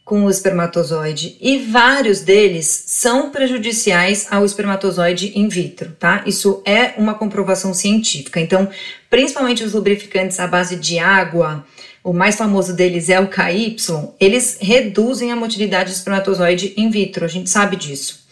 com 0.03 0.25
o 0.25 0.29
espermatozoide 0.29 1.37
e 1.39 1.57
vários 1.57 2.19
deles 2.19 2.83
são 2.87 3.31
prejudiciais 3.31 4.27
ao 4.29 4.43
espermatozoide 4.43 5.31
in 5.39 5.47
vitro, 5.47 5.95
tá? 5.97 6.21
Isso 6.27 6.61
é 6.65 6.95
uma 6.97 7.13
comprovação 7.13 7.73
científica. 7.73 8.41
Então, 8.41 8.69
principalmente 9.09 9.63
os 9.63 9.71
lubrificantes 9.71 10.37
à 10.37 10.45
base 10.47 10.75
de 10.75 10.99
água, 10.99 11.65
o 12.03 12.11
mais 12.11 12.35
famoso 12.35 12.75
deles 12.75 13.07
é 13.07 13.21
o 13.21 13.29
KY, 13.29 13.77
eles 14.19 14.57
reduzem 14.59 15.31
a 15.31 15.35
motilidade 15.37 15.91
do 15.91 15.95
espermatozoide 15.95 16.73
in 16.75 16.89
vitro, 16.89 17.23
a 17.23 17.29
gente 17.29 17.49
sabe 17.49 17.77
disso. 17.77 18.27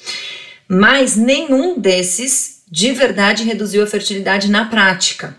Mas 0.67 1.15
nenhum 1.15 1.79
desses 1.79 2.63
de 2.69 2.91
verdade 2.91 3.45
reduziu 3.45 3.81
a 3.81 3.87
fertilidade 3.87 4.51
na 4.51 4.65
prática. 4.65 5.33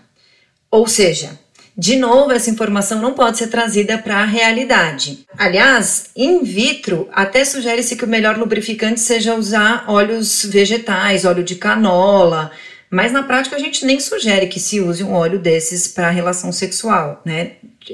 Ou 0.71 0.87
seja, 0.87 1.42
de 1.75 1.95
novo, 1.95 2.31
essa 2.31 2.51
informação 2.51 3.01
não 3.01 3.13
pode 3.13 3.37
ser 3.37 3.47
trazida 3.47 3.97
para 3.97 4.17
a 4.17 4.25
realidade. 4.25 5.25
Aliás, 5.37 6.11
in 6.15 6.43
vitro, 6.43 7.09
até 7.11 7.43
sugere-se 7.43 7.95
que 7.95 8.05
o 8.05 8.07
melhor 8.07 8.37
lubrificante 8.37 8.99
seja 8.99 9.35
usar 9.35 9.85
óleos 9.87 10.45
vegetais, 10.45 11.25
óleo 11.25 11.43
de 11.43 11.55
canola, 11.55 12.51
mas 12.91 13.11
na 13.11 13.23
prática 13.23 13.55
a 13.55 13.59
gente 13.59 13.85
nem 13.85 13.99
sugere 13.99 14.47
que 14.47 14.59
se 14.59 14.79
use 14.79 15.03
um 15.03 15.13
óleo 15.13 15.39
desses 15.39 15.87
para 15.87 16.11
relação 16.11 16.51
sexual, 16.51 17.21
né? 17.25 17.53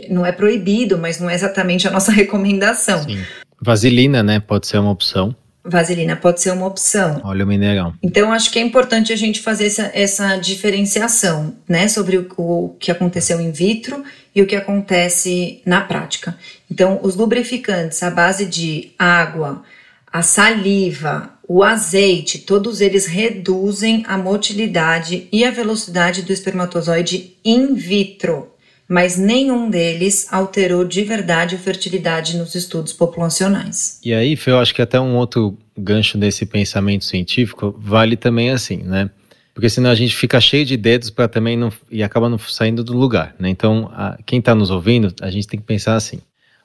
Não 0.10 0.26
é 0.26 0.32
proibido, 0.34 0.98
mas 0.98 1.20
não 1.20 1.30
é 1.30 1.34
exatamente 1.34 1.88
a 1.88 1.92
nossa 1.92 2.12
recomendação. 2.13 3.04
Sim. 3.04 3.24
Vaselina, 3.62 4.22
né? 4.22 4.42
Pode 4.42 4.68
ser 4.68 4.78
uma 4.78 4.92
opção 4.92 5.34
vaselina 5.69 6.15
pode 6.15 6.41
ser 6.41 6.51
uma 6.51 6.65
opção. 6.65 7.21
Óleo 7.23 7.45
mineral. 7.45 7.93
Então, 8.01 8.32
acho 8.32 8.51
que 8.51 8.60
é 8.60 8.62
importante 8.62 9.13
a 9.13 9.15
gente 9.15 9.39
fazer 9.41 9.67
essa, 9.67 9.91
essa 9.93 10.36
diferenciação, 10.38 11.55
né, 11.67 11.88
sobre 11.88 12.17
o, 12.17 12.27
o, 12.38 12.75
que 12.79 12.91
aconteceu 12.91 13.39
in 13.39 13.51
vitro 13.51 14.03
e 14.34 14.41
o 14.41 14.47
que 14.47 14.55
acontece 14.55 15.62
na 15.65 15.82
prática. 15.82 16.38
Então, 16.69 16.99
os 17.03 17.15
lubrificantes 17.15 18.01
à 18.03 18.10
base 18.10 18.45
de 18.45 18.91
água, 18.97 19.63
a 20.12 20.21
saliva, 20.21 21.32
o 21.47 21.63
azeite, 21.63 22.39
todos 22.39 22.82
eles 22.82 23.05
reduzem 23.05 24.03
a 24.08 24.17
motilidade 24.17 25.27
e 25.32 25.43
a 25.43 25.51
velocidade 25.51 26.21
do 26.21 26.32
espermatozoide 26.32 27.36
in 27.43 27.73
vitro 27.73 28.51
mas 28.89 29.19
nenhum 29.19 29.69
deles 29.69 30.28
alterou 30.34 30.84
de 30.84 31.04
verdade 31.04 31.56
a 31.56 31.60
fertilidade 31.60 32.36
nos 32.36 32.56
estudos 32.56 32.91
populacionais. 32.91 33.99
E 34.04 34.12
aí, 34.12 34.36
Fê, 34.36 34.49
eu 34.49 34.58
acho 34.58 34.73
que 34.73 34.82
até 34.82 34.99
um 34.99 35.15
outro 35.15 35.56
gancho 35.78 36.17
desse 36.17 36.43
pensamento 36.43 37.06
científico 37.06 37.75
vale 37.78 38.17
também 38.17 38.49
assim, 38.49 38.78
né? 38.78 39.12
Porque 39.54 39.69
senão 39.69 39.91
a 39.91 39.95
gente 39.95 40.15
fica 40.15 40.41
cheio 40.41 40.65
de 40.65 40.75
dedos 40.75 41.12
para 41.12 41.28
também 41.28 41.56
não 41.56 41.71
e 41.91 42.02
acaba 42.02 42.28
não 42.30 42.39
saindo 42.39 42.84
do 42.84 42.97
lugar, 42.97 43.36
né? 43.38 43.47
Então, 43.49 43.91
a, 43.93 44.17
quem 44.25 44.39
está 44.39 44.56
nos 44.56 44.71
ouvindo, 44.71 45.13
a 45.21 45.30
gente 45.30 45.47
tem 45.47 45.60
que 45.60 45.65
pensar 45.65 45.95
assim: 45.95 46.19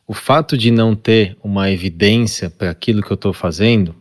o 0.06 0.14
fato 0.14 0.57
de 0.57 0.70
não 0.70 0.94
ter 0.94 1.36
uma 1.42 1.70
evidência 1.70 2.49
para 2.49 2.70
aquilo 2.70 3.03
que 3.03 3.11
eu 3.11 3.16
estou 3.16 3.34
fazendo 3.34 3.94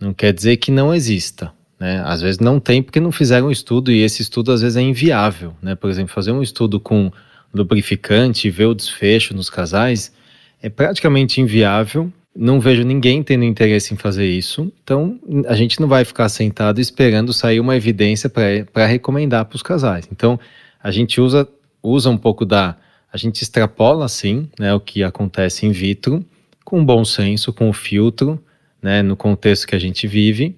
não 0.00 0.12
quer 0.12 0.32
dizer 0.32 0.56
que 0.56 0.72
não 0.72 0.92
exista. 0.92 1.52
Né? 1.78 2.02
Às 2.04 2.20
vezes 2.20 2.40
não 2.40 2.58
tem 2.58 2.82
porque 2.82 2.98
não 2.98 3.12
fizeram 3.12 3.48
um 3.48 3.50
estudo 3.50 3.92
e 3.92 4.00
esse 4.00 4.22
estudo 4.22 4.50
às 4.50 4.62
vezes 4.62 4.76
é 4.76 4.82
inviável. 4.82 5.54
Né? 5.62 5.74
Por 5.74 5.90
exemplo, 5.90 6.12
fazer 6.12 6.32
um 6.32 6.42
estudo 6.42 6.80
com 6.80 7.12
lubrificante 7.54 8.48
e 8.48 8.50
ver 8.50 8.66
o 8.66 8.74
desfecho 8.74 9.34
nos 9.34 9.48
casais 9.48 10.12
é 10.60 10.68
praticamente 10.68 11.40
inviável 11.40 12.12
Não 12.34 12.58
vejo 12.58 12.82
ninguém 12.82 13.22
tendo 13.22 13.44
interesse 13.44 13.94
em 13.94 13.96
fazer 13.96 14.26
isso, 14.26 14.72
então 14.82 15.20
a 15.46 15.54
gente 15.54 15.80
não 15.80 15.86
vai 15.86 16.04
ficar 16.04 16.28
sentado 16.28 16.80
esperando 16.80 17.32
sair 17.32 17.60
uma 17.60 17.76
evidência 17.76 18.28
para 18.28 18.86
recomendar 18.86 19.44
para 19.44 19.54
os 19.54 19.62
casais. 19.62 20.08
Então 20.10 20.38
a 20.82 20.90
gente 20.90 21.20
usa, 21.20 21.48
usa 21.80 22.10
um 22.10 22.18
pouco 22.18 22.44
da. 22.44 22.76
A 23.12 23.16
gente 23.16 23.42
extrapola, 23.42 24.08
sim, 24.08 24.48
né, 24.58 24.74
o 24.74 24.80
que 24.80 25.04
acontece 25.04 25.64
in 25.64 25.70
vitro, 25.70 26.24
com 26.64 26.84
bom 26.84 27.04
senso, 27.04 27.52
com 27.52 27.70
o 27.70 27.72
filtro, 27.72 28.42
né, 28.82 29.00
no 29.02 29.16
contexto 29.16 29.68
que 29.68 29.76
a 29.76 29.78
gente 29.78 30.08
vive, 30.08 30.56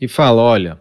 e 0.00 0.08
fala: 0.08 0.42
olha, 0.42 0.78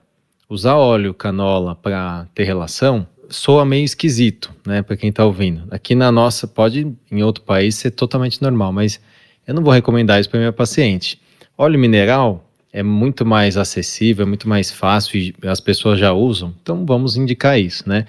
usar 0.50 0.76
óleo 0.76 1.14
canola 1.14 1.76
para 1.76 2.26
ter 2.34 2.46
relação 2.46 3.06
soa 3.32 3.66
meio 3.66 3.84
esquisito, 3.84 4.54
né, 4.66 4.82
para 4.82 4.96
quem 4.96 5.10
está 5.10 5.26
ouvindo. 5.26 5.64
Aqui 5.72 5.96
na 5.96 6.12
nossa, 6.12 6.48
pode 6.48 6.92
em 7.12 7.24
outro 7.24 7.44
país 7.44 7.76
ser 7.76 7.92
totalmente 7.92 8.42
normal, 8.42 8.72
mas 8.72 9.00
eu 9.48 9.54
não 9.54 9.64
vou 9.64 9.74
recomendar 9.74 10.20
isso 10.20 10.30
para 10.30 10.40
minha 10.40 10.54
paciente. 10.54 11.20
Óleo 11.58 11.80
mineral 11.80 12.48
é 12.72 12.84
muito 12.84 13.26
mais 13.26 13.58
acessível, 13.58 14.24
é 14.24 14.28
muito 14.28 14.48
mais 14.48 14.72
fácil 14.72 15.20
e 15.20 15.36
as 15.46 15.60
pessoas 15.60 16.00
já 16.00 16.14
usam, 16.14 16.54
então 16.62 16.86
vamos 16.86 17.16
indicar 17.16 17.60
isso, 17.60 17.88
né? 17.88 18.06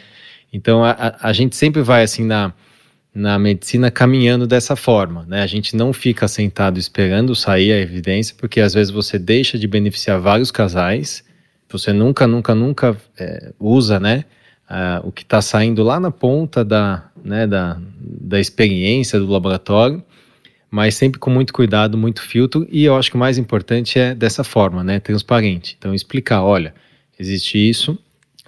Então 0.52 0.84
a, 0.84 1.16
a, 1.20 1.32
gente 1.32 1.56
sempre 1.56 1.80
vai 1.82 2.02
assim 2.02 2.24
na, 2.24 2.52
na 3.14 3.38
medicina 3.38 3.90
caminhando 3.90 4.46
dessa 4.46 4.76
forma, 4.76 5.24
né? 5.26 5.42
A 5.42 5.46
gente 5.46 5.74
não 5.74 5.92
fica 5.92 6.28
sentado 6.28 6.78
esperando 6.78 7.34
sair 7.34 7.72
a 7.72 7.78
evidência, 7.78 8.34
porque 8.36 8.60
às 8.60 8.74
vezes 8.74 8.92
você 8.92 9.18
deixa 9.18 9.58
de 9.58 9.66
beneficiar 9.66 10.20
vários 10.20 10.50
casais, 10.50 11.24
você 11.68 11.92
nunca, 11.92 12.26
nunca, 12.26 12.54
nunca 12.54 12.96
é, 13.18 13.52
usa, 13.58 13.98
né? 13.98 14.24
Uh, 14.72 15.06
o 15.06 15.12
que 15.12 15.22
está 15.22 15.42
saindo 15.42 15.82
lá 15.82 16.00
na 16.00 16.10
ponta 16.10 16.64
da, 16.64 17.04
né, 17.22 17.46
da, 17.46 17.78
da 18.00 18.40
experiência 18.40 19.18
do 19.18 19.26
laboratório 19.26 20.02
mas 20.72 20.94
sempre 20.94 21.20
com 21.20 21.28
muito 21.28 21.52
cuidado, 21.52 21.98
muito 21.98 22.22
filtro, 22.22 22.66
e 22.70 22.84
eu 22.84 22.96
acho 22.96 23.10
que 23.10 23.16
o 23.16 23.20
mais 23.20 23.36
importante 23.36 23.98
é 23.98 24.14
dessa 24.14 24.42
forma, 24.42 24.82
né, 24.82 24.98
transparente. 24.98 25.76
Então, 25.78 25.94
explicar, 25.94 26.42
olha, 26.42 26.74
existe 27.20 27.58
isso, 27.58 27.98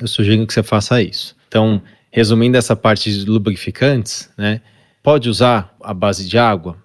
eu 0.00 0.08
sugiro 0.08 0.46
que 0.46 0.54
você 0.54 0.62
faça 0.62 1.02
isso. 1.02 1.36
Então, 1.46 1.82
resumindo 2.10 2.56
essa 2.56 2.74
parte 2.74 3.12
de 3.12 3.26
lubrificantes, 3.26 4.30
né, 4.38 4.62
pode 5.02 5.28
usar 5.28 5.76
a 5.82 5.92
base 5.92 6.26
de 6.26 6.38
água? 6.38 6.78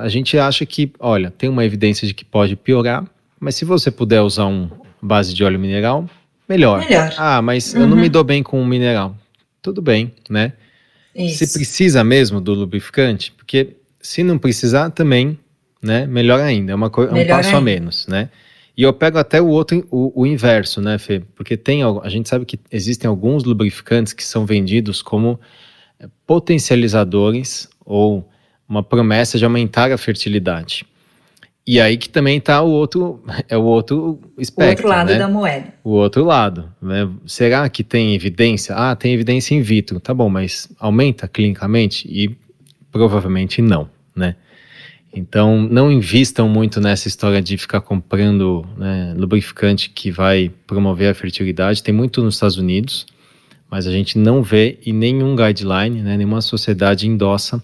A 0.00 0.08
gente 0.08 0.38
acha 0.38 0.64
que, 0.64 0.90
olha, 0.98 1.30
tem 1.30 1.50
uma 1.50 1.66
evidência 1.66 2.08
de 2.08 2.14
que 2.14 2.24
pode 2.24 2.56
piorar, 2.56 3.04
mas 3.38 3.56
se 3.56 3.66
você 3.66 3.90
puder 3.90 4.22
usar 4.22 4.46
um 4.46 4.70
base 5.02 5.34
de 5.34 5.44
óleo 5.44 5.58
mineral, 5.58 6.08
melhor. 6.48 6.80
Melhor. 6.80 7.14
Ah, 7.16 7.42
mas 7.42 7.74
uhum. 7.74 7.80
eu 7.82 7.86
não 7.86 7.96
me 7.96 8.04
uhum. 8.04 8.08
dou 8.08 8.24
bem 8.24 8.42
com 8.42 8.60
o 8.60 8.66
mineral. 8.66 9.16
Tudo 9.60 9.82
bem, 9.82 10.12
né? 10.28 10.52
Isso. 11.14 11.44
Se 11.46 11.52
precisa 11.52 12.04
mesmo 12.04 12.40
do 12.40 12.54
lubrificante, 12.54 13.32
porque 13.32 13.76
se 14.00 14.22
não 14.22 14.38
precisar, 14.38 14.90
também, 14.90 15.38
né? 15.82 16.06
Melhor 16.06 16.40
ainda, 16.40 16.72
é, 16.72 16.74
uma 16.74 16.86
é 16.86 16.88
um 16.88 17.26
passo 17.26 17.48
ainda. 17.48 17.58
a 17.58 17.60
menos, 17.60 18.06
né? 18.06 18.30
E 18.76 18.82
eu 18.84 18.92
pego 18.92 19.18
até 19.18 19.42
o 19.42 19.48
outro, 19.48 19.84
o, 19.90 20.22
o, 20.22 20.24
inverso, 20.24 20.80
né, 20.80 20.98
Fê? 20.98 21.20
Porque 21.34 21.56
tem, 21.56 21.82
a 21.82 22.08
gente 22.08 22.28
sabe 22.28 22.44
que 22.44 22.60
existem 22.70 23.08
alguns 23.08 23.42
lubrificantes 23.42 24.12
que 24.12 24.22
são 24.22 24.46
vendidos 24.46 25.02
como 25.02 25.40
potencializadores 26.24 27.68
ou 27.84 28.28
uma 28.68 28.82
promessa 28.82 29.36
de 29.36 29.44
aumentar 29.44 29.90
a 29.90 29.98
fertilidade. 29.98 30.86
E 31.70 31.78
aí 31.80 31.98
que 31.98 32.08
também 32.08 32.38
está 32.38 32.62
o 32.62 32.70
outro, 32.70 33.22
é 33.46 33.56
o 33.56 33.62
outro 33.62 34.18
espectro, 34.38 34.64
O 34.64 34.70
outro 34.70 34.88
lado 34.88 35.12
né? 35.12 35.18
da 35.18 35.28
moeda. 35.28 35.74
O 35.84 35.90
outro 35.90 36.24
lado. 36.24 36.72
Né? 36.80 37.06
Será 37.26 37.68
que 37.68 37.84
tem 37.84 38.14
evidência? 38.14 38.74
Ah, 38.74 38.96
tem 38.96 39.12
evidência 39.12 39.54
in 39.54 39.60
vitro. 39.60 40.00
Tá 40.00 40.14
bom, 40.14 40.30
mas 40.30 40.68
aumenta 40.80 41.28
clinicamente? 41.28 42.08
E 42.08 42.34
Provavelmente 42.90 43.60
não, 43.60 43.88
né? 44.16 44.34
Então, 45.12 45.60
não 45.62 45.90
invistam 45.90 46.48
muito 46.48 46.80
nessa 46.80 47.08
história 47.08 47.40
de 47.40 47.56
ficar 47.56 47.80
comprando 47.80 48.66
né, 48.76 49.14
lubrificante 49.16 49.90
que 49.90 50.10
vai 50.10 50.50
promover 50.66 51.10
a 51.10 51.14
fertilidade. 51.14 51.82
Tem 51.82 51.94
muito 51.94 52.22
nos 52.22 52.34
Estados 52.34 52.56
Unidos, 52.56 53.06
mas 53.70 53.86
a 53.86 53.92
gente 53.92 54.18
não 54.18 54.42
vê 54.42 54.78
e 54.84 54.92
nenhum 54.92 55.34
guideline, 55.34 56.02
né, 56.02 56.16
nenhuma 56.16 56.40
sociedade 56.40 57.06
endossa 57.06 57.62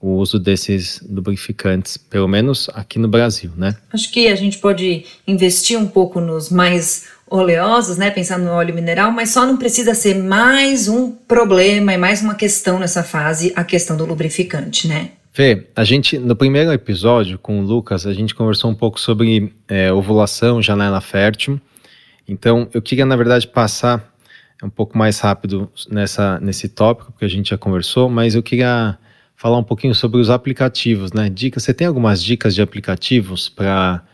o 0.00 0.16
uso 0.16 0.38
desses 0.38 1.00
lubrificantes, 1.08 1.96
pelo 1.96 2.26
menos 2.26 2.70
aqui 2.72 2.98
no 2.98 3.06
Brasil, 3.06 3.52
né? 3.56 3.76
Acho 3.92 4.10
que 4.10 4.28
a 4.28 4.34
gente 4.34 4.58
pode 4.58 5.04
investir 5.26 5.78
um 5.78 5.86
pouco 5.86 6.20
nos 6.20 6.48
mais 6.48 7.08
oleosos, 7.28 7.96
né, 7.96 8.10
pensando 8.10 8.44
no 8.44 8.50
óleo 8.50 8.74
mineral, 8.74 9.12
mas 9.12 9.30
só 9.30 9.46
não 9.46 9.56
precisa 9.56 9.94
ser 9.94 10.16
mais 10.16 10.88
um 10.88 11.12
problema 11.12 11.94
e 11.94 11.96
mais 11.96 12.22
uma 12.22 12.34
questão 12.34 12.78
nessa 12.78 13.04
fase, 13.04 13.52
a 13.54 13.62
questão 13.62 13.96
do 13.96 14.04
lubrificante, 14.04 14.88
né? 14.88 15.12
Fê, 15.32 15.68
a 15.76 15.84
gente, 15.84 16.18
no 16.18 16.34
primeiro 16.34 16.72
episódio 16.72 17.38
com 17.38 17.60
o 17.60 17.62
Lucas, 17.62 18.04
a 18.04 18.12
gente 18.12 18.34
conversou 18.34 18.68
um 18.68 18.74
pouco 18.74 18.98
sobre 18.98 19.54
é, 19.68 19.92
ovulação, 19.92 20.60
janela 20.60 21.00
fértil. 21.00 21.60
Então, 22.26 22.68
eu 22.74 22.82
queria, 22.82 23.06
na 23.06 23.14
verdade, 23.14 23.46
passar 23.46 24.12
um 24.60 24.68
pouco 24.68 24.98
mais 24.98 25.20
rápido 25.20 25.70
nessa, 25.88 26.40
nesse 26.40 26.68
tópico, 26.68 27.12
porque 27.12 27.24
a 27.24 27.28
gente 27.28 27.50
já 27.50 27.58
conversou, 27.58 28.10
mas 28.10 28.34
eu 28.34 28.42
queria 28.42 28.98
falar 29.40 29.56
um 29.56 29.64
pouquinho 29.64 29.94
sobre 29.94 30.20
os 30.20 30.28
aplicativos, 30.28 31.14
né? 31.14 31.30
Dicas, 31.30 31.62
você 31.62 31.72
tem 31.72 31.86
algumas 31.86 32.22
dicas 32.22 32.54
de 32.54 32.60
aplicativos 32.60 33.48
para 33.48 34.04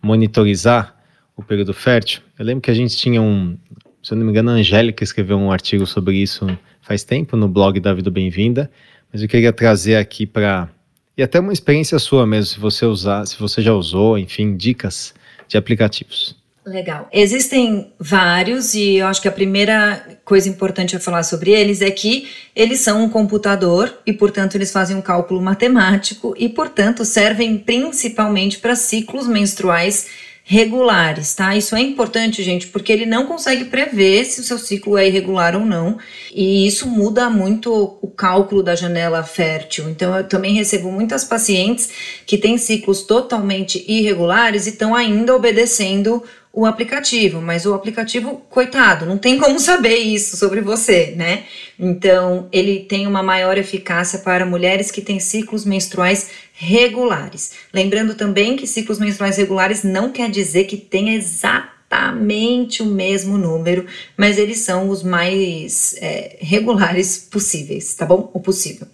monitorizar 0.00 0.94
o 1.36 1.42
período 1.42 1.74
fértil. 1.74 2.22
Eu 2.38 2.44
lembro 2.44 2.62
que 2.62 2.70
a 2.70 2.74
gente 2.74 2.96
tinha 2.96 3.20
um, 3.20 3.58
se 4.00 4.12
eu 4.12 4.16
não 4.16 4.24
me 4.24 4.30
engano, 4.30 4.50
a 4.50 4.54
Angélica 4.54 5.02
escreveu 5.02 5.38
um 5.38 5.50
artigo 5.50 5.84
sobre 5.88 6.18
isso 6.18 6.46
faz 6.80 7.02
tempo 7.02 7.36
no 7.36 7.48
blog 7.48 7.80
da 7.80 7.92
Vida 7.92 8.12
Bem-vinda, 8.12 8.70
mas 9.12 9.20
eu 9.20 9.28
queria 9.28 9.52
trazer 9.52 9.96
aqui 9.96 10.24
para 10.24 10.68
e 11.16 11.22
até 11.22 11.40
uma 11.40 11.52
experiência 11.52 11.98
sua 11.98 12.24
mesmo, 12.24 12.54
se 12.54 12.60
você 12.60 12.86
usar, 12.86 13.26
se 13.26 13.36
você 13.40 13.60
já 13.60 13.74
usou, 13.74 14.16
enfim, 14.16 14.56
dicas 14.56 15.12
de 15.48 15.56
aplicativos. 15.58 16.36
Legal. 16.66 17.08
Existem 17.12 17.92
vários 17.96 18.74
e 18.74 18.96
eu 18.96 19.06
acho 19.06 19.22
que 19.22 19.28
a 19.28 19.32
primeira 19.32 20.18
coisa 20.24 20.48
importante 20.48 20.96
a 20.96 21.00
falar 21.00 21.22
sobre 21.22 21.52
eles 21.52 21.80
é 21.80 21.92
que 21.92 22.28
eles 22.56 22.80
são 22.80 23.04
um 23.04 23.08
computador 23.08 23.96
e, 24.04 24.12
portanto, 24.12 24.56
eles 24.56 24.72
fazem 24.72 24.96
um 24.96 25.00
cálculo 25.00 25.40
matemático 25.40 26.34
e, 26.36 26.48
portanto, 26.48 27.04
servem 27.04 27.56
principalmente 27.56 28.58
para 28.58 28.74
ciclos 28.74 29.28
menstruais 29.28 30.08
regulares, 30.48 31.34
tá? 31.34 31.56
Isso 31.56 31.74
é 31.74 31.80
importante, 31.80 32.40
gente, 32.42 32.68
porque 32.68 32.92
ele 32.92 33.04
não 33.04 33.26
consegue 33.26 33.64
prever 33.64 34.24
se 34.24 34.40
o 34.40 34.44
seu 34.44 34.58
ciclo 34.58 34.96
é 34.96 35.06
irregular 35.08 35.56
ou 35.56 35.66
não, 35.66 35.98
e 36.32 36.66
isso 36.68 36.88
muda 36.88 37.28
muito 37.28 37.98
o 38.00 38.06
cálculo 38.06 38.62
da 38.62 38.76
janela 38.76 39.24
fértil. 39.24 39.88
Então, 39.90 40.16
eu 40.16 40.22
também 40.22 40.54
recebo 40.54 40.90
muitas 40.92 41.24
pacientes 41.24 41.90
que 42.24 42.38
têm 42.38 42.58
ciclos 42.58 43.02
totalmente 43.02 43.84
irregulares 43.88 44.66
e 44.66 44.70
estão 44.70 44.94
ainda 44.94 45.34
obedecendo 45.34 46.22
o 46.56 46.64
aplicativo, 46.64 47.42
mas 47.42 47.66
o 47.66 47.74
aplicativo, 47.74 48.40
coitado, 48.48 49.04
não 49.04 49.18
tem 49.18 49.38
como 49.38 49.60
saber 49.60 49.96
isso 49.96 50.38
sobre 50.38 50.62
você, 50.62 51.12
né? 51.14 51.44
Então, 51.78 52.48
ele 52.50 52.80
tem 52.80 53.06
uma 53.06 53.22
maior 53.22 53.58
eficácia 53.58 54.20
para 54.20 54.46
mulheres 54.46 54.90
que 54.90 55.02
têm 55.02 55.20
ciclos 55.20 55.66
menstruais 55.66 56.30
regulares. 56.54 57.52
Lembrando 57.74 58.14
também 58.14 58.56
que 58.56 58.66
ciclos 58.66 58.98
menstruais 58.98 59.36
regulares 59.36 59.84
não 59.84 60.10
quer 60.10 60.30
dizer 60.30 60.64
que 60.64 60.78
tenha 60.78 61.14
exatamente 61.14 62.82
o 62.82 62.86
mesmo 62.86 63.36
número, 63.36 63.84
mas 64.16 64.38
eles 64.38 64.60
são 64.60 64.88
os 64.88 65.02
mais 65.02 65.94
é, 66.00 66.38
regulares 66.40 67.18
possíveis, 67.18 67.94
tá 67.94 68.06
bom? 68.06 68.30
O 68.32 68.40
possível. 68.40 68.86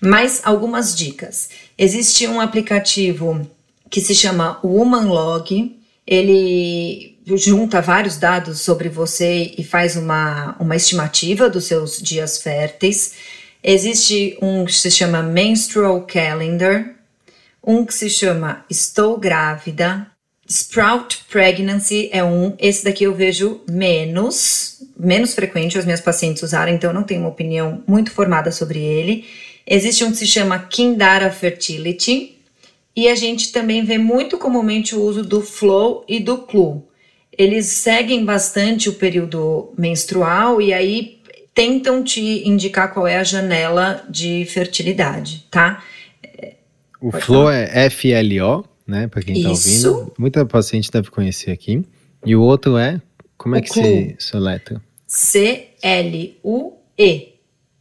Mais 0.00 0.40
algumas 0.42 0.96
dicas. 0.96 1.50
Existe 1.76 2.26
um 2.26 2.40
aplicativo 2.40 3.46
que 3.90 4.00
se 4.00 4.14
chama 4.14 4.58
Woman 4.64 5.04
Log 5.04 5.83
ele 6.06 7.18
junta 7.26 7.80
vários 7.80 8.18
dados 8.18 8.60
sobre 8.60 8.88
você 8.88 9.54
e 9.56 9.64
faz 9.64 9.96
uma, 9.96 10.56
uma 10.60 10.76
estimativa 10.76 11.48
dos 11.48 11.64
seus 11.64 12.00
dias 12.00 12.42
férteis. 12.42 13.14
Existe 13.62 14.36
um 14.42 14.64
que 14.64 14.74
se 14.74 14.90
chama 14.90 15.22
Menstrual 15.22 16.02
Calendar, 16.02 16.94
um 17.66 17.84
que 17.84 17.94
se 17.94 18.10
chama 18.10 18.64
Estou 18.68 19.18
Grávida, 19.18 20.06
Sprout 20.46 21.24
Pregnancy 21.30 22.10
é 22.12 22.22
um, 22.22 22.54
esse 22.58 22.84
daqui 22.84 23.04
eu 23.04 23.14
vejo 23.14 23.62
menos, 23.68 24.82
menos 24.98 25.34
frequente 25.34 25.78
as 25.78 25.86
minhas 25.86 26.02
pacientes 26.02 26.42
usarem, 26.42 26.74
então 26.74 26.90
eu 26.90 26.94
não 26.94 27.02
tenho 27.02 27.20
uma 27.20 27.30
opinião 27.30 27.82
muito 27.86 28.10
formada 28.10 28.52
sobre 28.52 28.78
ele. 28.78 29.24
Existe 29.66 30.04
um 30.04 30.10
que 30.10 30.18
se 30.18 30.26
chama 30.26 30.58
Kindara 30.58 31.30
Fertility, 31.30 32.33
e 32.96 33.08
a 33.08 33.14
gente 33.14 33.50
também 33.52 33.84
vê 33.84 33.98
muito 33.98 34.38
comumente 34.38 34.94
o 34.94 35.02
uso 35.02 35.22
do 35.22 35.40
flow 35.40 36.04
e 36.08 36.20
do 36.20 36.38
clu. 36.38 36.86
Eles 37.36 37.66
seguem 37.66 38.24
bastante 38.24 38.88
o 38.88 38.94
período 38.94 39.72
menstrual 39.76 40.62
e 40.62 40.72
aí 40.72 41.20
tentam 41.52 42.02
te 42.04 42.48
indicar 42.48 42.92
qual 42.92 43.06
é 43.06 43.16
a 43.16 43.24
janela 43.24 44.04
de 44.08 44.44
fertilidade, 44.46 45.46
tá? 45.50 45.82
O 47.00 47.10
Pode 47.10 47.24
flow 47.24 47.44
falar. 47.44 47.56
é 47.56 47.90
FLO, 47.90 48.64
né? 48.86 49.08
Para 49.08 49.22
quem 49.22 49.36
está 49.36 49.50
ouvindo. 49.50 50.12
Muita 50.18 50.46
paciente 50.46 50.90
deve 50.90 51.10
conhecer 51.10 51.50
aqui. 51.50 51.84
E 52.24 52.34
o 52.34 52.40
outro 52.40 52.78
é, 52.78 53.00
como 53.36 53.56
é 53.56 53.58
o 53.58 53.62
que 53.62 53.70
clu. 53.70 53.82
se 53.82 54.16
soletra? 54.18 54.80
C-L-U-E. 55.06 56.44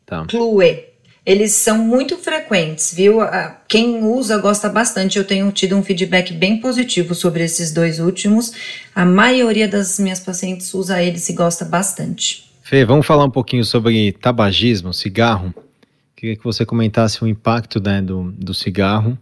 Tá. 0.05 0.25
Clue. 0.25 0.92
Eles 1.25 1.53
são 1.53 1.77
muito 1.77 2.17
frequentes, 2.17 2.93
viu? 2.93 3.19
Quem 3.67 4.03
usa 4.03 4.37
gosta 4.37 4.67
bastante. 4.67 5.17
Eu 5.17 5.25
tenho 5.25 5.51
tido 5.51 5.75
um 5.77 5.83
feedback 5.83 6.33
bem 6.33 6.59
positivo 6.59 7.15
sobre 7.15 7.43
esses 7.43 7.71
dois 7.71 7.99
últimos. 7.99 8.51
A 8.93 9.05
maioria 9.05 9.67
das 9.67 9.99
minhas 9.99 10.19
pacientes 10.19 10.73
usa 10.73 11.01
eles 11.01 11.29
e 11.29 11.33
gosta 11.33 11.63
bastante. 11.63 12.51
Fê, 12.61 12.83
vamos 12.83 13.05
falar 13.05 13.23
um 13.23 13.29
pouquinho 13.29 13.63
sobre 13.63 14.11
tabagismo, 14.11 14.93
cigarro. 14.93 15.53
Queria 16.15 16.35
que 16.35 16.43
você 16.43 16.65
comentasse 16.65 17.23
o 17.23 17.27
impacto 17.27 17.81
né, 17.81 18.01
do, 18.01 18.31
do 18.31 18.53
cigarro 18.53 19.17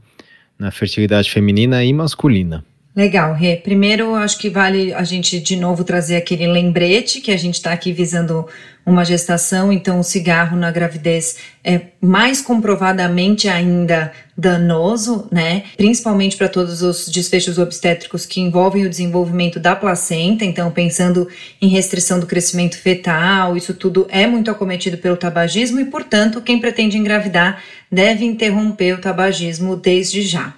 na 0.57 0.71
fertilidade 0.71 1.31
feminina 1.31 1.83
e 1.83 1.93
masculina. 1.93 2.63
Legal, 2.95 3.33
Rê. 3.33 3.55
Primeiro, 3.55 4.13
acho 4.15 4.37
que 4.37 4.49
vale 4.49 4.93
a 4.93 5.03
gente 5.03 5.39
de 5.39 5.55
novo 5.55 5.83
trazer 5.83 6.17
aquele 6.17 6.45
lembrete 6.45 7.21
que 7.21 7.31
a 7.31 7.37
gente 7.37 7.55
está 7.55 7.71
aqui 7.71 7.93
visando 7.93 8.45
uma 8.85 9.05
gestação, 9.05 9.71
então 9.71 9.99
o 9.99 10.03
cigarro 10.03 10.57
na 10.57 10.71
gravidez 10.71 11.37
é 11.63 11.81
mais 12.01 12.41
comprovadamente 12.41 13.47
ainda 13.47 14.11
danoso, 14.35 15.27
né? 15.31 15.63
Principalmente 15.77 16.35
para 16.35 16.49
todos 16.49 16.81
os 16.81 17.07
desfechos 17.07 17.59
obstétricos 17.59 18.25
que 18.25 18.41
envolvem 18.41 18.85
o 18.85 18.89
desenvolvimento 18.89 19.59
da 19.59 19.75
placenta, 19.75 20.43
então 20.43 20.71
pensando 20.71 21.27
em 21.61 21.67
restrição 21.67 22.19
do 22.19 22.25
crescimento 22.25 22.75
fetal, 22.77 23.55
isso 23.55 23.73
tudo 23.75 24.07
é 24.09 24.25
muito 24.25 24.49
acometido 24.49 24.97
pelo 24.97 25.15
tabagismo 25.15 25.79
e, 25.79 25.85
portanto, 25.85 26.41
quem 26.41 26.59
pretende 26.59 26.97
engravidar 26.97 27.61
deve 27.91 28.25
interromper 28.25 28.93
o 28.93 29.01
tabagismo 29.01 29.75
desde 29.75 30.23
já. 30.23 30.55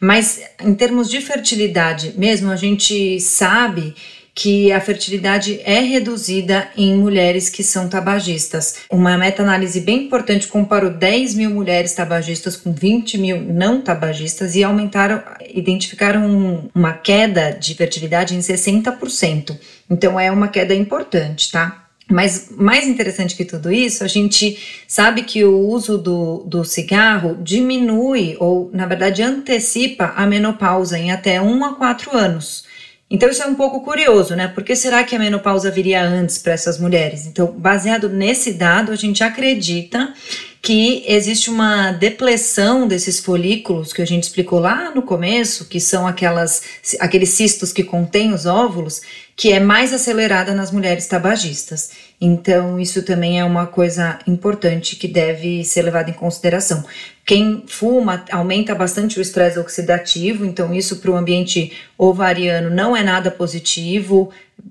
Mas 0.00 0.40
em 0.62 0.74
termos 0.74 1.10
de 1.10 1.20
fertilidade 1.20 2.14
mesmo, 2.16 2.50
a 2.50 2.56
gente 2.56 3.20
sabe 3.20 3.94
que 4.38 4.70
a 4.70 4.78
fertilidade 4.82 5.62
é 5.64 5.80
reduzida 5.80 6.68
em 6.76 6.94
mulheres 6.94 7.48
que 7.48 7.64
são 7.64 7.88
tabagistas. 7.88 8.80
Uma 8.90 9.16
meta-análise 9.16 9.80
bem 9.80 10.04
importante 10.04 10.46
comparou 10.46 10.90
10 10.90 11.34
mil 11.34 11.48
mulheres 11.48 11.94
tabagistas 11.94 12.54
com 12.54 12.70
20 12.70 13.16
mil 13.16 13.40
não 13.40 13.80
tabagistas 13.80 14.54
e 14.54 14.62
aumentaram, 14.62 15.22
identificaram 15.54 16.68
uma 16.74 16.92
queda 16.92 17.50
de 17.50 17.74
fertilidade 17.74 18.36
em 18.36 18.40
60%. 18.40 19.58
Então 19.88 20.20
é 20.20 20.30
uma 20.30 20.48
queda 20.48 20.74
importante, 20.74 21.50
tá? 21.50 21.84
Mas 22.06 22.50
mais 22.50 22.86
interessante 22.86 23.34
que 23.34 23.44
tudo 23.44 23.72
isso, 23.72 24.04
a 24.04 24.06
gente 24.06 24.84
sabe 24.86 25.22
que 25.22 25.44
o 25.44 25.66
uso 25.66 25.96
do, 25.96 26.44
do 26.46 26.62
cigarro 26.62 27.38
diminui 27.42 28.36
ou, 28.38 28.70
na 28.70 28.84
verdade, 28.84 29.22
antecipa 29.22 30.12
a 30.14 30.26
menopausa 30.26 30.98
em 30.98 31.10
até 31.10 31.40
1 31.40 31.64
a 31.64 31.74
4 31.74 32.14
anos. 32.14 32.75
Então 33.08 33.28
isso 33.28 33.42
é 33.42 33.46
um 33.46 33.54
pouco 33.54 33.82
curioso, 33.82 34.34
né? 34.34 34.48
Por 34.48 34.64
que 34.64 34.74
será 34.74 35.04
que 35.04 35.14
a 35.14 35.18
menopausa 35.18 35.70
viria 35.70 36.02
antes 36.02 36.38
para 36.38 36.52
essas 36.52 36.78
mulheres? 36.78 37.24
Então, 37.24 37.52
baseado 37.52 38.08
nesse 38.08 38.52
dado, 38.52 38.90
a 38.90 38.96
gente 38.96 39.22
acredita 39.22 40.12
que 40.60 41.04
existe 41.06 41.48
uma 41.48 41.92
depressão 41.92 42.88
desses 42.88 43.20
folículos 43.20 43.92
que 43.92 44.02
a 44.02 44.04
gente 44.04 44.24
explicou 44.24 44.58
lá 44.58 44.90
no 44.92 45.02
começo, 45.02 45.66
que 45.66 45.78
são 45.78 46.04
aquelas, 46.04 46.60
aqueles 46.98 47.28
cistos 47.28 47.72
que 47.72 47.84
contêm 47.84 48.32
os 48.32 48.46
óvulos, 48.46 49.00
que 49.36 49.52
é 49.52 49.60
mais 49.60 49.92
acelerada 49.92 50.52
nas 50.52 50.72
mulheres 50.72 51.06
tabagistas. 51.06 51.90
Então, 52.20 52.80
isso 52.80 53.04
também 53.04 53.38
é 53.38 53.44
uma 53.44 53.68
coisa 53.68 54.18
importante 54.26 54.96
que 54.96 55.06
deve 55.06 55.64
ser 55.64 55.82
levada 55.82 56.10
em 56.10 56.14
consideração. 56.14 56.84
Quem 57.26 57.64
fuma 57.66 58.24
aumenta 58.30 58.72
bastante 58.72 59.18
o 59.18 59.22
estresse 59.22 59.58
oxidativo, 59.58 60.46
então 60.46 60.72
isso 60.72 60.98
para 60.98 61.10
o 61.10 61.16
ambiente 61.16 61.72
ovariano 61.98 62.70
não 62.70 62.96
é 62.96 63.02
nada 63.02 63.32
positivo, 63.32 64.30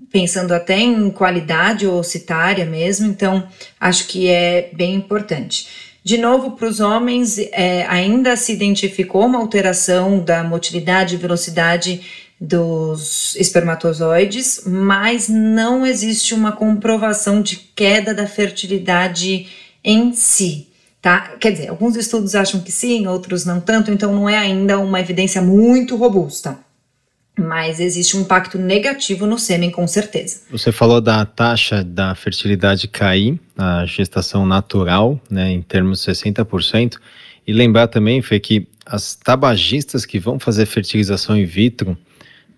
pensando 0.10 0.54
até 0.54 0.80
em 0.80 1.10
qualidade 1.12 1.86
ocitária 1.86 2.66
mesmo, 2.66 3.08
então 3.08 3.46
acho 3.78 4.08
que 4.08 4.30
é 4.30 4.70
bem 4.72 4.96
importante. 4.96 5.68
De 6.02 6.18
novo, 6.18 6.52
para 6.52 6.68
os 6.68 6.80
homens, 6.80 7.38
é, 7.38 7.86
ainda 7.90 8.38
se 8.38 8.54
identificou 8.54 9.26
uma 9.26 9.40
alteração 9.40 10.20
da 10.20 10.42
motilidade 10.42 11.16
e 11.16 11.18
velocidade 11.18 12.02
dos 12.40 13.36
espermatozoides, 13.36 14.62
mas 14.66 15.28
não 15.28 15.86
existe 15.86 16.34
uma 16.34 16.54
comprovação 16.54 17.42
de 17.42 17.58
queda 17.76 18.14
da 18.14 18.28
fertilidade 18.28 19.48
em 19.84 20.14
si. 20.14 20.68
Tá? 21.06 21.36
Quer 21.40 21.52
dizer, 21.52 21.68
alguns 21.68 21.96
estudos 21.96 22.34
acham 22.34 22.62
que 22.62 22.72
sim, 22.72 23.06
outros 23.06 23.46
não 23.46 23.62
tanto, 23.62 23.92
então 23.92 24.12
não 24.12 24.28
é 24.28 24.40
ainda 24.40 24.80
uma 24.80 25.00
evidência 25.00 25.40
muito 25.40 25.96
robusta. 25.96 26.58
Mas 27.38 27.80
existe 27.80 28.18
um 28.18 28.22
impacto 28.22 28.58
negativo 28.58 29.28
no 29.28 29.38
sêmen, 29.38 29.70
com 29.70 29.86
certeza. 29.86 30.42
Você 30.50 30.72
falou 30.72 31.00
da 31.00 31.24
taxa 31.24 31.84
da 31.84 32.16
fertilidade 32.16 32.88
cair, 32.88 33.40
a 33.56 33.86
gestação 33.86 34.48
natural, 34.48 35.22
né, 35.30 35.52
em 35.52 35.62
termos 35.62 36.04
de 36.04 36.12
60%. 36.12 36.96
E 37.46 37.54
lembrar 37.54 37.88
também, 37.88 38.20
Fê, 38.24 38.40
que 38.40 38.68
as 38.84 39.14
tabagistas 39.14 40.08
que 40.08 40.18
vão 40.18 40.40
fazer 40.40 40.66
fertilização 40.66 41.38
in 41.38 41.46
vitro 41.46 41.96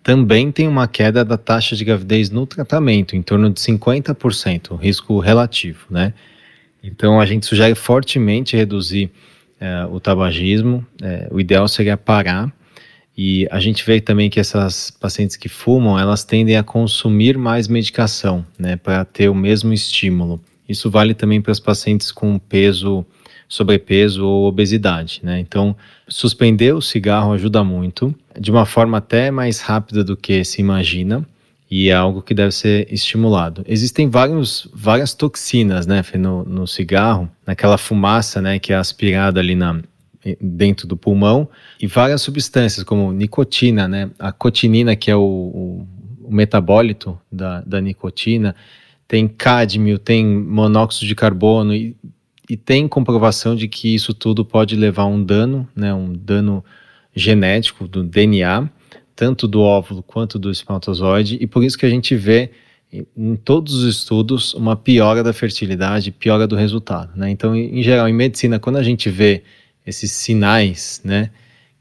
também 0.01 0.53
tem 0.53 0.69
uma 0.69 0.87
queda 0.87 1.25
da 1.25 1.37
taxa 1.37 1.75
de 1.75 1.83
gravidez 1.83 2.29
no 2.29 2.47
tratamento, 2.47 3.13
em 3.13 3.21
torno 3.21 3.49
de 3.49 3.59
50%, 3.59 4.79
risco 4.79 5.19
relativo, 5.19 5.79
né? 5.89 6.13
Então, 6.87 7.19
a 7.19 7.25
gente 7.25 7.45
sugere 7.45 7.75
fortemente 7.75 8.55
reduzir 8.55 9.11
é, 9.59 9.85
o 9.89 9.99
tabagismo. 9.99 10.85
É, 11.01 11.27
o 11.31 11.39
ideal 11.39 11.67
seria 11.67 11.97
parar. 11.97 12.51
E 13.17 13.47
a 13.49 13.59
gente 13.59 13.83
vê 13.83 13.99
também 13.99 14.29
que 14.29 14.39
essas 14.39 14.91
pacientes 14.91 15.35
que 15.35 15.49
fumam, 15.49 15.99
elas 15.99 16.23
tendem 16.23 16.55
a 16.55 16.63
consumir 16.63 17.37
mais 17.37 17.67
medicação, 17.67 18.45
né, 18.59 18.75
para 18.75 19.03
ter 19.03 19.27
o 19.27 19.33
mesmo 19.33 19.73
estímulo. 19.73 20.39
Isso 20.69 20.89
vale 20.89 21.15
também 21.15 21.41
para 21.41 21.51
as 21.51 21.59
pacientes 21.59 22.11
com 22.11 22.37
peso, 22.37 23.03
sobrepeso 23.49 24.23
ou 24.23 24.47
obesidade, 24.47 25.21
né? 25.23 25.39
Então, 25.39 25.75
suspender 26.07 26.73
o 26.73 26.81
cigarro 26.81 27.31
ajuda 27.31 27.63
muito, 27.63 28.13
de 28.39 28.51
uma 28.51 28.65
forma 28.65 28.97
até 28.97 29.31
mais 29.31 29.61
rápida 29.61 30.03
do 30.03 30.15
que 30.15 30.43
se 30.43 30.61
imagina 30.61 31.25
e 31.69 31.89
é 31.89 31.93
algo 31.93 32.21
que 32.21 32.33
deve 32.33 32.51
ser 32.51 32.87
estimulado. 32.91 33.63
Existem 33.67 34.09
vários, 34.09 34.69
várias 34.73 35.13
toxinas, 35.13 35.85
né, 35.85 36.01
no, 36.17 36.43
no 36.43 36.65
cigarro, 36.65 37.29
naquela 37.45 37.77
fumaça, 37.77 38.41
né, 38.41 38.57
que 38.57 38.71
é 38.71 38.75
aspirada 38.75 39.39
ali 39.39 39.53
na, 39.53 39.81
dentro 40.39 40.87
do 40.87 40.95
pulmão, 40.95 41.47
e 41.79 41.85
várias 41.85 42.21
substâncias 42.21 42.83
como 42.83 43.11
nicotina, 43.11 43.87
né, 43.87 44.09
a 44.17 44.31
cotinina, 44.31 44.95
que 44.95 45.11
é 45.11 45.15
o, 45.15 45.21
o, 45.21 45.87
o 46.23 46.33
metabólito 46.33 47.19
da, 47.29 47.61
da 47.61 47.81
nicotina, 47.81 48.55
tem 49.05 49.27
cádmio, 49.27 49.99
tem 49.99 50.25
monóxido 50.25 51.05
de 51.05 51.15
carbono 51.15 51.73
e, 51.73 51.95
e 52.49 52.55
tem 52.55 52.87
comprovação 52.87 53.55
de 53.55 53.67
que 53.67 53.93
isso 53.93 54.13
tudo 54.13 54.45
pode 54.45 54.75
levar 54.75 55.03
a 55.03 55.07
um 55.07 55.21
dano, 55.21 55.67
né, 55.75 55.93
um 55.93 56.13
dano 56.13 56.63
genético 57.13 57.87
do 57.87 58.03
DNA 58.03 58.69
tanto 59.17 59.47
do 59.47 59.61
óvulo 59.61 60.03
quanto 60.03 60.37
do 60.37 60.51
espermatozoide, 60.51 61.39
e 61.41 61.47
por 61.47 61.63
isso 61.63 61.75
que 61.75 61.87
a 61.87 61.89
gente 61.89 62.15
vê 62.15 62.51
em 63.17 63.35
todos 63.35 63.73
os 63.73 63.95
estudos 63.95 64.53
uma 64.53 64.75
piora 64.75 65.23
da 65.23 65.33
fertilidade, 65.33 66.11
piora 66.11 66.47
do 66.47 66.55
resultado. 66.55 67.17
Né? 67.17 67.31
Então, 67.31 67.55
em 67.55 67.81
geral, 67.81 68.07
em 68.07 68.13
medicina, 68.13 68.59
quando 68.59 68.77
a 68.77 68.83
gente 68.83 69.09
vê 69.09 69.43
esses 69.85 70.11
sinais, 70.11 71.01
né, 71.03 71.31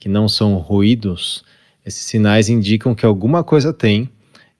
que 0.00 0.08
não 0.08 0.28
são 0.28 0.56
ruídos, 0.56 1.44
esses 1.84 2.06
sinais 2.06 2.48
indicam 2.48 2.94
que 2.94 3.04
alguma 3.04 3.44
coisa 3.44 3.70
tem, 3.70 4.08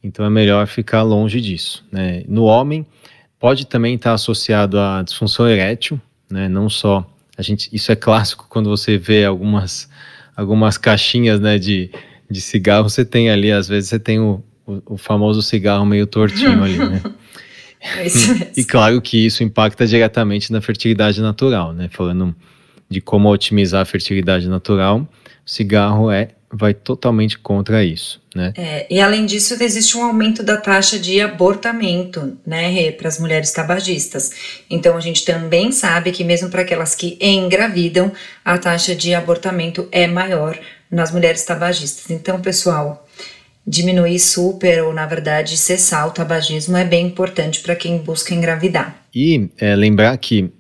então 0.05 0.25
é 0.25 0.31
melhor 0.31 0.67
ficar 0.67 1.03
longe 1.03 1.41
disso. 1.41 1.83
Né? 1.91 2.25
No 2.29 2.45
homem, 2.45 2.87
pode 3.41 3.67
também 3.67 3.95
estar 3.95 4.13
associado 4.13 4.79
à 4.79 5.03
disfunção 5.03 5.49
erétil, 5.49 5.99
né? 6.31 6.47
não 6.47 6.69
só. 6.69 7.11
A 7.39 7.43
gente, 7.43 7.71
isso 7.73 7.91
é 7.91 7.97
clássico 7.97 8.47
quando 8.51 8.69
você 8.69 8.99
vê 8.99 9.25
algumas, 9.25 9.89
algumas 10.37 10.77
caixinhas 10.77 11.41
né, 11.41 11.59
de 11.59 11.91
de 12.31 12.41
cigarro, 12.41 12.89
você 12.89 13.05
tem 13.05 13.31
ali, 13.31 13.53
às 13.53 13.69
vezes 13.69 13.91
você 13.91 13.99
tem 13.99 14.19
o, 14.19 14.43
o, 14.67 14.95
o 14.95 14.97
famoso 14.97 15.43
cigarro 15.43 15.87
meio 15.87 16.07
tortinho 16.07 16.63
ali, 16.63 16.79
né? 16.79 17.03
É 17.79 18.07
isso 18.07 18.31
mesmo. 18.31 18.53
E 18.57 18.65
claro 18.65 19.01
que 19.01 19.27
isso 19.27 19.45
impacta 19.45 19.87
diretamente 19.87 20.51
na 20.51 20.61
fertilidade 20.61 21.21
natural, 21.21 21.73
né? 21.73 21.89
Falando 21.93 22.35
de 22.89 23.01
como 23.01 23.29
otimizar 23.29 23.83
a 23.83 23.85
fertilidade 23.85 24.49
natural, 24.49 25.01
o 25.01 25.09
cigarro 25.49 26.11
é 26.11 26.31
vai 26.51 26.73
totalmente 26.73 27.39
contra 27.39 27.85
isso, 27.85 28.21
né? 28.35 28.53
É, 28.57 28.87
e 28.89 29.01
além 29.01 29.27
disso, 29.27 29.61
existe 29.61 29.97
um 29.97 30.05
aumento 30.05 30.43
da 30.43 30.57
taxa 30.57 30.99
de 30.99 31.21
abortamento, 31.21 32.39
né, 32.47 32.93
para 32.93 33.09
as 33.09 33.19
mulheres 33.19 33.53
tabagistas. 33.53 34.31
Então, 34.71 34.97
a 34.97 35.01
gente 35.01 35.25
também 35.25 35.73
sabe 35.73 36.13
que 36.13 36.25
mesmo 36.25 36.49
para 36.49 36.63
aquelas 36.63 36.95
que 36.95 37.19
engravidam, 37.21 38.13
a 38.45 38.57
taxa 38.57 38.95
de 38.95 39.13
abortamento 39.13 39.89
é 39.91 40.07
maior 40.07 40.59
nas 40.91 41.11
mulheres 41.13 41.45
tabagistas. 41.45 42.11
Então, 42.11 42.41
pessoal, 42.41 43.07
diminuir 43.67 44.19
super 44.19 44.85
ou, 44.85 44.93
na 44.93 45.07
verdade, 45.07 45.57
cessar 45.57 46.07
o 46.07 46.11
tabagismo 46.11 46.77
é 46.77 46.85
bem 46.85 47.07
importante 47.07 47.61
para 47.61 47.75
quem 47.75 47.99
busca 47.99 48.35
engravidar. 48.35 49.03
E 49.15 49.51
é, 49.59 49.75
lembrar 49.75 50.17
que 50.19 50.51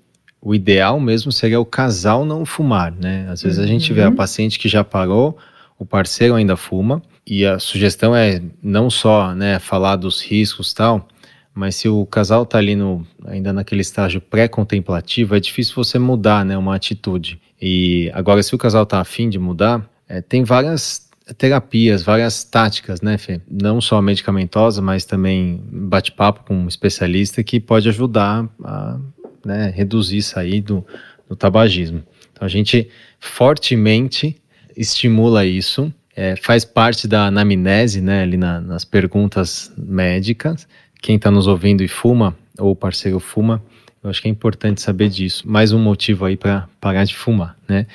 o 0.41 0.55
ideal 0.55 0.99
mesmo 1.01 1.31
seria 1.31 1.61
o 1.61 1.64
casal 1.64 2.24
não 2.24 2.45
fumar, 2.45 2.93
né? 2.93 3.27
Às 3.29 3.43
vezes 3.43 3.59
uhum. 3.59 3.64
a 3.64 3.66
gente 3.66 3.93
vê 3.93 4.03
a 4.03 4.09
uhum. 4.09 4.14
paciente 4.14 4.59
que 4.59 4.68
já 4.68 4.85
parou, 4.85 5.37
o 5.79 5.85
parceiro 5.85 6.35
ainda 6.35 6.57
fuma, 6.57 7.03
e 7.27 7.45
a 7.45 7.59
sugestão 7.59 8.14
é 8.14 8.41
não 8.62 8.89
só 8.89 9.35
né, 9.35 9.59
falar 9.59 9.97
dos 9.97 10.22
riscos 10.22 10.72
tal, 10.72 11.09
mas 11.53 11.74
se 11.74 11.89
o 11.89 12.05
casal 12.07 12.45
está 12.45 12.59
ali 12.59 12.77
no, 12.77 13.05
ainda 13.27 13.53
naquele 13.53 13.81
estágio 13.81 14.20
pré-contemplativo, 14.20 15.35
é 15.35 15.41
difícil 15.41 15.74
você 15.74 15.99
mudar 15.99 16.45
né, 16.45 16.57
uma 16.57 16.77
atitude. 16.77 17.41
E 17.61 18.11
agora, 18.14 18.43
se 18.43 18.55
o 18.55 18.59
casal 18.59 18.83
está 18.83 19.01
afim 19.01 19.29
de 19.29 19.39
mudar, 19.39 19.89
é, 20.09 20.21
tem 20.21 20.45
várias 20.45 21.07
terapias, 21.37 22.03
várias 22.03 22.45
táticas, 22.45 23.01
né, 23.01 23.19
Fê? 23.19 23.41
Não 23.51 23.81
só 23.81 24.01
medicamentosa, 24.01 24.81
mas 24.81 25.05
também 25.05 25.61
bate-papo 25.71 26.45
com 26.45 26.55
um 26.55 26.69
especialista 26.69 27.43
que 27.43 27.59
pode 27.59 27.89
ajudar 27.89 28.49
a 28.63 28.99
né, 29.45 29.73
reduzir 29.75 30.25
aí 30.37 30.61
do, 30.61 30.87
do 31.29 31.35
tabagismo. 31.35 32.03
Então 32.33 32.47
a 32.47 32.49
gente 32.49 32.89
fortemente 33.19 34.37
estimula 34.77 35.45
isso, 35.45 35.93
é, 36.15 36.37
faz 36.37 36.65
parte 36.65 37.09
da 37.09 37.27
anamnese, 37.27 38.01
né, 38.01 38.23
ali 38.23 38.37
na, 38.37 38.61
nas 38.61 38.85
perguntas 38.85 39.73
médicas. 39.77 40.69
Quem 41.03 41.17
está 41.17 41.31
nos 41.31 41.47
ouvindo 41.47 41.83
e 41.83 41.89
fuma, 41.89 42.37
ou 42.59 42.71
o 42.71 42.77
parceiro 42.77 43.19
fuma, 43.19 43.63
eu 44.07 44.11
acho 44.11 44.23
que 44.23 44.29
é 44.29 44.31
importante 44.31 44.81
saber 44.81 45.09
disso. 45.09 45.43
Mais 45.47 45.73
um 45.73 45.79
motivo 45.79 46.25
aí 46.25 46.37
para 46.37 46.69
parar 46.81 47.05
de 47.05 47.15
fumar, 47.15 47.57
né? 47.69 47.87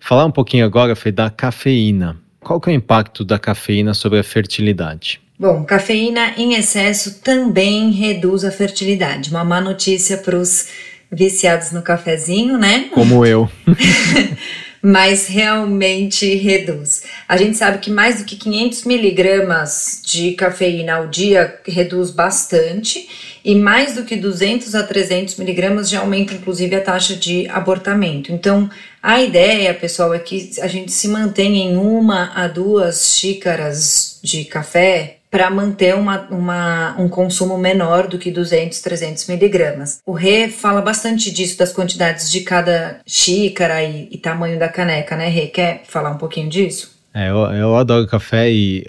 Falar 0.00 0.24
um 0.24 0.30
pouquinho 0.30 0.64
agora, 0.64 0.96
Fê, 0.96 1.12
da 1.12 1.28
cafeína. 1.28 2.16
Qual 2.40 2.58
que 2.58 2.70
é 2.70 2.72
o 2.72 2.76
impacto 2.76 3.24
da 3.24 3.38
cafeína 3.38 3.92
sobre 3.92 4.18
a 4.18 4.24
fertilidade? 4.24 5.20
Bom, 5.38 5.64
cafeína 5.64 6.32
em 6.36 6.54
excesso 6.54 7.20
também 7.20 7.90
reduz 7.90 8.44
a 8.44 8.50
fertilidade. 8.50 9.30
Uma 9.30 9.44
má 9.44 9.60
notícia 9.60 10.16
para 10.16 10.36
os 10.36 10.68
viciados 11.12 11.70
no 11.70 11.82
cafezinho, 11.82 12.56
né? 12.56 12.88
Como 12.92 13.24
eu. 13.26 13.48
mas 14.82 15.26
realmente 15.26 16.34
reduz. 16.36 17.02
A 17.28 17.36
gente 17.36 17.56
sabe 17.56 17.78
que 17.78 17.90
mais 17.90 18.18
do 18.18 18.24
que 18.24 18.36
500 18.36 18.84
miligramas 18.84 20.00
de 20.04 20.32
cafeína 20.32 20.94
ao 20.94 21.08
dia 21.08 21.60
reduz 21.66 22.10
bastante 22.10 23.08
e 23.48 23.54
mais 23.54 23.94
do 23.94 24.04
que 24.04 24.14
200 24.14 24.74
a 24.74 24.82
300 24.82 25.36
miligramas 25.36 25.88
já 25.88 26.00
aumenta 26.00 26.34
inclusive 26.34 26.76
a 26.76 26.82
taxa 26.82 27.16
de 27.16 27.48
abortamento. 27.48 28.30
Então, 28.30 28.68
a 29.02 29.22
ideia, 29.22 29.72
pessoal, 29.72 30.12
é 30.12 30.18
que 30.18 30.50
a 30.60 30.66
gente 30.66 30.92
se 30.92 31.08
mantenha 31.08 31.64
em 31.64 31.78
uma 31.78 32.30
a 32.34 32.46
duas 32.46 33.16
xícaras 33.16 34.20
de 34.22 34.44
café 34.44 35.16
para 35.30 35.48
manter 35.50 35.94
uma, 35.94 36.28
uma, 36.30 36.94
um 36.98 37.08
consumo 37.08 37.56
menor 37.56 38.06
do 38.06 38.18
que 38.18 38.30
200, 38.30 38.82
300 38.82 39.26
miligramas. 39.26 40.02
O 40.04 40.12
Rê 40.12 40.50
fala 40.50 40.82
bastante 40.82 41.30
disso, 41.30 41.56
das 41.56 41.72
quantidades 41.72 42.30
de 42.30 42.42
cada 42.42 43.00
xícara 43.06 43.82
e, 43.82 44.08
e 44.10 44.18
tamanho 44.18 44.58
da 44.58 44.68
caneca, 44.68 45.16
né, 45.16 45.30
Rê? 45.30 45.46
Quer 45.46 45.84
falar 45.86 46.10
um 46.10 46.18
pouquinho 46.18 46.50
disso? 46.50 46.98
É, 47.14 47.30
eu, 47.30 47.38
eu 47.54 47.76
adoro 47.76 48.06
café 48.06 48.50
e, 48.50 48.86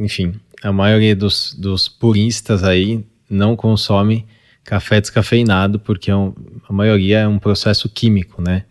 enfim, 0.00 0.34
a 0.64 0.72
maioria 0.72 1.14
dos, 1.14 1.54
dos 1.54 1.88
puristas 1.88 2.64
aí 2.64 3.04
não 3.28 3.56
consome 3.56 4.26
café 4.64 5.00
descafeinado, 5.00 5.78
porque 5.78 6.10
é 6.10 6.16
um, 6.16 6.34
a 6.68 6.72
maioria 6.72 7.20
é 7.20 7.28
um 7.28 7.38
processo 7.38 7.88
químico, 7.88 8.42
né? 8.42 8.64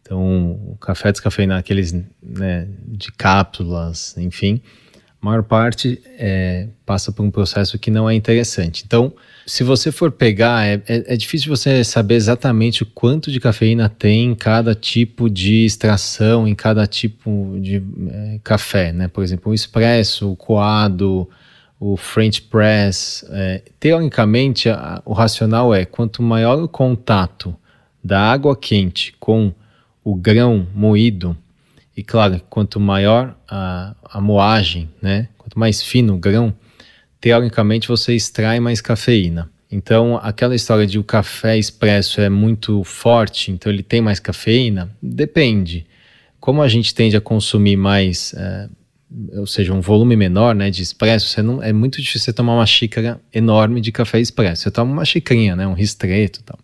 Então, 0.00 0.52
o 0.52 0.76
café 0.80 1.10
descafeinado, 1.10 1.60
aqueles 1.60 1.92
né, 1.92 2.68
de 2.86 3.10
cápsulas, 3.12 4.16
enfim, 4.16 4.62
maior 5.26 5.42
parte 5.42 6.00
é, 6.18 6.68
passa 6.84 7.10
por 7.10 7.24
um 7.24 7.30
processo 7.30 7.78
que 7.78 7.90
não 7.90 8.08
é 8.08 8.14
interessante. 8.14 8.84
Então, 8.86 9.12
se 9.44 9.64
você 9.64 9.90
for 9.90 10.12
pegar, 10.12 10.64
é, 10.64 10.74
é, 10.86 11.14
é, 11.14 11.16
difícil 11.16 11.54
você 11.54 11.82
saber 11.82 12.14
exatamente 12.14 12.84
o 12.84 12.86
quanto 12.86 13.30
de 13.30 13.40
cafeína 13.40 13.88
tem 13.88 14.26
em 14.26 14.34
cada 14.34 14.74
tipo 14.74 15.28
de 15.28 15.64
extração, 15.64 16.46
em 16.46 16.54
cada 16.54 16.86
tipo 16.86 17.58
de 17.60 17.82
é, 18.08 18.40
café, 18.44 18.92
né? 18.92 19.08
Por 19.08 19.24
exemplo, 19.24 19.50
o 19.50 19.54
espresso, 19.54 20.30
o 20.30 20.36
coado, 20.36 21.28
o 21.78 21.96
French 21.96 22.42
press. 22.42 23.24
É, 23.30 23.62
teoricamente, 23.78 24.68
a, 24.68 25.02
o 25.04 25.12
racional 25.12 25.74
é 25.74 25.84
quanto 25.84 26.22
maior 26.22 26.62
o 26.62 26.68
contato 26.68 27.54
da 28.02 28.20
água 28.20 28.56
quente 28.56 29.14
com 29.18 29.52
o 30.04 30.14
grão 30.14 30.66
moído, 30.74 31.36
e 31.96 32.02
claro, 32.02 32.40
quanto 32.48 32.78
maior 32.78 33.36
a, 33.48 33.96
a 34.04 34.20
moagem, 34.20 34.88
né? 35.00 35.28
Quanto 35.36 35.58
mais 35.58 35.82
fino 35.82 36.14
o 36.14 36.18
grão, 36.18 36.54
teoricamente 37.20 37.88
você 37.88 38.14
extrai 38.14 38.60
mais 38.60 38.80
cafeína. 38.80 39.50
Então, 39.70 40.16
aquela 40.22 40.54
história 40.54 40.86
de 40.86 40.98
o 40.98 41.04
café 41.04 41.58
expresso 41.58 42.20
é 42.20 42.28
muito 42.28 42.84
forte, 42.84 43.50
então 43.50 43.72
ele 43.72 43.82
tem 43.82 44.00
mais 44.00 44.20
cafeína, 44.20 44.94
depende. 45.02 45.86
Como 46.38 46.62
a 46.62 46.68
gente 46.68 46.94
tende 46.94 47.16
a 47.16 47.20
consumir 47.20 47.76
mais, 47.76 48.32
é, 48.34 48.68
ou 49.36 49.46
seja, 49.46 49.72
um 49.72 49.80
volume 49.80 50.16
menor 50.16 50.54
né, 50.54 50.70
de 50.70 50.82
expresso, 50.82 51.28
você 51.28 51.40
não, 51.42 51.62
é 51.62 51.72
muito 51.72 52.00
difícil 52.00 52.20
você 52.20 52.32
tomar 52.32 52.54
uma 52.54 52.66
xícara 52.66 53.20
enorme 53.32 53.80
de 53.80 53.92
café 53.92 54.20
expresso. 54.20 54.62
Você 54.62 54.70
toma 54.70 54.92
uma 54.92 55.04
xicrinha, 55.04 55.54
né, 55.54 55.66
um 55.66 55.74
ristreto, 55.74 56.42
tal. 56.42 56.58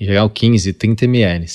em 0.00 0.04
geral 0.04 0.28
15, 0.28 0.72
30 0.72 1.04
ml. 1.04 1.46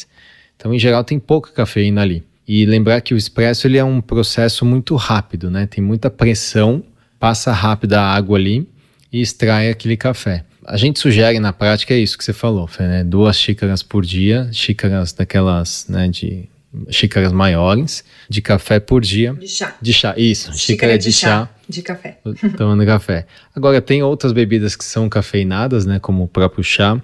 Então, 0.55 0.73
em 0.73 0.79
geral, 0.79 1.03
tem 1.03 1.19
pouca 1.19 1.51
cafeína 1.51 2.01
ali. 2.01 2.23
E 2.47 2.65
lembrar 2.65 3.01
que 3.01 3.13
o 3.13 3.17
expresso 3.17 3.67
ele 3.67 3.77
é 3.77 3.83
um 3.83 4.01
processo 4.01 4.65
muito 4.65 4.95
rápido, 4.95 5.51
né? 5.51 5.67
Tem 5.67 5.83
muita 5.83 6.09
pressão, 6.09 6.83
passa 7.19 7.51
rápido 7.51 7.93
a 7.93 8.01
água 8.01 8.37
ali 8.37 8.67
e 9.13 9.21
extrai 9.21 9.69
aquele 9.69 9.95
café. 9.95 10.43
A 10.65 10.75
gente 10.75 10.99
sugere 10.99 11.39
na 11.39 11.53
prática 11.53 11.93
é 11.93 11.99
isso 11.99 12.17
que 12.17 12.23
você 12.23 12.33
falou, 12.33 12.65
Fê, 12.65 12.83
né? 12.83 13.03
Duas 13.03 13.37
xícaras 13.37 13.83
por 13.83 14.03
dia, 14.03 14.49
xícaras 14.51 15.13
daquelas, 15.13 15.85
né, 15.87 16.07
de 16.07 16.49
xícaras 16.89 17.31
maiores 17.31 18.03
de 18.29 18.41
café 18.41 18.79
por 18.79 19.01
dia. 19.01 19.33
De 19.33 19.47
chá. 19.47 19.75
De 19.81 19.93
chá, 19.93 20.13
isso. 20.17 20.53
Xícara, 20.53 20.57
xícara 20.57 20.97
de, 20.97 21.03
de 21.05 21.11
chá, 21.11 21.27
chá. 21.27 21.49
De 21.67 21.81
café. 21.81 22.19
Tomando 22.57 22.85
café. 22.85 23.25
Agora, 23.55 23.81
tem 23.81 24.03
outras 24.03 24.31
bebidas 24.31 24.75
que 24.75 24.83
são 24.83 25.09
cafeinadas, 25.09 25.85
né? 25.85 25.99
Como 25.99 26.23
o 26.23 26.27
próprio 26.27 26.63
chá 26.63 27.01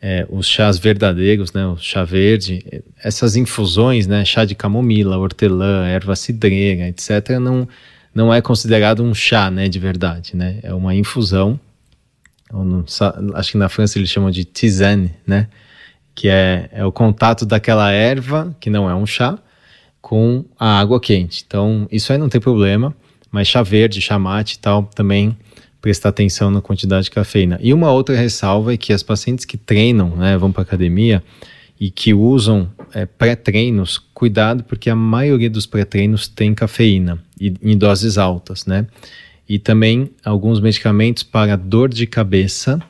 é, 0.00 0.26
os 0.30 0.46
chás 0.46 0.78
verdadeiros, 0.78 1.52
né, 1.52 1.66
o 1.66 1.76
chá 1.76 2.04
verde, 2.04 2.64
essas 3.02 3.36
infusões, 3.36 4.06
né, 4.06 4.24
chá 4.24 4.44
de 4.44 4.54
camomila, 4.54 5.18
hortelã, 5.18 5.86
erva 5.86 6.14
cidreira, 6.14 6.88
etc., 6.88 7.38
não, 7.40 7.68
não 8.14 8.32
é 8.32 8.40
considerado 8.40 9.02
um 9.02 9.12
chá, 9.12 9.50
né, 9.50 9.68
de 9.68 9.78
verdade, 9.78 10.36
né, 10.36 10.60
é 10.62 10.72
uma 10.72 10.94
infusão, 10.94 11.58
acho 13.34 13.52
que 13.52 13.58
na 13.58 13.68
França 13.68 13.98
eles 13.98 14.08
chamam 14.08 14.30
de 14.30 14.44
tisane, 14.44 15.12
né, 15.26 15.48
que 16.18 16.28
é, 16.28 16.68
é 16.72 16.84
o 16.84 16.90
contato 16.90 17.46
daquela 17.46 17.92
erva, 17.92 18.52
que 18.58 18.68
não 18.68 18.90
é 18.90 18.94
um 18.96 19.06
chá, 19.06 19.38
com 20.00 20.44
a 20.58 20.80
água 20.80 21.00
quente. 21.00 21.44
Então, 21.46 21.86
isso 21.92 22.12
aí 22.12 22.18
não 22.18 22.28
tem 22.28 22.40
problema, 22.40 22.92
mas 23.30 23.46
chá 23.46 23.62
verde, 23.62 24.00
chá 24.00 24.18
mate 24.18 24.56
e 24.56 24.58
tal, 24.58 24.82
também 24.82 25.38
prestar 25.80 26.08
atenção 26.08 26.50
na 26.50 26.60
quantidade 26.60 27.04
de 27.04 27.12
cafeína. 27.12 27.56
E 27.62 27.72
uma 27.72 27.92
outra 27.92 28.16
ressalva 28.16 28.74
é 28.74 28.76
que 28.76 28.92
as 28.92 29.00
pacientes 29.00 29.44
que 29.44 29.56
treinam, 29.56 30.08
né, 30.16 30.36
vão 30.36 30.50
para 30.50 30.64
academia 30.64 31.22
e 31.78 31.88
que 31.88 32.12
usam 32.12 32.68
é, 32.92 33.06
pré-treinos, 33.06 34.02
cuidado 34.12 34.64
porque 34.64 34.90
a 34.90 34.96
maioria 34.96 35.48
dos 35.48 35.66
pré-treinos 35.66 36.26
tem 36.26 36.52
cafeína 36.52 37.22
e, 37.40 37.54
em 37.62 37.78
doses 37.78 38.18
altas, 38.18 38.66
né? 38.66 38.88
E 39.48 39.56
também 39.56 40.10
alguns 40.24 40.58
medicamentos 40.58 41.22
para 41.22 41.54
dor 41.54 41.88
de 41.88 42.08
cabeça, 42.08 42.82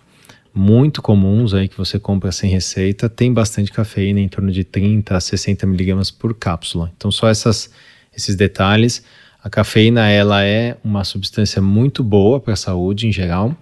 muito 0.59 1.01
comuns 1.01 1.55
aí 1.55 1.69
que 1.69 1.79
você 1.79 2.01
compra 2.01 2.33
sem 2.33 2.51
receita, 2.51 3.09
tem 3.09 3.33
bastante 3.33 3.71
cafeína, 3.71 4.19
em 4.19 4.27
torno 4.27 4.51
de 4.51 4.65
30 4.65 5.17
a 5.17 5.21
60 5.21 5.65
miligramas 5.65 6.11
por 6.11 6.35
cápsula. 6.35 6.91
Então 6.97 7.13
só 7.13 7.29
essas, 7.29 7.71
esses 8.15 8.35
detalhes. 8.35 9.05
A 9.43 9.49
cafeína 9.49 10.09
ela 10.09 10.45
é 10.45 10.77
uma 10.83 11.05
substância 11.05 11.63
muito 11.63 12.03
boa 12.03 12.41
para 12.41 12.55
a 12.55 12.57
saúde 12.57 13.07
em 13.07 13.13
geral, 13.13 13.57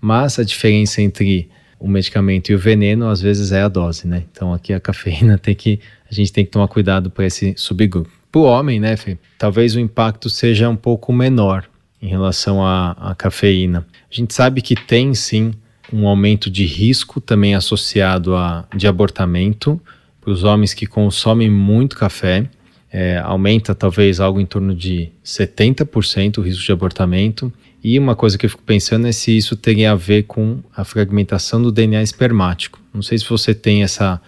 mas 0.00 0.40
a 0.40 0.44
diferença 0.44 1.00
entre 1.00 1.48
o 1.78 1.86
medicamento 1.86 2.50
e 2.50 2.54
o 2.56 2.58
veneno 2.58 3.08
às 3.08 3.22
vezes 3.22 3.52
é 3.52 3.62
a 3.62 3.68
dose, 3.68 4.08
né? 4.08 4.24
Então 4.32 4.52
aqui 4.52 4.72
a 4.72 4.80
cafeína 4.80 5.38
tem 5.38 5.54
que 5.54 5.78
a 6.10 6.12
gente 6.12 6.32
tem 6.32 6.44
que 6.44 6.50
tomar 6.50 6.66
cuidado 6.66 7.10
para 7.10 7.24
esse 7.24 7.54
subgrupo. 7.56 8.10
Para 8.32 8.40
o 8.40 8.44
homem, 8.44 8.80
né, 8.80 8.96
Fê, 8.96 9.16
talvez 9.38 9.76
o 9.76 9.80
impacto 9.80 10.28
seja 10.28 10.68
um 10.68 10.76
pouco 10.76 11.12
menor 11.12 11.64
em 12.02 12.08
relação 12.08 12.64
à, 12.64 12.90
à 12.92 13.14
cafeína. 13.14 13.86
A 14.10 14.14
gente 14.14 14.34
sabe 14.34 14.60
que 14.60 14.74
tem 14.74 15.14
sim 15.14 15.52
um 15.92 16.06
aumento 16.06 16.50
de 16.50 16.64
risco 16.64 17.20
também 17.20 17.54
associado 17.54 18.34
a 18.34 18.66
de 18.74 18.86
abortamento 18.86 19.80
para 20.20 20.30
os 20.30 20.44
homens 20.44 20.74
que 20.74 20.86
consomem 20.86 21.50
muito 21.50 21.96
café 21.96 22.48
é, 22.92 23.18
aumenta 23.18 23.74
talvez 23.74 24.18
algo 24.18 24.40
em 24.40 24.46
torno 24.46 24.74
de 24.74 25.10
70% 25.24 26.38
o 26.38 26.40
risco 26.40 26.64
de 26.64 26.72
abortamento. 26.72 27.52
E 27.82 27.98
uma 27.98 28.16
coisa 28.16 28.36
que 28.36 28.44
eu 28.44 28.50
fico 28.50 28.62
pensando 28.62 29.06
é 29.06 29.12
se 29.12 29.34
isso 29.36 29.56
teria 29.56 29.92
a 29.92 29.94
ver 29.94 30.24
com 30.24 30.58
a 30.76 30.84
fragmentação 30.84 31.62
do 31.62 31.70
DNA 31.70 32.02
espermático. 32.02 32.80
Não 32.92 33.00
sei 33.00 33.16
se 33.16 33.28
você 33.28 33.54
tem 33.54 33.82
essa, 33.82 34.20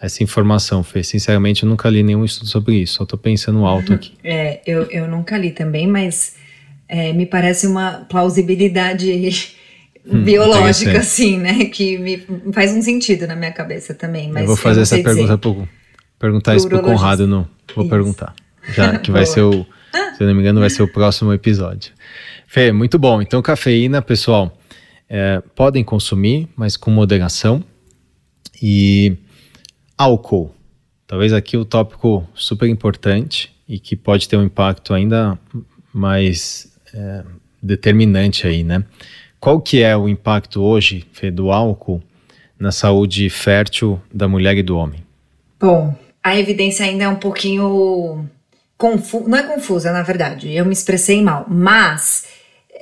essa 0.00 0.22
informação, 0.22 0.82
Fê. 0.82 1.02
Sinceramente, 1.02 1.62
eu 1.62 1.68
nunca 1.68 1.88
li 1.90 2.02
nenhum 2.02 2.24
estudo 2.24 2.48
sobre 2.48 2.76
isso, 2.76 2.94
só 2.94 3.02
estou 3.04 3.18
pensando 3.18 3.64
alto 3.64 3.92
aqui. 3.92 4.12
É, 4.24 4.60
eu, 4.66 4.84
eu 4.90 5.06
nunca 5.06 5.36
li 5.36 5.50
também, 5.50 5.86
mas 5.86 6.36
é, 6.88 7.12
me 7.12 7.26
parece 7.26 7.66
uma 7.66 8.06
plausibilidade 8.08 9.10
hum, 10.06 10.22
biológica, 10.22 10.98
assim, 10.98 11.38
né? 11.38 11.66
Que 11.66 11.98
me 11.98 12.24
faz 12.52 12.72
um 12.72 12.82
sentido 12.82 13.26
na 13.26 13.36
minha 13.36 13.52
cabeça 13.52 13.94
também. 13.94 14.30
Mas 14.30 14.42
eu 14.42 14.48
vou 14.48 14.56
fazer 14.56 14.80
eu 14.80 14.82
essa 14.82 14.98
pergunta 14.98 15.38
pouco 15.38 15.68
perguntar 16.18 16.56
isso 16.56 16.68
pro 16.68 16.82
Conrado, 16.82 17.26
não. 17.26 17.48
Vou 17.74 17.84
isso. 17.84 17.90
perguntar. 17.90 18.34
Já 18.74 18.98
que 18.98 19.10
vai 19.10 19.26
ser 19.26 19.42
o, 19.42 19.66
se 20.16 20.22
eu 20.22 20.26
não 20.26 20.34
me 20.34 20.40
engano, 20.40 20.60
vai 20.60 20.70
ser 20.70 20.82
o 20.82 20.88
próximo 20.88 21.32
episódio. 21.32 21.92
Fê, 22.46 22.72
muito 22.72 22.98
bom. 22.98 23.20
Então, 23.20 23.42
cafeína, 23.42 24.00
pessoal, 24.00 24.56
é, 25.08 25.42
podem 25.54 25.84
consumir, 25.84 26.48
mas 26.56 26.76
com 26.76 26.90
moderação. 26.90 27.62
E 28.62 29.16
álcool, 29.96 30.54
talvez 31.06 31.32
aqui 31.32 31.56
o 31.56 31.64
tópico 31.64 32.26
super 32.34 32.68
importante 32.68 33.54
e 33.68 33.78
que 33.78 33.96
pode 33.96 34.28
ter 34.28 34.36
um 34.36 34.44
impacto 34.44 34.94
ainda 34.94 35.38
mais 35.92 36.72
é, 36.94 37.24
determinante 37.62 38.46
aí, 38.46 38.62
né? 38.62 38.84
Qual 39.46 39.60
que 39.60 39.80
é 39.80 39.96
o 39.96 40.08
impacto 40.08 40.60
hoje, 40.60 41.06
Fê, 41.12 41.30
do 41.30 41.52
álcool 41.52 42.02
na 42.58 42.72
saúde 42.72 43.30
fértil 43.30 44.02
da 44.12 44.26
mulher 44.26 44.56
e 44.56 44.62
do 44.64 44.76
homem? 44.76 45.06
Bom, 45.60 45.94
a 46.20 46.36
evidência 46.36 46.84
ainda 46.84 47.04
é 47.04 47.08
um 47.08 47.14
pouquinho 47.14 48.28
confusa, 48.76 49.28
não 49.28 49.38
é 49.38 49.44
confusa, 49.44 49.92
na 49.92 50.02
verdade, 50.02 50.52
eu 50.52 50.64
me 50.64 50.72
expressei 50.72 51.22
mal, 51.22 51.46
mas 51.48 52.26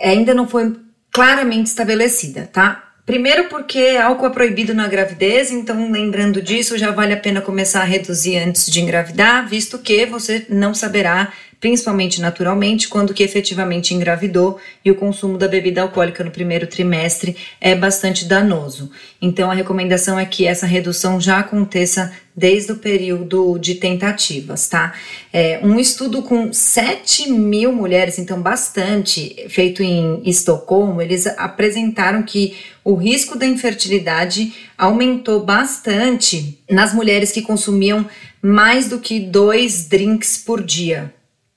ainda 0.01 0.33
não 0.33 0.49
foi 0.49 0.75
claramente 1.13 1.67
estabelecida, 1.67 2.49
tá? 2.51 2.95
Primeiro 3.05 3.51
porque 3.51 3.99
álcool 4.03 4.29
é 4.29 4.31
proibido 4.31 4.73
na 4.73 4.89
gravidez, 4.89 5.51
então 5.51 5.93
lembrando 5.93 6.41
disso, 6.41 6.79
já 6.79 6.91
vale 6.91 7.13
a 7.13 7.19
pena 7.19 7.43
começar 7.43 7.83
a 7.83 7.85
reduzir 7.85 8.39
antes 8.39 8.71
de 8.71 8.81
engravidar, 8.81 9.47
visto 9.47 9.79
que 9.79 10.07
você 10.07 10.47
não 10.49 10.73
saberá 10.73 11.31
principalmente 11.65 12.21
naturalmente, 12.21 12.89
quando 12.89 13.15
que 13.15 13.23
efetivamente 13.23 13.95
engravidou 13.95 14.59
e 14.85 14.91
o 14.91 14.95
consumo 14.95 15.39
da 15.39 15.49
bebida 15.49 15.81
alcoólica 15.81 16.23
no 16.23 16.31
primeiro 16.31 16.67
trimestre 16.67 17.35
é 17.59 17.75
bastante 17.75 18.27
danoso. 18.27 18.91
Então, 19.19 19.51
a 19.51 19.55
recomendação 19.55 20.19
é 20.19 20.27
que 20.27 20.47
essa 20.47 20.67
redução 20.67 21.19
já 21.19 21.39
aconteça 21.39 22.13
desde 22.37 22.73
o 22.73 22.77
período 22.77 23.59
de 23.59 23.77
tentativas, 23.77 24.69
tá? 24.69 24.93
É, 25.33 25.59
um 25.63 25.81
estudo 25.81 26.21
com 26.21 26.53
7 26.53 27.31
mil 27.31 27.73
mulheres, 27.73 28.19
então 28.19 28.43
bastante, 28.43 29.35
feito 29.49 29.83
em 29.83 30.21
Estocolmo, 30.23 31.01
eles 31.01 31.27
apresentaram 31.27 32.23
que 32.23 32.59
o 32.85 32.95
risco 32.95 33.39
da 33.39 33.47
infertilidade 33.47 34.53
aumentou 34.77 35.43
bastante 35.43 36.59
nas 36.71 36.93
mulheres 36.93 37.33
que 37.33 37.41
consumiam 37.41 38.07
mais 38.43 38.87
do 38.87 38.99
que 38.99 39.19
dois 39.19 39.89
drinks 39.89 40.37
por 40.37 40.63
dia 40.63 41.11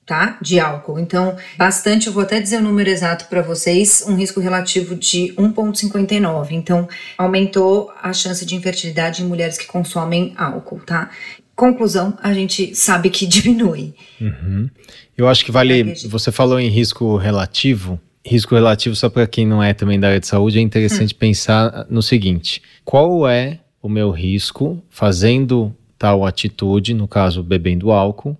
tá? 0.07 0.37
De 0.41 0.57
álcool. 0.57 0.97
Então, 0.97 1.35
bastante, 1.57 2.07
eu 2.07 2.13
vou 2.13 2.23
até 2.23 2.39
dizer 2.39 2.57
o 2.57 2.63
número 2.63 2.89
exato 2.89 3.25
para 3.25 3.41
vocês, 3.41 4.05
um 4.07 4.15
risco 4.15 4.39
relativo 4.39 4.95
de 4.95 5.33
1,59. 5.37 6.51
Então, 6.51 6.87
aumentou 7.17 7.91
a 8.01 8.13
chance 8.13 8.45
de 8.45 8.55
infertilidade 8.55 9.21
em 9.21 9.27
mulheres 9.27 9.57
que 9.57 9.67
consomem 9.67 10.33
álcool, 10.37 10.79
tá? 10.79 11.11
Conclusão, 11.53 12.17
a 12.23 12.33
gente 12.33 12.73
sabe 12.73 13.09
que 13.09 13.27
diminui. 13.27 13.93
Uhum. 14.21 14.69
Eu 15.17 15.27
acho 15.27 15.43
que 15.43 15.51
vale. 15.51 15.93
Você 16.05 16.31
falou 16.31 16.57
em 16.57 16.69
risco 16.69 17.17
relativo. 17.17 17.99
Risco 18.25 18.55
relativo, 18.55 18.95
só 18.95 19.09
para 19.09 19.27
quem 19.27 19.45
não 19.45 19.61
é 19.61 19.73
também 19.73 19.99
da 19.99 20.07
área 20.07 20.19
de 20.19 20.27
saúde, 20.27 20.57
é 20.57 20.61
interessante 20.61 21.13
hum. 21.13 21.17
pensar 21.19 21.85
no 21.89 22.01
seguinte: 22.01 22.61
qual 22.85 23.27
é 23.27 23.59
o 23.81 23.89
meu 23.89 24.11
risco 24.11 24.81
fazendo 24.89 25.73
tal 25.97 26.25
atitude, 26.25 26.93
no 26.93 27.07
caso, 27.07 27.41
bebendo 27.41 27.91
álcool, 27.91 28.37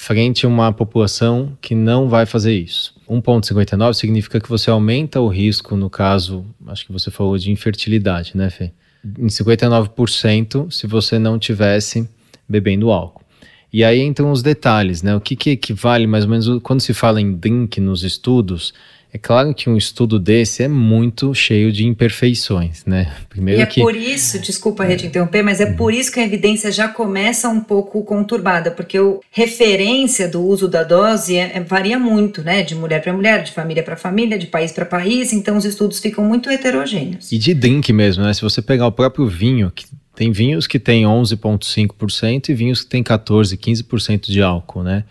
frente 0.00 0.46
a 0.46 0.48
uma 0.48 0.72
população 0.72 1.58
que 1.60 1.74
não 1.74 2.08
vai 2.08 2.24
fazer 2.24 2.56
isso. 2.56 2.94
1,59 3.10 3.94
significa 3.94 4.38
que 4.38 4.48
você 4.48 4.70
aumenta 4.70 5.20
o 5.20 5.26
risco, 5.26 5.76
no 5.76 5.90
caso, 5.90 6.46
acho 6.68 6.86
que 6.86 6.92
você 6.92 7.10
falou 7.10 7.36
de 7.36 7.50
infertilidade, 7.50 8.36
né, 8.36 8.48
Fê? 8.48 8.70
Em 9.04 9.26
59% 9.26 10.70
se 10.70 10.86
você 10.86 11.18
não 11.18 11.36
tivesse 11.36 12.08
bebendo 12.48 12.92
álcool. 12.92 13.24
E 13.72 13.82
aí 13.82 14.00
entram 14.00 14.30
os 14.30 14.40
detalhes, 14.40 15.02
né? 15.02 15.16
O 15.16 15.20
que, 15.20 15.34
que 15.34 15.50
equivale 15.50 16.06
mais 16.06 16.24
ou 16.24 16.30
menos 16.30 16.62
quando 16.62 16.80
se 16.80 16.94
fala 16.94 17.20
em 17.20 17.32
drink 17.32 17.80
nos 17.80 18.04
estudos, 18.04 18.72
é 19.10 19.16
claro 19.16 19.54
que 19.54 19.70
um 19.70 19.76
estudo 19.76 20.18
desse 20.18 20.62
é 20.62 20.68
muito 20.68 21.34
cheio 21.34 21.72
de 21.72 21.86
imperfeições, 21.86 22.84
né? 22.84 23.10
Primeiro 23.30 23.60
e 23.60 23.62
é 23.62 23.66
que... 23.66 23.80
por 23.80 23.96
isso, 23.96 24.38
desculpa 24.38 24.84
é. 24.84 24.96
te 24.96 25.06
interromper, 25.06 25.42
mas 25.42 25.60
é 25.60 25.64
uhum. 25.64 25.76
por 25.76 25.94
isso 25.94 26.12
que 26.12 26.20
a 26.20 26.24
evidência 26.24 26.70
já 26.70 26.88
começa 26.88 27.48
um 27.48 27.60
pouco 27.60 28.02
conturbada, 28.04 28.70
porque 28.70 28.98
a 28.98 29.18
referência 29.30 30.28
do 30.28 30.42
uso 30.42 30.68
da 30.68 30.82
dose 30.82 31.36
é, 31.36 31.56
é, 31.56 31.60
varia 31.60 31.98
muito, 31.98 32.42
né? 32.42 32.62
De 32.62 32.74
mulher 32.74 33.02
para 33.02 33.12
mulher, 33.14 33.42
de 33.42 33.52
família 33.52 33.82
para 33.82 33.96
família, 33.96 34.38
de 34.38 34.46
país 34.46 34.72
para 34.72 34.84
país, 34.84 35.32
então 35.32 35.56
os 35.56 35.64
estudos 35.64 36.00
ficam 36.00 36.22
muito 36.22 36.50
heterogêneos. 36.50 37.32
E 37.32 37.38
de 37.38 37.54
drink 37.54 37.90
mesmo, 37.94 38.24
né? 38.24 38.34
Se 38.34 38.42
você 38.42 38.60
pegar 38.60 38.86
o 38.86 38.92
próprio 38.92 39.26
vinho, 39.26 39.72
que 39.74 39.86
tem 40.14 40.30
vinhos 40.32 40.66
que 40.66 40.78
tem 40.78 41.04
11,5% 41.04 42.50
e 42.50 42.54
vinhos 42.54 42.82
que 42.82 42.90
tem 42.90 43.02
14, 43.02 43.56
15% 43.56 44.26
de 44.26 44.42
álcool, 44.42 44.82
né? 44.82 45.04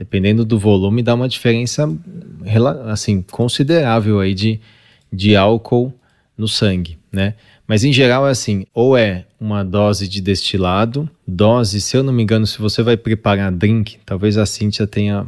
Dependendo 0.00 0.46
do 0.46 0.58
volume, 0.58 1.02
dá 1.02 1.14
uma 1.14 1.28
diferença 1.28 1.86
assim 2.86 3.20
considerável 3.20 4.18
aí 4.18 4.32
de, 4.32 4.58
de 5.12 5.36
álcool 5.36 5.92
no 6.38 6.48
sangue, 6.48 6.96
né? 7.12 7.34
Mas 7.68 7.84
em 7.84 7.92
geral 7.92 8.26
é 8.26 8.30
assim, 8.30 8.64
ou 8.72 8.96
é 8.96 9.26
uma 9.38 9.62
dose 9.62 10.08
de 10.08 10.22
destilado, 10.22 11.08
dose, 11.26 11.82
se 11.82 11.98
eu 11.98 12.02
não 12.02 12.14
me 12.14 12.22
engano, 12.22 12.46
se 12.46 12.58
você 12.58 12.82
vai 12.82 12.96
preparar 12.96 13.52
drink, 13.52 13.98
talvez 14.06 14.38
a 14.38 14.46
Cíntia 14.46 14.86
tenha 14.86 15.26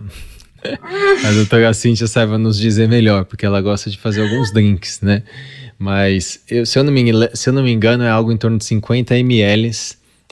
a 0.64 1.33
doutora 1.33 1.75
Cíntia 1.75 2.07
saiba 2.07 2.39
nos 2.39 2.59
dizer 2.59 2.89
melhor, 2.89 3.27
porque 3.27 3.45
ela 3.45 3.61
gosta 3.61 3.91
de 3.91 3.99
fazer 3.99 4.23
alguns 4.23 4.51
drinks, 4.55 5.03
né? 5.03 5.23
Mas 5.79 6.43
eu, 6.49 6.64
se, 6.64 6.79
eu 6.79 6.85
não 6.85 6.93
me, 6.93 7.05
se 7.35 7.51
eu 7.51 7.53
não 7.53 7.62
me 7.62 7.70
engano, 7.70 8.05
é 8.05 8.09
algo 8.09 8.33
em 8.33 8.39
torno 8.39 8.57
de 8.57 8.64
50 8.64 9.18
ml 9.18 9.70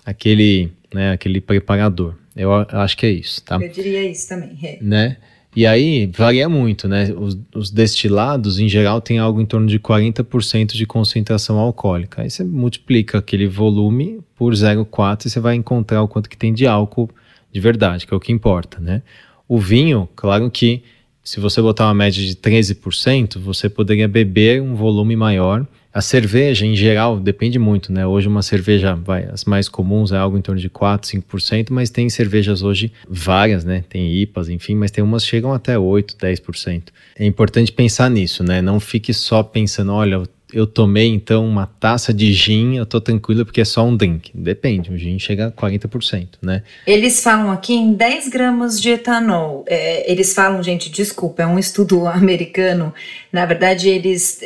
aquele, 0.06 0.72
né, 0.94 1.12
aquele 1.12 1.42
preparador. 1.42 2.14
Eu 2.34 2.52
acho 2.54 2.96
que 2.96 3.06
é 3.06 3.10
isso, 3.10 3.42
tá? 3.42 3.56
Eu 3.60 3.68
diria 3.68 4.04
isso 4.08 4.28
também. 4.28 4.56
É. 4.62 4.78
Né? 4.80 5.16
E 5.54 5.66
aí 5.66 6.06
varia 6.06 6.48
muito, 6.48 6.86
né? 6.86 7.12
Os, 7.16 7.36
os, 7.54 7.70
destilados, 7.70 8.60
em 8.60 8.68
geral, 8.68 9.00
tem 9.00 9.18
algo 9.18 9.40
em 9.40 9.46
torno 9.46 9.66
de 9.66 9.80
40% 9.80 10.74
de 10.74 10.86
concentração 10.86 11.58
alcoólica. 11.58 12.22
Aí 12.22 12.30
você 12.30 12.44
multiplica 12.44 13.18
aquele 13.18 13.48
volume 13.48 14.20
por 14.36 14.52
0,4 14.52 15.26
e 15.26 15.30
você 15.30 15.40
vai 15.40 15.56
encontrar 15.56 16.02
o 16.02 16.08
quanto 16.08 16.30
que 16.30 16.36
tem 16.36 16.54
de 16.54 16.66
álcool 16.66 17.10
de 17.52 17.58
verdade, 17.58 18.06
que 18.06 18.14
é 18.14 18.16
o 18.16 18.20
que 18.20 18.30
importa, 18.30 18.78
né? 18.78 19.02
O 19.48 19.58
vinho, 19.58 20.08
claro 20.14 20.48
que 20.48 20.84
se 21.24 21.40
você 21.40 21.60
botar 21.60 21.86
uma 21.86 21.94
média 21.94 22.24
de 22.24 22.36
13%, 22.36 23.38
você 23.38 23.68
poderia 23.68 24.06
beber 24.06 24.62
um 24.62 24.76
volume 24.76 25.16
maior 25.16 25.66
a 25.92 26.00
cerveja, 26.00 26.64
em 26.64 26.76
geral, 26.76 27.18
depende 27.18 27.58
muito, 27.58 27.92
né? 27.92 28.06
Hoje 28.06 28.28
uma 28.28 28.42
cerveja, 28.42 28.94
vai, 28.94 29.24
as 29.24 29.44
mais 29.44 29.68
comuns 29.68 30.12
é 30.12 30.16
algo 30.16 30.38
em 30.38 30.42
torno 30.42 30.60
de 30.60 30.68
4, 30.68 31.10
5%, 31.10 31.68
mas 31.70 31.90
tem 31.90 32.08
cervejas 32.08 32.62
hoje 32.62 32.92
várias, 33.08 33.64
né? 33.64 33.84
Tem 33.88 34.14
IPAs, 34.22 34.48
enfim, 34.48 34.76
mas 34.76 34.90
tem 34.90 35.02
umas 35.02 35.24
que 35.24 35.30
chegam 35.30 35.52
até 35.52 35.78
8, 35.78 36.16
10%. 36.16 36.82
É 37.16 37.26
importante 37.26 37.72
pensar 37.72 38.08
nisso, 38.08 38.44
né? 38.44 38.62
Não 38.62 38.78
fique 38.78 39.12
só 39.12 39.42
pensando, 39.42 39.92
olha, 39.92 40.22
eu 40.52 40.66
tomei 40.66 41.08
então 41.08 41.46
uma 41.46 41.66
taça 41.66 42.12
de 42.12 42.32
gin, 42.32 42.76
eu 42.76 42.86
tô 42.86 43.00
tranquilo 43.00 43.44
porque 43.44 43.60
é 43.60 43.64
só 43.64 43.84
um 43.84 43.96
drink. 43.96 44.30
Depende, 44.34 44.92
o 44.92 44.98
gin 44.98 45.18
chega 45.18 45.46
a 45.46 45.52
40%, 45.52 46.28
né? 46.42 46.62
Eles 46.86 47.22
falam 47.22 47.50
aqui 47.50 47.74
em 47.74 47.94
10 47.94 48.28
gramas 48.28 48.80
de 48.80 48.90
etanol. 48.90 49.64
É, 49.68 50.10
eles 50.10 50.34
falam, 50.34 50.62
gente, 50.62 50.90
desculpa, 50.90 51.42
é 51.42 51.46
um 51.46 51.58
estudo 51.58 52.06
americano. 52.08 52.92
Na 53.32 53.44
verdade, 53.46 53.88
eles 53.88 54.40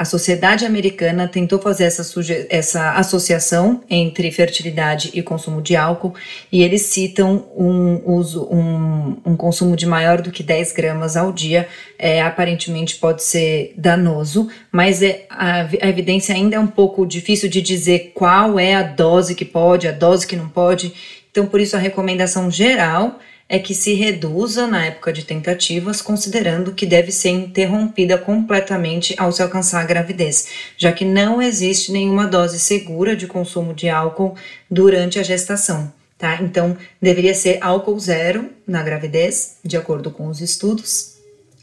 a 0.00 0.04
sociedade 0.06 0.64
americana 0.64 1.28
tentou 1.28 1.58
fazer 1.58 1.84
essa, 1.84 2.02
essa 2.48 2.92
associação 2.92 3.82
entre 3.90 4.30
fertilidade 4.30 5.10
e 5.12 5.22
consumo 5.22 5.60
de 5.60 5.76
álcool 5.76 6.14
e 6.50 6.62
eles 6.62 6.84
citam 6.86 7.46
um 7.54 8.00
uso, 8.10 8.48
um, 8.50 9.18
um 9.26 9.36
consumo 9.36 9.76
de 9.76 9.84
maior 9.84 10.22
do 10.22 10.30
que 10.30 10.42
10 10.42 10.72
gramas 10.72 11.18
ao 11.18 11.30
dia. 11.30 11.68
É, 11.98 12.22
aparentemente 12.22 12.96
pode 12.96 13.22
ser 13.22 13.74
danoso, 13.76 14.48
mas 14.72 15.02
é, 15.02 15.26
a, 15.28 15.68
a 15.82 15.88
evidência 15.90 16.34
ainda 16.34 16.56
é 16.56 16.58
um 16.58 16.66
pouco 16.66 17.04
difícil 17.04 17.50
de 17.50 17.60
dizer 17.60 18.12
qual 18.14 18.58
é 18.58 18.74
a 18.74 18.82
dose 18.82 19.34
que 19.34 19.44
pode, 19.44 19.86
a 19.86 19.92
dose 19.92 20.26
que 20.26 20.34
não 20.34 20.48
pode. 20.48 20.94
Então, 21.30 21.44
por 21.44 21.60
isso, 21.60 21.76
a 21.76 21.78
recomendação 21.78 22.50
geral 22.50 23.18
é 23.52 23.58
que 23.58 23.74
se 23.74 23.94
reduza 23.94 24.64
na 24.68 24.86
época 24.86 25.12
de 25.12 25.24
tentativas, 25.24 26.00
considerando 26.00 26.72
que 26.72 26.86
deve 26.86 27.10
ser 27.10 27.30
interrompida 27.30 28.16
completamente 28.16 29.12
ao 29.18 29.32
se 29.32 29.42
alcançar 29.42 29.80
a 29.80 29.84
gravidez, 29.84 30.46
já 30.76 30.92
que 30.92 31.04
não 31.04 31.42
existe 31.42 31.90
nenhuma 31.90 32.28
dose 32.28 32.60
segura 32.60 33.16
de 33.16 33.26
consumo 33.26 33.74
de 33.74 33.88
álcool 33.88 34.36
durante 34.70 35.18
a 35.18 35.24
gestação. 35.24 35.92
Tá? 36.16 36.40
Então, 36.40 36.76
deveria 37.02 37.34
ser 37.34 37.58
álcool 37.60 37.98
zero 37.98 38.50
na 38.64 38.84
gravidez, 38.84 39.56
de 39.64 39.76
acordo 39.76 40.12
com 40.12 40.28
os 40.28 40.40
estudos. 40.40 41.16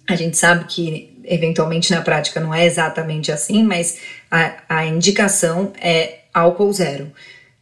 A 0.10 0.16
gente 0.18 0.36
sabe 0.36 0.66
que, 0.66 1.18
eventualmente, 1.24 1.92
na 1.92 2.02
prática 2.02 2.42
não 2.42 2.54
é 2.54 2.66
exatamente 2.66 3.32
assim, 3.32 3.64
mas 3.64 4.00
a, 4.30 4.58
a 4.68 4.86
indicação 4.86 5.72
é 5.80 6.20
álcool 6.34 6.74
zero, 6.74 7.14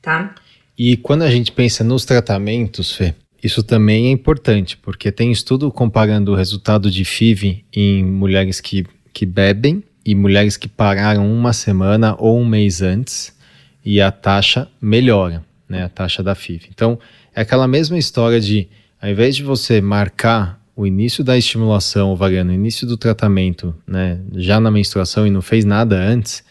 tá? 0.02 0.34
E 0.76 0.98
quando 0.98 1.22
a 1.22 1.30
gente 1.30 1.52
pensa 1.52 1.84
nos 1.84 2.06
tratamentos, 2.06 2.92
Fê, 2.92 3.14
isso 3.46 3.62
também 3.62 4.08
é 4.08 4.12
importante, 4.12 4.76
porque 4.76 5.12
tem 5.12 5.32
estudo 5.32 5.72
comparando 5.72 6.32
o 6.32 6.36
resultado 6.36 6.90
de 6.90 7.06
FIV 7.06 7.64
em 7.72 8.04
mulheres 8.04 8.60
que, 8.60 8.88
que 9.14 9.24
bebem 9.24 9.84
e 10.04 10.16
mulheres 10.16 10.58
que 10.58 10.68
pararam 10.68 11.32
uma 11.32 11.54
semana 11.54 12.16
ou 12.18 12.40
um 12.40 12.46
mês 12.46 12.82
antes 12.82 13.38
e 13.86 14.02
a 14.02 14.12
taxa 14.12 14.68
melhora, 14.82 15.46
né, 15.70 15.84
a 15.84 15.90
taxa 15.90 16.24
da 16.24 16.34
FIV. 16.34 16.70
Então, 16.74 16.98
é 17.36 17.42
aquela 17.42 17.68
mesma 17.68 18.00
história 18.00 18.42
de, 18.42 18.68
ao 19.00 19.12
invés 19.12 19.36
de 19.36 19.44
você 19.44 19.80
marcar 19.80 20.60
o 20.76 20.88
início 20.88 21.24
da 21.24 21.38
estimulação 21.38 22.10
ovariana, 22.10 22.52
o 22.52 22.56
início 22.56 22.88
do 22.88 22.98
tratamento, 22.98 23.76
né, 23.86 24.20
já 24.34 24.60
na 24.60 24.72
menstruação 24.72 25.28
e 25.28 25.30
não 25.30 25.44
fez 25.44 25.64
nada 25.64 25.96
antes, 25.96 26.44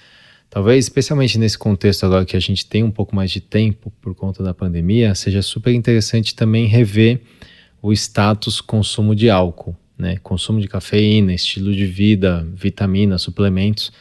talvez, 0.55 0.85
especialmente 0.85 1.37
nesse 1.37 1.59
contexto 1.59 2.07
agora 2.07 2.25
que 2.25 2.37
a 2.37 2.41
gente 2.41 2.65
tem 2.65 2.85
um 2.85 2.91
pouco 2.91 3.13
mais 3.17 3.29
de 3.29 3.41
tempo 3.41 3.93
por 4.01 4.15
conta 4.15 4.41
da 4.41 4.55
pandemia, 4.55 5.13
seja 5.17 5.43
super 5.43 5.75
interessante 5.75 6.33
também 6.33 6.67
rever 6.67 7.21
o 7.83 7.93
status 7.93 8.61
consumo 8.61 9.17
de 9.17 9.29
álcool, 9.29 9.75
né, 9.99 10.17
consumo 10.23 10.61
de 10.61 10.69
cafeína, 10.69 11.35
estilo 11.35 11.75
de 11.75 11.85
vida, 11.85 12.47
vitaminas, 12.55 13.23
suplementos, 13.23 13.93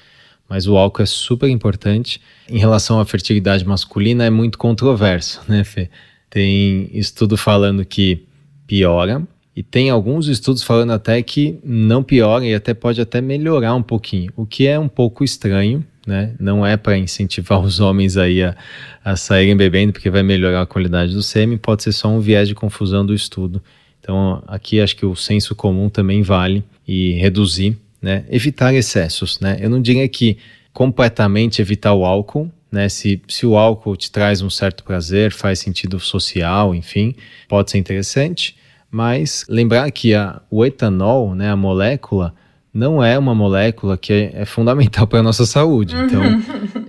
mas 0.48 0.68
o 0.68 0.78
álcool 0.78 1.02
é 1.02 1.08
super 1.08 1.50
importante. 1.50 2.22
Em 2.48 2.60
relação 2.60 3.00
à 3.00 3.06
fertilidade 3.06 3.66
masculina, 3.66 4.24
é 4.24 4.30
muito 4.30 4.60
controverso, 4.60 5.42
né, 5.48 5.64
Fê? 5.64 5.90
Tem 6.30 6.88
estudo 6.94 7.36
falando 7.36 7.84
que 7.84 8.28
piora, 8.68 9.28
e 9.56 9.64
tem 9.64 9.90
alguns 9.90 10.28
estudos 10.28 10.62
falando 10.62 10.92
até 10.92 11.20
que 11.24 11.58
não 11.64 12.04
piora 12.04 12.46
e 12.46 12.54
até 12.54 12.76
pode 12.76 13.02
até 13.02 13.22
melhorar 13.22 13.74
um 13.74 13.82
pouquinho, 13.82 14.32
o 14.36 14.46
que 14.46 14.68
é 14.68 14.78
um 14.78 14.88
pouco 14.88 15.24
estranho, 15.24 15.84
né? 16.06 16.34
Não 16.40 16.66
é 16.66 16.78
para 16.78 16.98
incentivar 16.98 17.60
os 17.60 17.80
homens 17.80 18.18
aí 18.18 18.44
a, 18.44 18.56
a 19.04 19.16
saírem 19.16 19.56
bebendo 19.56 19.94
porque 19.94 20.10
vai 20.10 20.24
melhorar 20.24 20.62
a 20.62 20.66
qualidade 20.66 21.14
do 21.14 21.24
sêmen, 21.24 21.58
pode 21.58 21.84
ser 21.84 21.92
só 21.92 22.10
um 22.10 22.20
viés 22.20 22.48
de 22.48 22.56
confusão 22.56 23.06
do 23.06 23.14
estudo. 23.14 23.62
Então 24.00 24.44
aqui 24.48 24.82
acho 24.82 24.96
que 24.96 25.06
o 25.06 25.16
senso 25.16 25.56
comum 25.56 25.90
também 25.90 26.22
vale 26.22 26.64
e 26.88 27.14
reduzir, 27.14 27.78
né? 28.02 28.26
Evitar 28.30 28.74
excessos, 28.74 29.40
né? 29.40 29.58
Eu 29.60 29.70
não 29.70 29.82
diria 29.82 30.08
que 30.08 30.38
completamente 30.74 31.62
evitar 31.62 31.94
o 31.94 32.06
álcool, 32.06 32.52
né? 32.72 32.90
Se, 32.90 33.22
se 33.28 33.46
o 33.46 33.58
álcool 33.58 33.96
te 33.96 34.12
traz 34.12 34.42
um 34.42 34.50
certo 34.50 34.84
prazer, 34.84 35.32
faz 35.32 35.60
sentido 35.60 36.00
social, 36.00 36.76
enfim, 36.76 37.16
pode 37.48 37.72
ser 37.72 37.78
interessante 37.78 38.56
mas 38.94 39.44
lembrar 39.50 39.90
que 39.90 40.14
a, 40.14 40.40
o 40.52 40.64
etanol, 40.64 41.34
né, 41.34 41.50
a 41.50 41.56
molécula, 41.56 42.32
não 42.74 43.04
é 43.04 43.20
uma 43.20 43.36
molécula 43.36 43.96
que 43.98 44.12
é, 44.12 44.32
é 44.42 44.46
fundamental 44.46 45.06
para 45.08 45.20
a 45.20 45.24
nossa 45.24 45.46
saúde. 45.46 45.96
Então, 45.96 46.22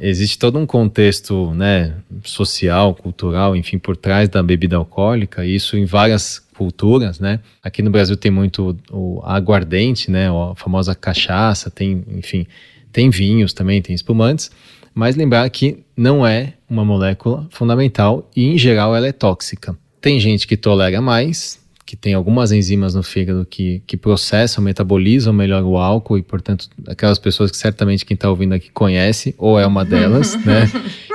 existe 0.00 0.38
todo 0.38 0.58
um 0.58 0.64
contexto 0.64 1.52
né, 1.52 1.94
social, 2.22 2.94
cultural, 2.94 3.54
enfim, 3.54 3.78
por 3.78 3.96
trás 3.96 4.28
da 4.28 4.42
bebida 4.42 4.76
alcoólica, 4.76 5.44
isso 5.44 5.76
em 5.76 5.84
várias 5.84 6.38
culturas, 6.56 7.18
né? 7.18 7.40
Aqui 7.62 7.82
no 7.82 7.90
Brasil 7.90 8.16
tem 8.16 8.30
muito 8.30 8.76
o 8.90 9.20
aguardente, 9.24 10.10
né, 10.10 10.28
a 10.30 10.54
famosa 10.54 10.94
cachaça, 10.94 11.68
tem, 11.68 12.04
enfim, 12.12 12.46
tem 12.92 13.10
vinhos 13.10 13.52
também, 13.52 13.82
tem 13.82 13.94
espumantes, 13.94 14.50
mas 14.94 15.16
lembrar 15.16 15.50
que 15.50 15.80
não 15.96 16.24
é 16.24 16.54
uma 16.70 16.84
molécula 16.84 17.46
fundamental 17.50 18.30
e, 18.36 18.46
em 18.46 18.56
geral, 18.56 18.94
ela 18.94 19.08
é 19.08 19.12
tóxica. 19.12 19.76
Tem 20.00 20.20
gente 20.20 20.46
que 20.46 20.56
tolera 20.56 21.00
mais, 21.00 21.58
que 21.86 21.96
tem 21.96 22.14
algumas 22.14 22.50
enzimas 22.50 22.94
no 22.94 23.02
fígado 23.02 23.46
que, 23.48 23.82
que 23.86 23.96
processam, 23.96 24.64
metabolizam 24.64 25.32
melhor 25.32 25.62
o 25.62 25.76
álcool 25.76 26.16
e, 26.16 26.22
portanto, 26.22 26.68
aquelas 26.86 27.18
pessoas 27.18 27.50
que 27.50 27.56
certamente 27.56 28.06
quem 28.06 28.14
está 28.14 28.30
ouvindo 28.30 28.54
aqui 28.54 28.70
conhece, 28.70 29.34
ou 29.36 29.58
é 29.58 29.66
uma 29.66 29.84
delas, 29.84 30.34
né? 30.44 30.70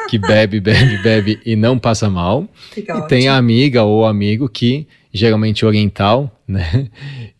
Que 0.07 0.19
bebe, 0.19 0.59
bebe, 0.59 0.97
bebe 1.01 1.39
e 1.45 1.55
não 1.55 1.79
passa 1.79 2.09
mal. 2.09 2.47
Fica 2.71 2.93
e 2.93 2.95
ótimo. 2.95 3.07
tem 3.07 3.27
a 3.27 3.35
amiga 3.35 3.83
ou 3.83 4.05
amigo 4.05 4.47
que, 4.47 4.87
geralmente 5.11 5.65
oriental, 5.65 6.31
né? 6.47 6.87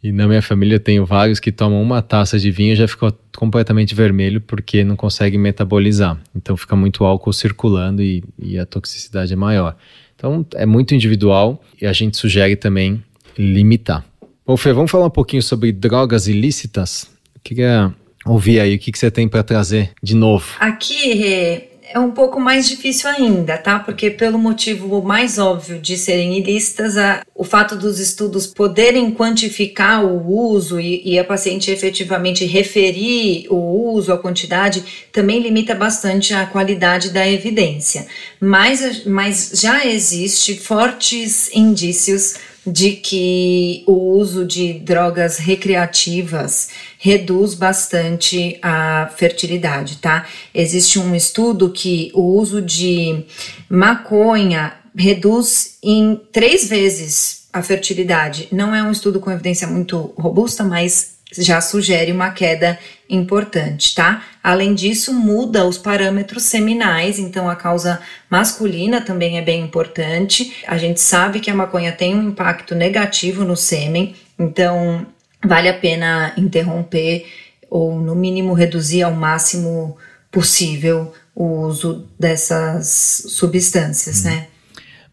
E 0.02 0.12
na 0.12 0.28
minha 0.28 0.42
família 0.42 0.80
tenho 0.80 1.06
vários 1.06 1.40
que 1.40 1.52
tomam 1.52 1.82
uma 1.82 2.02
taça 2.02 2.40
de 2.40 2.50
vinho 2.50 2.74
e 2.74 2.76
já 2.76 2.88
ficou 2.88 3.14
completamente 3.38 3.94
vermelho 3.94 4.42
porque 4.42 4.84
não 4.84 4.96
consegue 4.96 5.38
metabolizar. 5.38 6.20
Então 6.36 6.58
fica 6.58 6.76
muito 6.76 7.04
álcool 7.04 7.34
circulando 7.34 8.02
e, 8.02 8.24
e 8.40 8.58
a 8.58 8.66
toxicidade 8.66 9.34
é 9.34 9.36
maior. 9.36 9.76
Então 10.16 10.46
é 10.56 10.66
muito 10.66 10.96
individual 10.96 11.64
e 11.80 11.86
a 11.86 11.94
gente 11.94 12.18
sugere 12.18 12.56
também 12.56 13.04
limitar. 13.40 14.06
Bom, 14.46 14.58
Fê, 14.58 14.74
vamos 14.74 14.92
falar 14.92 15.06
um 15.06 15.12
pouquinho 15.12 15.42
sobre 15.42 15.72
drogas 15.72 16.28
ilícitas? 16.28 17.08
Eu 17.34 17.42
queria 17.44 17.94
ouvir 18.26 18.60
aí 18.60 18.76
o 18.76 18.80
que, 18.80 18.92
que 18.92 19.00
você 19.00 19.10
tem 19.10 19.28
para 19.28 19.44
trazer 19.44 19.92
de 20.04 20.16
novo. 20.16 20.46
Aqui 20.60 21.70
é 21.92 21.98
um 21.98 22.12
pouco 22.12 22.40
mais 22.40 22.70
difícil 22.70 23.10
ainda, 23.10 23.58
tá? 23.58 23.80
Porque 23.80 24.12
pelo 24.12 24.38
motivo 24.38 25.02
mais 25.02 25.40
óbvio 25.40 25.80
de 25.80 25.98
serem 25.98 26.38
ilícitas, 26.38 26.98
a, 26.98 27.24
o 27.34 27.44
fato 27.44 27.76
dos 27.76 28.00
estudos 28.00 28.46
poderem 28.46 29.12
quantificar 29.12 30.06
o 30.06 30.32
uso 30.32 30.80
e, 30.80 31.02
e, 31.04 31.18
a 31.18 31.24
paciente 31.24 31.72
efetivamente 31.72 32.46
referir 32.46 33.48
o 33.50 33.92
uso, 33.94 34.14
a 34.14 34.18
quantidade, 34.18 35.08
também 35.12 35.42
limita 35.42 35.74
bastante 35.74 36.34
a 36.34 36.46
qualidade 36.46 37.10
da 37.10 37.28
evidência. 37.28 38.06
Mas, 38.40 39.06
mas 39.06 39.52
já 39.56 39.86
existe 39.86 40.56
fortes 40.60 41.50
indícios 41.56 42.36
de 42.66 42.92
que 42.94 43.84
o 43.88 43.94
uso 44.18 44.46
de 44.46 44.74
drogas 44.74 45.38
recreativas 45.38 46.70
reduz 46.98 47.54
bastante 47.54 48.60
a 48.62 49.10
fertilidade, 49.16 49.98
tá? 49.98 50.26
Existe 50.54 51.00
um 51.00 51.16
estudo 51.16 51.70
que 51.72 52.12
o 52.14 52.22
uso 52.22 52.62
de 52.62 53.24
maconha 53.70 54.74
reduz 54.96 55.78
em 55.82 56.20
três 56.32 56.68
vezes 56.68 57.48
a 57.52 57.62
fertilidade. 57.62 58.48
Não 58.52 58.76
é 58.76 58.84
um 58.84 58.92
estudo 58.92 59.20
com 59.20 59.32
evidência 59.32 59.68
muito 59.68 60.14
robusta, 60.18 60.64
mas 60.64 61.18
já 61.38 61.62
sugere 61.62 62.12
uma 62.12 62.32
queda 62.32 62.78
importante, 63.10 63.96
tá? 63.96 64.24
Além 64.44 64.76
disso, 64.76 65.14
muda 65.14 65.66
os 65.66 65.78
parâmetros 65.78 66.44
seminais, 66.44 67.18
então 67.18 67.50
a 67.50 67.56
causa 67.56 68.00
masculina 68.30 69.02
também 69.02 69.38
é 69.38 69.42
bem 69.42 69.62
importante. 69.62 70.54
A 70.68 70.78
gente 70.78 71.02
sabe 71.02 71.40
que 71.40 71.50
a 71.50 71.56
maconha 71.56 71.92
tem 71.92 72.16
um 72.16 72.30
impacto 72.30 72.76
negativo 72.76 73.44
no 73.44 73.56
sêmen, 73.56 74.16
então 74.38 75.06
vale 75.44 75.68
a 75.68 75.74
pena 75.74 76.34
interromper 76.38 77.26
ou, 77.70 78.00
no 78.00 78.16
mínimo, 78.16 78.54
reduzir 78.54 79.04
ao 79.04 79.14
máximo 79.14 79.98
possível 80.32 81.14
o 81.36 81.62
uso 81.62 82.06
dessas 82.20 83.24
substâncias, 83.28 84.22
hum. 84.22 84.30
né? 84.30 84.48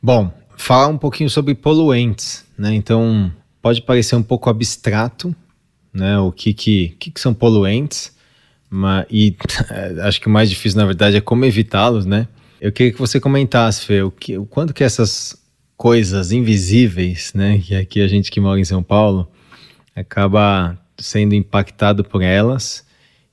Bom, 0.02 0.30
falar 0.56 0.88
um 0.88 0.98
pouquinho 0.98 1.30
sobre 1.30 1.54
poluentes, 1.54 2.44
né? 2.58 2.74
Então, 2.74 3.32
pode 3.62 3.82
parecer 3.82 4.16
um 4.16 4.22
pouco 4.22 4.50
abstrato, 4.50 5.34
né? 5.96 6.18
O 6.18 6.30
que, 6.30 6.52
que, 6.52 6.96
que, 6.98 7.10
que 7.10 7.20
são 7.20 7.34
poluentes, 7.34 8.14
mas, 8.70 9.06
e 9.10 9.36
acho 10.02 10.20
que 10.20 10.26
o 10.26 10.30
mais 10.30 10.48
difícil, 10.50 10.78
na 10.78 10.86
verdade, 10.86 11.16
é 11.16 11.20
como 11.20 11.44
evitá-los, 11.44 12.06
né? 12.06 12.28
Eu 12.60 12.72
queria 12.72 12.92
que 12.92 12.98
você 12.98 13.20
comentasse, 13.20 13.84
Fê, 13.84 14.02
o, 14.02 14.10
que, 14.10 14.38
o 14.38 14.46
quanto 14.46 14.72
que 14.72 14.84
essas 14.84 15.36
coisas 15.76 16.32
invisíveis, 16.32 17.32
né, 17.34 17.58
que 17.58 17.74
aqui 17.74 18.00
a 18.00 18.08
gente 18.08 18.30
que 18.30 18.40
mora 18.40 18.58
em 18.58 18.64
São 18.64 18.82
Paulo, 18.82 19.30
acaba 19.94 20.78
sendo 20.98 21.34
impactado 21.34 22.02
por 22.02 22.22
elas 22.22 22.85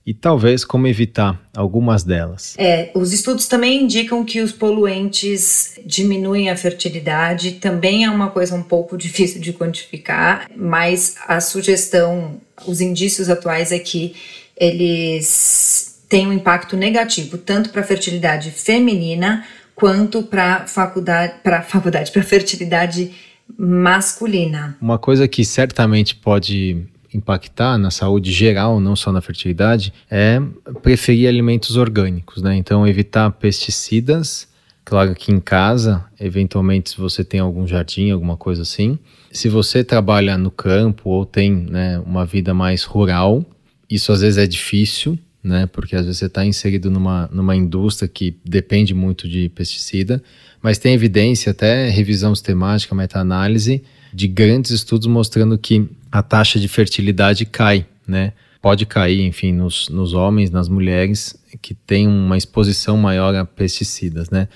e 0.06 0.14
talvez 0.14 0.66
como 0.66 0.86
evitar 0.88 1.39
algumas 1.56 2.04
delas. 2.04 2.56
É, 2.58 2.91
os 2.93 3.14
estudos 3.14 3.47
também 3.47 3.84
indicam 3.84 4.24
que 4.26 4.41
os 4.41 4.51
poluentes 4.51 5.80
diminuem 5.86 6.49
a 6.49 6.58
fertilidade, 6.58 7.54
também 7.54 8.04
é 8.04 8.10
uma 8.10 8.30
coisa 8.30 8.54
um 8.56 8.64
pouco 8.64 8.97
difícil 8.97 9.39
de 9.39 9.54
quantificar, 9.54 10.49
mas 10.56 11.16
a 11.28 11.39
sugestão, 11.39 12.41
os 12.66 12.82
indícios 12.82 13.30
atuais 13.30 13.72
é 13.72 13.80
que 13.80 14.16
eles 14.58 16.01
têm 16.10 16.28
um 16.28 16.34
impacto 16.34 16.78
negativo 16.78 17.38
tanto 17.38 17.70
para 17.70 17.82
a 17.82 17.86
fertilidade 17.86 18.51
feminina 18.51 19.45
quanto 19.74 20.22
para 20.22 20.68
faculdade, 20.68 21.34
para 21.43 21.62
faculdade, 21.64 22.12
para 22.12 22.22
fertilidade 22.22 23.12
masculina. 23.58 24.78
Uma 24.80 24.99
coisa 24.99 25.28
que 25.28 25.43
certamente 25.43 26.16
pode 26.16 26.86
impactar 27.18 27.78
na 27.78 27.91
saúde 27.91 28.32
geral, 28.32 28.80
não 28.80 28.95
só 28.95 29.11
na 29.11 29.22
fertilidade, 29.22 29.93
é 30.09 30.41
preferir 30.82 31.28
alimentos 31.28 31.76
orgânicos, 31.76 32.41
né? 32.41 32.55
Então, 32.55 32.88
evitar 32.88 33.30
pesticidas. 33.32 34.47
Claro 34.86 35.16
que 35.16 35.32
em 35.32 35.39
casa, 35.39 36.03
eventualmente, 36.20 36.91
se 36.91 36.97
você 36.97 37.24
tem 37.24 37.39
algum 37.39 37.66
jardim, 37.66 38.11
alguma 38.11 38.36
coisa 38.36 38.64
assim. 38.64 38.99
Se 39.32 39.47
você 39.47 39.84
trabalha 39.84 40.38
no 40.38 40.51
campo 40.51 41.09
ou 41.09 41.26
tem 41.26 41.51
né, 41.51 41.99
uma 42.05 42.26
vida 42.26 42.53
mais 42.53 42.84
rural, 42.84 43.45
isso 43.89 44.11
às 44.11 44.22
vezes 44.22 44.38
é 44.38 44.45
difícil, 44.45 45.18
né? 45.43 45.68
Porque 45.68 45.95
às 45.95 46.05
vezes 46.05 46.20
você 46.20 46.26
está 46.26 46.45
inserido 46.45 46.89
numa, 46.89 47.30
numa 47.32 47.55
indústria 47.55 48.07
que 48.07 48.36
depende 48.43 48.93
muito 48.93 49.28
de 49.28 49.49
pesticida, 49.49 50.22
mas 50.61 50.78
tem 50.78 50.93
evidência, 50.93 51.51
até 51.51 51.89
revisão 51.89 52.34
sistemática, 52.34 52.95
meta-análise, 52.95 53.84
de 54.14 54.28
grandes 54.28 54.72
estudos 54.72 55.07
mostrando 55.07 55.57
que 55.57 55.89
a 56.14 56.22
taxa 56.22 56.59
de 56.59 56.68
fertilidade 56.68 57.43
cai, 57.43 57.88
né? 58.07 58.34
Pode 58.61 58.86
cair, 58.86 59.26
enfim, 59.26 59.51
nos, 59.51 59.89
nos 59.89 60.14
homens, 60.14 60.51
nas 60.51 60.70
mulheres 60.70 61.36
que 61.59 61.74
têm 61.74 62.07
uma 62.07 62.38
exposição 62.38 62.95
maior 62.95 63.34
a 63.34 63.43
pesticidas, 63.43 64.30
né? 64.30 64.47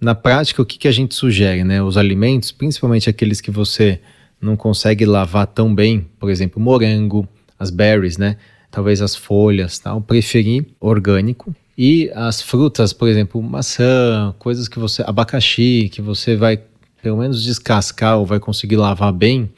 Na 0.00 0.16
prática, 0.16 0.60
o 0.60 0.66
que, 0.66 0.76
que 0.76 0.88
a 0.88 0.92
gente 0.92 1.14
sugere, 1.14 1.62
né? 1.62 1.80
Os 1.80 1.96
alimentos, 1.96 2.50
principalmente 2.50 3.08
aqueles 3.08 3.40
que 3.40 3.52
você 3.52 4.00
não 4.40 4.56
consegue 4.56 5.06
lavar 5.06 5.46
tão 5.46 5.72
bem, 5.72 6.08
por 6.18 6.28
exemplo, 6.28 6.60
morango, 6.60 7.26
as 7.56 7.70
berries, 7.70 8.18
né? 8.18 8.36
Talvez 8.68 9.00
as 9.00 9.14
folhas, 9.14 9.78
tal, 9.78 10.00
preferir 10.00 10.66
orgânico. 10.80 11.54
E 11.78 12.10
as 12.16 12.42
frutas, 12.42 12.92
por 12.92 13.08
exemplo, 13.08 13.40
maçã, 13.40 14.34
coisas 14.40 14.66
que 14.66 14.80
você, 14.80 15.04
abacaxi, 15.06 15.88
que 15.88 16.02
você 16.02 16.34
vai 16.34 16.60
pelo 17.00 17.18
menos 17.18 17.44
descascar 17.44 18.18
ou 18.18 18.26
vai 18.26 18.40
conseguir 18.40 18.74
lavar 18.74 19.12
bem, 19.12 19.48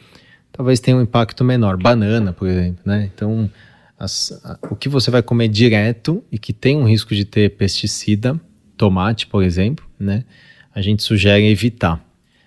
talvez 0.53 0.81
tenha 0.81 0.97
um 0.97 1.03
impacto 1.03 1.45
menor. 1.45 1.77
Banana, 1.77 2.33
por 2.33 2.49
exemplo, 2.49 2.83
né? 2.85 3.11
Então, 3.15 3.51
as, 3.99 4.33
a, 4.45 4.59
o 4.71 4.77
que 4.77 4.89
você 4.89 5.11
vai 5.11 5.23
comer 5.23 5.49
direto 5.49 6.23
e 6.31 6.39
que 6.39 6.53
tem 6.53 6.77
um 6.77 6.85
risco 6.85 7.15
de 7.15 7.25
ter 7.25 7.57
pesticida, 7.57 8.39
tomate, 8.77 9.27
por 9.27 9.43
exemplo, 9.43 9.85
né? 9.99 10.25
A 10.75 10.81
gente 10.81 11.03
sugere 11.03 11.47
evitar. 11.49 11.97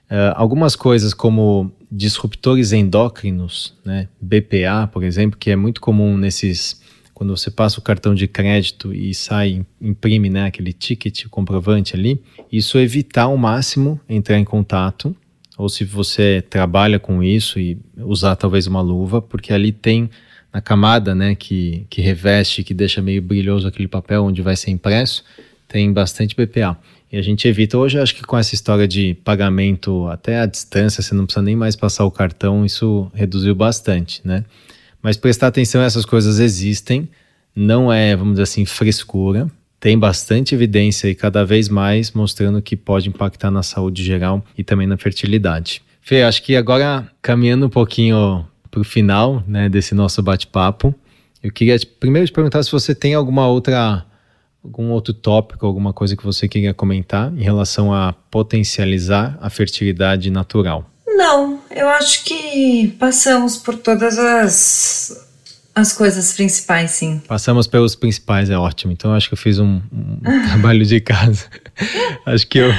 Uh, 0.10 0.36
algumas 0.36 0.76
coisas 0.76 1.14
como 1.14 1.72
disruptores 1.92 2.74
endócrinos, 2.74 3.76
né? 3.84 4.08
BPA, 4.22 4.88
por 4.92 5.04
exemplo, 5.04 5.38
que 5.38 5.52
é 5.52 5.56
muito 5.56 5.82
comum 5.82 6.18
nesses 6.18 6.82
quando 7.22 7.38
você 7.38 7.52
passa 7.52 7.80
o 7.80 7.84
cartão 7.84 8.16
de 8.16 8.28
crédito 8.28 8.92
e 8.92 9.14
sai, 9.14 9.64
imprime 9.80 10.28
né, 10.28 10.48
aquele 10.48 10.74
ticket, 10.74 11.28
comprovante 11.28 11.96
ali, 11.96 12.20
isso 12.52 12.80
evitar 12.80 13.26
ao 13.26 13.38
máximo 13.38 14.02
entrar 14.10 14.40
em 14.40 14.44
contato, 14.44 15.16
ou 15.62 15.70
se 15.70 15.86
você 15.86 16.44
trabalha 16.50 16.98
com 16.98 17.22
isso 17.22 17.60
e 17.60 17.78
usar 17.96 18.36
talvez 18.36 18.66
uma 18.66 18.82
luva, 18.82 19.22
porque 19.22 19.54
ali 19.54 19.72
tem 19.72 20.10
na 20.52 20.60
camada 20.60 21.14
né, 21.14 21.36
que, 21.36 21.86
que 21.88 22.02
reveste, 22.02 22.64
que 22.64 22.74
deixa 22.74 23.00
meio 23.00 23.22
brilhoso 23.22 23.68
aquele 23.68 23.88
papel 23.88 24.24
onde 24.24 24.42
vai 24.42 24.56
ser 24.56 24.72
impresso, 24.72 25.24
tem 25.68 25.94
bastante 25.94 26.36
BPA. 26.36 26.76
E 27.12 27.18
a 27.18 27.22
gente 27.22 27.48
evita. 27.48 27.78
Hoje, 27.78 28.00
acho 28.00 28.16
que 28.16 28.24
com 28.24 28.36
essa 28.36 28.56
história 28.56 28.88
de 28.88 29.14
pagamento 29.24 30.08
até 30.08 30.40
à 30.40 30.48
distância, 30.48 31.04
você 31.04 31.14
não 31.14 31.26
precisa 31.26 31.44
nem 31.44 31.56
mais 31.56 31.76
passar 31.76 32.06
o 32.06 32.12
cartão, 32.12 32.66
isso 32.66 33.12
reduziu 33.14 33.54
bastante, 33.54 34.20
né? 34.26 34.44
Mas 35.00 35.16
prestar 35.16 35.48
atenção, 35.48 35.84
essas 35.84 36.06
coisas 36.06 36.40
existem, 36.40 37.08
não 37.56 37.94
é, 37.94 38.16
vamos 38.16 38.34
dizer 38.34 38.44
assim, 38.44 38.66
frescura. 38.66 39.48
Tem 39.82 39.98
bastante 39.98 40.54
evidência 40.54 41.08
e 41.08 41.16
cada 41.16 41.44
vez 41.44 41.68
mais 41.68 42.12
mostrando 42.12 42.62
que 42.62 42.78
pode 42.78 43.10
impactar 43.10 43.50
na 43.50 43.64
saúde 43.64 44.04
geral 44.04 44.46
e 44.56 44.64
também 44.64 44.86
na 44.86 44.96
fertilidade. 44.96 45.82
Fê, 46.00 46.22
acho 46.22 46.44
que 46.44 46.56
agora 46.56 47.12
caminhando 47.20 47.66
um 47.66 47.70
pouquinho 47.70 48.46
para 48.70 48.80
o 48.80 48.84
final 48.84 49.44
né, 49.48 49.68
desse 49.68 49.96
nosso 49.96 50.22
bate-papo, 50.22 50.94
eu 51.42 51.52
queria 51.52 51.80
primeiro 52.00 52.28
te 52.28 52.32
perguntar 52.32 52.62
se 52.62 52.72
você 52.72 52.94
tem 52.94 53.16
alguma 53.16 53.48
outra 53.48 54.06
algum 54.64 54.92
outro 54.92 55.16
tópico, 55.16 55.66
alguma 55.66 55.92
coisa 55.92 56.16
que 56.16 56.24
você 56.24 56.48
queria 56.48 56.76
comentar 56.76 57.34
em 57.34 57.42
relação 57.42 57.92
a 57.92 58.14
potencializar 58.14 59.36
a 59.42 59.50
fertilidade 59.50 60.30
natural. 60.30 60.88
Não, 61.08 61.60
eu 61.72 61.90
acho 61.90 62.24
que 62.24 62.96
passamos 63.00 63.58
por 63.58 63.76
todas 63.78 64.20
as, 64.20 65.31
as 65.74 65.94
coisas 65.94 66.34
principais, 66.34 66.92
sim. 66.92 67.22
Passamos 67.28 67.68
pelos 67.68 67.96
principais, 67.96 68.50
é 68.50 68.58
ótimo. 68.58 68.92
Então 68.92 69.14
acho 69.14 69.28
que 69.28 69.34
eu 69.34 69.38
fiz 69.38 69.60
um, 69.60 69.82
um 69.92 70.20
trabalho 70.50 70.86
de 70.86 71.00
casa. 71.00 71.46
acho 72.26 72.48
que 72.48 72.60
eu, 72.60 72.72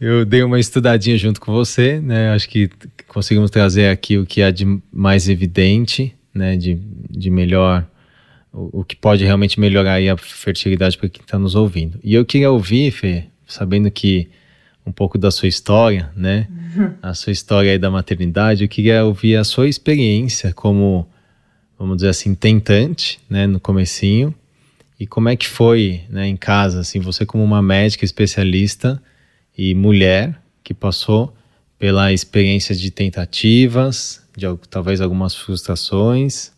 eu 0.00 0.24
dei 0.24 0.42
uma 0.42 0.58
estudadinha 0.58 1.16
junto 1.16 1.40
com 1.40 1.52
você, 1.52 2.00
né? 2.00 2.30
Acho 2.30 2.48
que 2.48 2.70
conseguimos 3.06 3.50
trazer 3.50 3.88
aqui 3.88 4.18
o 4.18 4.26
que 4.26 4.42
há 4.42 4.50
de 4.50 4.66
mais 4.92 5.28
evidente, 5.28 6.14
né? 6.34 6.56
De, 6.56 6.74
de 7.10 7.30
melhor, 7.30 7.86
o, 8.52 8.80
o 8.80 8.84
que 8.84 8.96
pode 8.96 9.24
realmente 9.24 9.58
melhorar 9.60 9.98
a 10.00 10.16
fertilidade 10.16 10.98
para 10.98 11.08
quem 11.08 11.22
está 11.22 11.38
nos 11.38 11.54
ouvindo. 11.54 11.98
E 12.02 12.14
eu 12.14 12.24
queria 12.24 12.50
ouvir, 12.50 12.90
Fê, 12.90 13.24
sabendo 13.46 13.90
que 13.90 14.28
um 14.86 14.92
pouco 14.92 15.18
da 15.18 15.30
sua 15.30 15.48
história, 15.48 16.10
né? 16.14 16.46
Uhum. 16.76 16.94
A 17.02 17.12
sua 17.12 17.32
história 17.32 17.72
aí 17.72 17.78
da 17.78 17.90
maternidade. 17.90 18.62
Eu 18.62 18.68
queria 18.68 19.04
ouvir 19.04 19.36
a 19.36 19.42
sua 19.42 19.68
experiência 19.68 20.52
como, 20.52 21.08
vamos 21.78 21.96
dizer 21.96 22.08
assim, 22.08 22.34
tentante, 22.34 23.18
né? 23.28 23.46
No 23.46 23.60
comecinho. 23.60 24.34
E 24.98 25.06
como 25.06 25.28
é 25.28 25.36
que 25.36 25.46
foi, 25.46 26.02
né? 26.08 26.26
Em 26.26 26.36
casa, 26.36 26.80
assim, 26.80 27.00
você 27.00 27.26
como 27.26 27.44
uma 27.44 27.60
médica 27.60 28.04
especialista 28.04 29.02
e 29.56 29.74
mulher 29.74 30.40
que 30.64 30.72
passou 30.74 31.34
pela 31.78 32.12
experiência 32.12 32.74
de 32.74 32.90
tentativas, 32.90 34.22
de 34.36 34.46
talvez 34.70 35.00
algumas 35.00 35.34
frustrações 35.34 36.52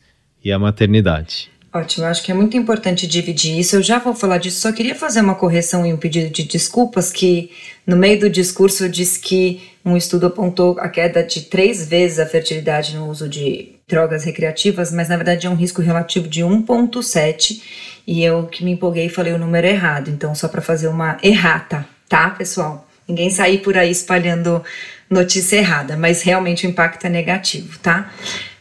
e 0.44 0.52
a 0.52 0.58
maternidade. 0.58 1.50
Ótimo, 1.72 2.06
acho 2.06 2.22
que 2.22 2.32
é 2.32 2.34
muito 2.34 2.56
importante 2.56 3.06
dividir 3.06 3.58
isso. 3.58 3.76
Eu 3.76 3.82
já 3.82 3.98
vou 3.98 4.14
falar 4.14 4.38
disso, 4.38 4.60
só 4.60 4.72
queria 4.72 4.94
fazer 4.94 5.20
uma 5.20 5.34
correção 5.34 5.84
e 5.84 5.92
um 5.92 5.98
pedido 5.98 6.30
de 6.30 6.44
desculpas 6.44 7.12
que 7.12 7.50
no 7.86 7.96
meio 7.96 8.18
do 8.18 8.30
discurso 8.30 8.84
eu 8.84 8.88
disse 8.88 9.20
que 9.20 9.60
um 9.88 9.96
estudo 9.96 10.26
apontou 10.26 10.76
a 10.78 10.88
queda 10.88 11.22
de 11.22 11.42
três 11.42 11.86
vezes 11.88 12.18
a 12.18 12.26
fertilidade 12.26 12.96
no 12.96 13.08
uso 13.08 13.28
de 13.28 13.72
drogas 13.88 14.24
recreativas, 14.24 14.92
mas 14.92 15.08
na 15.08 15.16
verdade 15.16 15.46
é 15.46 15.50
um 15.50 15.54
risco 15.54 15.80
relativo 15.80 16.28
de 16.28 16.42
1.7 16.42 17.62
e 18.06 18.22
eu 18.22 18.46
que 18.46 18.64
me 18.64 18.72
empolguei 18.72 19.06
e 19.06 19.10
falei 19.10 19.32
o 19.32 19.38
número 19.38 19.66
errado. 19.66 20.10
Então 20.10 20.34
só 20.34 20.48
para 20.48 20.60
fazer 20.60 20.88
uma 20.88 21.18
errata, 21.22 21.86
tá, 22.08 22.30
pessoal? 22.30 22.86
Ninguém 23.08 23.30
sair 23.30 23.58
por 23.58 23.76
aí 23.76 23.90
espalhando 23.90 24.62
notícia 25.08 25.56
errada, 25.56 25.96
mas 25.96 26.22
realmente 26.22 26.66
o 26.66 26.70
impacto 26.70 27.06
é 27.06 27.08
negativo, 27.08 27.78
tá? 27.78 28.12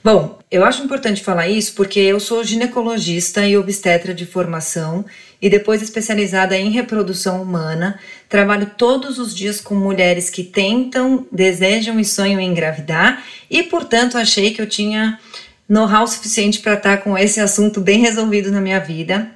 Bom, 0.09 0.39
eu 0.49 0.63
acho 0.63 0.81
importante 0.81 1.21
falar 1.21 1.49
isso 1.49 1.73
porque 1.73 1.99
eu 1.99 2.17
sou 2.17 2.41
ginecologista 2.41 3.45
e 3.45 3.57
obstetra 3.57 4.13
de 4.13 4.25
formação 4.25 5.03
e 5.41 5.49
depois 5.49 5.81
especializada 5.81 6.57
em 6.57 6.69
reprodução 6.69 7.41
humana. 7.41 7.99
Trabalho 8.29 8.71
todos 8.77 9.19
os 9.19 9.35
dias 9.35 9.59
com 9.59 9.75
mulheres 9.75 10.29
que 10.29 10.45
tentam, 10.45 11.27
desejam 11.29 11.99
e 11.99 12.05
sonham 12.05 12.39
em 12.39 12.49
engravidar 12.49 13.21
e, 13.51 13.63
portanto, 13.63 14.17
achei 14.17 14.51
que 14.51 14.61
eu 14.61 14.65
tinha 14.65 15.19
know-how 15.67 16.07
suficiente 16.07 16.59
para 16.59 16.75
estar 16.75 16.97
com 16.99 17.17
esse 17.17 17.41
assunto 17.41 17.81
bem 17.81 17.99
resolvido 17.99 18.49
na 18.49 18.61
minha 18.61 18.79
vida. 18.79 19.29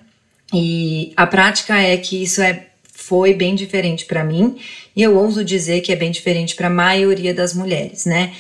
E 0.54 1.12
a 1.18 1.28
prática 1.28 1.82
é 1.82 1.98
que 1.98 2.24
isso 2.24 2.42
é 2.42 2.68
foi 2.94 3.34
bem 3.34 3.56
diferente 3.56 4.06
para 4.06 4.24
mim 4.24 4.56
e 4.96 5.04
eu 5.04 5.18
ouso 5.18 5.44
dizer 5.44 5.82
que 5.82 5.92
é 5.92 5.98
bem 5.98 6.12
diferente 6.12 6.56
para 6.56 6.68
a 6.68 6.70
maioria 6.70 7.34
das 7.34 7.54
mulheres, 7.54 8.06
né? 8.06 8.32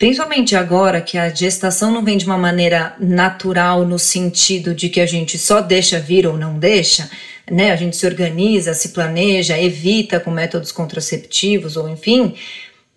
Principalmente 0.00 0.56
agora 0.56 1.02
que 1.02 1.18
a 1.18 1.28
gestação 1.28 1.92
não 1.92 2.02
vem 2.02 2.16
de 2.16 2.24
uma 2.24 2.38
maneira 2.38 2.96
natural 2.98 3.84
no 3.84 3.98
sentido 3.98 4.74
de 4.74 4.88
que 4.88 4.98
a 4.98 5.04
gente 5.04 5.38
só 5.38 5.60
deixa 5.60 6.00
vir 6.00 6.26
ou 6.26 6.38
não 6.38 6.58
deixa, 6.58 7.10
né? 7.50 7.70
A 7.70 7.76
gente 7.76 7.98
se 7.98 8.06
organiza, 8.06 8.72
se 8.72 8.88
planeja, 8.88 9.60
evita 9.60 10.18
com 10.18 10.30
métodos 10.30 10.72
contraceptivos 10.72 11.76
ou 11.76 11.86
enfim. 11.86 12.34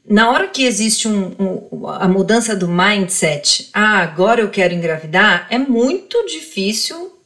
Na 0.07 0.31
hora 0.31 0.47
que 0.47 0.63
existe 0.63 1.09
um, 1.09 1.35
um, 1.37 1.87
a 1.89 2.07
mudança 2.07 2.55
do 2.55 2.69
mindset, 2.69 3.69
ah, 3.73 3.97
agora 3.99 4.39
eu 4.39 4.49
quero 4.49 4.73
engravidar, 4.73 5.45
é 5.49 5.57
muito 5.57 6.25
difícil 6.25 7.19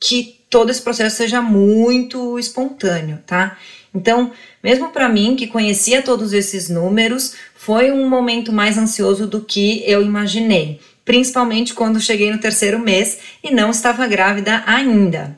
que 0.00 0.40
todo 0.48 0.70
esse 0.70 0.80
processo 0.80 1.16
seja 1.16 1.42
muito 1.42 2.38
espontâneo, 2.38 3.18
tá? 3.26 3.58
Então, 3.98 4.30
mesmo 4.62 4.90
para 4.90 5.08
mim, 5.08 5.34
que 5.34 5.48
conhecia 5.48 6.00
todos 6.00 6.32
esses 6.32 6.70
números, 6.70 7.34
foi 7.54 7.90
um 7.90 8.08
momento 8.08 8.52
mais 8.52 8.78
ansioso 8.78 9.26
do 9.26 9.40
que 9.40 9.82
eu 9.84 10.02
imaginei, 10.02 10.80
principalmente 11.04 11.74
quando 11.74 12.00
cheguei 12.00 12.30
no 12.30 12.38
terceiro 12.38 12.78
mês 12.78 13.18
e 13.42 13.50
não 13.50 13.70
estava 13.70 14.06
grávida 14.06 14.62
ainda. 14.66 15.36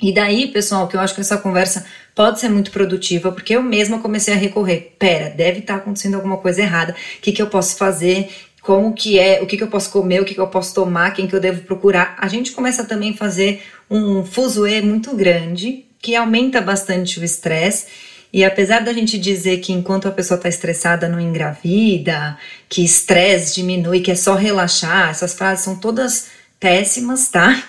E 0.00 0.14
daí, 0.14 0.46
pessoal, 0.46 0.88
que 0.88 0.96
eu 0.96 1.00
acho 1.00 1.14
que 1.14 1.20
essa 1.20 1.36
conversa 1.36 1.84
pode 2.14 2.40
ser 2.40 2.48
muito 2.48 2.70
produtiva, 2.70 3.30
porque 3.30 3.54
eu 3.54 3.62
mesma 3.62 3.98
comecei 3.98 4.32
a 4.32 4.36
recorrer. 4.36 4.94
Pera, 4.98 5.28
deve 5.28 5.58
estar 5.58 5.76
acontecendo 5.76 6.14
alguma 6.14 6.38
coisa 6.38 6.62
errada. 6.62 6.94
O 7.18 7.20
que, 7.20 7.32
que 7.32 7.42
eu 7.42 7.48
posso 7.48 7.76
fazer? 7.76 8.30
Como 8.62 8.94
que 8.94 9.18
é? 9.18 9.42
O 9.42 9.46
que, 9.46 9.56
que 9.56 9.62
eu 9.62 9.68
posso 9.68 9.90
comer? 9.90 10.22
O 10.22 10.24
que, 10.24 10.34
que 10.34 10.40
eu 10.40 10.46
posso 10.46 10.72
tomar? 10.72 11.12
Quem 11.12 11.26
que 11.26 11.34
eu 11.34 11.40
devo 11.40 11.62
procurar? 11.62 12.16
A 12.18 12.28
gente 12.28 12.52
começa 12.52 12.84
também 12.84 13.10
a 13.10 13.16
fazer 13.16 13.62
um 13.90 14.24
fuzuê 14.24 14.80
muito 14.80 15.14
grande, 15.16 15.84
que 16.00 16.14
aumenta 16.14 16.60
bastante 16.60 17.18
o 17.20 17.24
estresse 17.24 17.86
e 18.32 18.44
apesar 18.44 18.80
da 18.80 18.92
gente 18.92 19.18
dizer 19.18 19.58
que 19.58 19.72
enquanto 19.72 20.06
a 20.06 20.12
pessoa 20.12 20.36
está 20.36 20.48
estressada 20.48 21.08
não 21.08 21.18
engravida, 21.18 22.36
que 22.68 22.84
estresse 22.84 23.54
diminui, 23.54 24.00
que 24.00 24.10
é 24.10 24.14
só 24.14 24.34
relaxar, 24.34 25.10
essas 25.10 25.34
frases 25.34 25.64
são 25.64 25.76
todas 25.76 26.28
péssimas, 26.60 27.28
tá? 27.28 27.62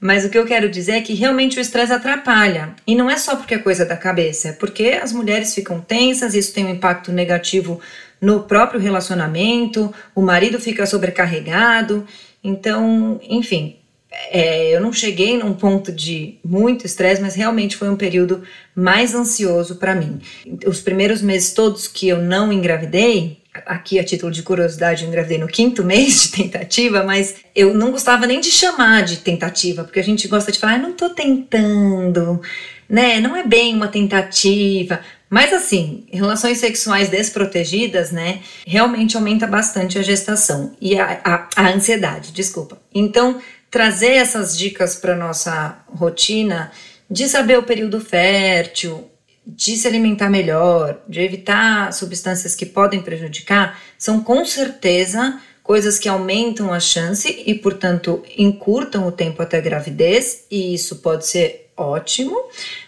Mas 0.00 0.24
o 0.24 0.30
que 0.30 0.38
eu 0.38 0.46
quero 0.46 0.68
dizer 0.68 0.92
é 0.92 1.00
que 1.00 1.14
realmente 1.14 1.58
o 1.58 1.60
estresse 1.60 1.92
atrapalha. 1.92 2.74
E 2.86 2.96
não 2.96 3.10
é 3.10 3.16
só 3.18 3.36
porque 3.36 3.54
é 3.54 3.58
coisa 3.58 3.84
da 3.84 3.96
cabeça, 3.96 4.48
é 4.48 4.52
porque 4.52 4.98
as 5.00 5.12
mulheres 5.12 5.54
ficam 5.54 5.80
tensas, 5.80 6.34
isso 6.34 6.54
tem 6.54 6.64
um 6.64 6.70
impacto 6.70 7.12
negativo 7.12 7.80
no 8.20 8.42
próprio 8.42 8.80
relacionamento, 8.80 9.94
o 10.14 10.22
marido 10.22 10.58
fica 10.58 10.86
sobrecarregado. 10.86 12.06
Então, 12.42 13.20
enfim, 13.22 13.76
é, 14.12 14.74
eu 14.74 14.80
não 14.80 14.92
cheguei 14.92 15.38
num 15.38 15.54
ponto 15.54 15.92
de 15.92 16.38
muito 16.44 16.84
estresse, 16.84 17.22
mas 17.22 17.34
realmente 17.34 17.76
foi 17.76 17.88
um 17.88 17.96
período 17.96 18.42
mais 18.74 19.14
ansioso 19.14 19.76
para 19.76 19.94
mim. 19.94 20.20
Os 20.66 20.80
primeiros 20.80 21.22
meses 21.22 21.52
todos 21.52 21.86
que 21.86 22.08
eu 22.08 22.20
não 22.20 22.52
engravidei, 22.52 23.38
aqui 23.66 23.98
a 23.98 24.04
título 24.04 24.32
de 24.32 24.42
curiosidade, 24.42 25.02
eu 25.02 25.08
engravidei 25.08 25.38
no 25.38 25.46
quinto 25.46 25.82
mês 25.84 26.24
de 26.24 26.42
tentativa, 26.42 27.04
mas 27.04 27.36
eu 27.54 27.72
não 27.72 27.92
gostava 27.92 28.26
nem 28.26 28.40
de 28.40 28.50
chamar 28.50 29.04
de 29.04 29.18
tentativa, 29.18 29.84
porque 29.84 30.00
a 30.00 30.04
gente 30.04 30.26
gosta 30.26 30.50
de 30.50 30.58
falar, 30.58 30.74
ah, 30.74 30.78
não 30.78 30.92
tô 30.92 31.10
tentando, 31.10 32.40
né? 32.88 33.20
Não 33.20 33.36
é 33.36 33.46
bem 33.46 33.74
uma 33.74 33.88
tentativa. 33.88 35.00
Mas 35.28 35.52
assim, 35.52 36.04
relações 36.10 36.58
sexuais 36.58 37.08
desprotegidas, 37.08 38.10
né, 38.10 38.40
realmente 38.66 39.16
aumenta 39.16 39.46
bastante 39.46 39.96
a 39.96 40.02
gestação 40.02 40.72
e 40.80 40.98
a, 40.98 41.20
a, 41.24 41.48
a 41.54 41.70
ansiedade, 41.70 42.32
desculpa. 42.32 42.82
Então, 42.92 43.40
trazer 43.70 44.14
essas 44.14 44.56
dicas 44.56 44.96
para 44.96 45.14
nossa 45.14 45.78
rotina 45.88 46.72
de 47.10 47.28
saber 47.28 47.58
o 47.58 47.62
período 47.62 48.00
fértil, 48.00 49.10
de 49.46 49.76
se 49.76 49.86
alimentar 49.86 50.30
melhor, 50.30 51.00
de 51.08 51.20
evitar 51.20 51.92
substâncias 51.92 52.54
que 52.54 52.66
podem 52.66 53.00
prejudicar, 53.00 53.80
são 53.98 54.22
com 54.22 54.44
certeza 54.44 55.40
coisas 55.62 55.98
que 55.98 56.08
aumentam 56.08 56.72
a 56.72 56.80
chance 56.80 57.42
e, 57.46 57.54
portanto, 57.54 58.22
encurtam 58.36 59.06
o 59.06 59.12
tempo 59.12 59.42
até 59.42 59.60
gravidez, 59.60 60.44
e 60.50 60.74
isso 60.74 60.96
pode 60.96 61.26
ser 61.26 61.70
ótimo, 61.76 62.36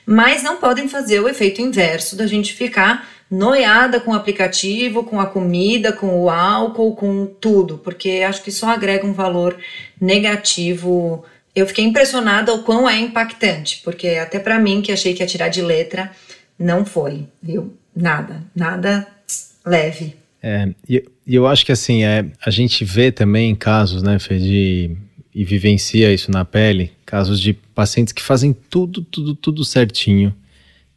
mas 0.04 0.42
não 0.42 0.56
podem 0.56 0.88
fazer 0.88 1.20
o 1.20 1.28
efeito 1.28 1.60
inverso 1.60 2.16
da 2.16 2.26
gente 2.26 2.52
ficar 2.52 3.08
noiada 3.32 3.98
com 3.98 4.10
o 4.10 4.14
aplicativo, 4.14 5.04
com 5.04 5.18
a 5.18 5.24
comida, 5.24 5.90
com 5.90 6.20
o 6.20 6.28
álcool, 6.28 6.94
com 6.94 7.24
tudo, 7.24 7.78
porque 7.78 8.22
acho 8.28 8.44
que 8.44 8.52
só 8.52 8.68
agrega 8.68 9.06
um 9.06 9.14
valor 9.14 9.56
negativo. 9.98 11.24
Eu 11.56 11.66
fiquei 11.66 11.82
impressionada 11.82 12.52
o 12.52 12.62
quão 12.62 12.88
é 12.88 13.00
impactante, 13.00 13.80
porque 13.82 14.08
até 14.08 14.38
para 14.38 14.58
mim, 14.58 14.82
que 14.82 14.92
achei 14.92 15.14
que 15.14 15.22
ia 15.22 15.26
tirar 15.26 15.48
de 15.48 15.62
letra, 15.62 16.12
não 16.58 16.84
foi, 16.84 17.26
viu? 17.42 17.74
Nada, 17.96 18.42
nada 18.54 19.08
leve. 19.64 20.14
É, 20.42 20.68
e 20.86 21.02
eu 21.26 21.46
acho 21.46 21.64
que 21.64 21.72
assim, 21.72 22.04
é, 22.04 22.26
a 22.44 22.50
gente 22.50 22.84
vê 22.84 23.10
também 23.10 23.54
casos, 23.54 24.02
né, 24.02 24.18
Fê, 24.18 24.38
de, 24.38 24.94
e 25.34 25.42
vivencia 25.42 26.12
isso 26.12 26.30
na 26.30 26.44
pele, 26.44 26.92
casos 27.06 27.40
de 27.40 27.54
pacientes 27.54 28.12
que 28.12 28.22
fazem 28.22 28.52
tudo, 28.52 29.02
tudo, 29.02 29.34
tudo 29.34 29.64
certinho, 29.64 30.34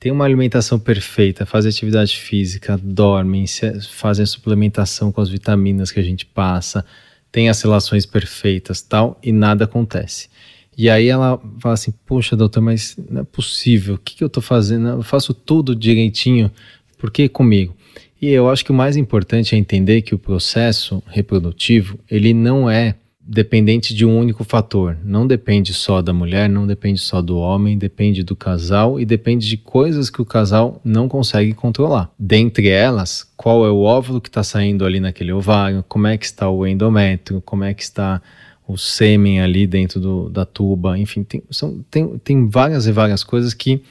tem 0.06 0.12
uma 0.12 0.24
alimentação 0.24 0.78
perfeita, 0.78 1.48
fazem 1.48 1.70
atividade 1.70 2.16
física, 2.16 2.78
dormem, 2.78 3.44
fazem 3.90 4.22
a 4.22 4.28
suplementação 4.28 5.12
com 5.12 5.20
as 5.20 5.30
vitaminas 5.30 5.92
que 5.92 6.00
a 6.00 6.04
gente 6.04 6.28
passa, 6.28 6.86
tem 7.32 7.50
as 7.50 7.60
relações 7.60 8.06
perfeitas 8.06 8.84
tal, 8.84 9.20
e 9.24 9.32
nada 9.32 9.66
acontece. 9.66 10.30
E 10.78 10.92
aí 10.92 11.08
ela 11.08 11.42
fala 11.60 11.74
assim, 11.74 11.92
poxa 12.06 12.36
doutor, 12.36 12.62
mas 12.62 12.96
não 13.10 13.22
é 13.22 13.24
possível, 13.24 13.96
o 13.96 13.98
que, 13.98 14.18
que 14.18 14.24
eu 14.24 14.28
estou 14.28 14.44
fazendo? 14.44 14.90
Eu 14.90 15.02
faço 15.02 15.34
tudo 15.34 15.76
direitinho, 15.76 16.52
por 17.00 17.10
que 17.10 17.28
comigo? 17.28 17.76
E 18.22 18.30
eu 18.30 18.48
acho 18.48 18.64
que 18.64 18.72
o 18.72 18.76
mais 18.76 18.96
importante 18.96 19.56
é 19.56 19.58
entender 19.58 20.04
que 20.04 20.14
o 20.14 20.20
processo 20.20 21.02
reprodutivo, 21.08 21.98
ele 22.08 22.32
não 22.32 22.70
é 22.70 22.94
dependente 23.28 23.96
de 23.96 24.06
um 24.06 24.18
único 24.18 24.44
fator. 24.44 24.98
Não 25.04 25.26
depende 25.26 25.74
só 25.74 26.02
da 26.02 26.14
mulher, 26.14 26.48
não 26.48 26.68
depende 26.68 27.00
só 27.00 27.22
do 27.22 27.38
homem, 27.38 27.78
depende 27.78 28.22
do 28.22 28.36
casal 28.36 29.00
e 29.00 29.06
depende 29.06 29.50
de 29.50 29.58
coisas 29.58 30.12
que 30.12 30.22
o 30.22 30.26
casal 30.26 30.80
não 30.84 31.10
consegue 31.10 31.54
controlar. 31.54 32.12
Dentre 32.20 32.70
elas, 32.70 33.28
qual 33.36 33.66
é 33.66 33.72
o 33.72 33.82
óvulo 33.82 34.22
que 34.22 34.30
está 34.30 34.44
saindo 34.44 34.86
ali 34.86 35.00
naquele 35.00 35.34
ovário, 35.34 35.84
como 35.88 36.06
é 36.06 36.18
que 36.18 36.26
está 36.26 36.48
o 36.50 36.68
endométrio, 36.68 37.42
como 37.42 37.64
é 37.64 37.74
que 37.74 37.82
está 37.82 38.22
o 38.68 38.78
sêmen 38.78 39.42
ali 39.42 39.66
dentro 39.66 40.00
do, 40.00 40.30
da 40.30 40.46
tuba, 40.46 40.98
enfim, 40.98 41.24
tem, 41.24 41.44
são, 41.50 41.84
tem, 41.90 42.18
tem 42.20 42.48
várias 42.48 42.86
e 42.88 42.92
várias 42.92 43.24
coisas 43.24 43.54
que 43.54 43.82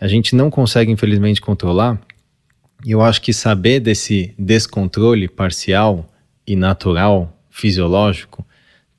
a 0.00 0.06
gente 0.06 0.34
não 0.34 0.50
consegue, 0.50 0.92
infelizmente, 0.92 1.40
controlar. 1.40 2.00
E 2.84 2.90
eu 2.90 3.00
acho 3.00 3.20
que 3.22 3.32
saber 3.32 3.80
desse 3.80 4.34
descontrole 4.38 5.28
parcial 5.28 6.08
e 6.46 6.54
natural, 6.54 7.32
fisiológico, 7.50 8.46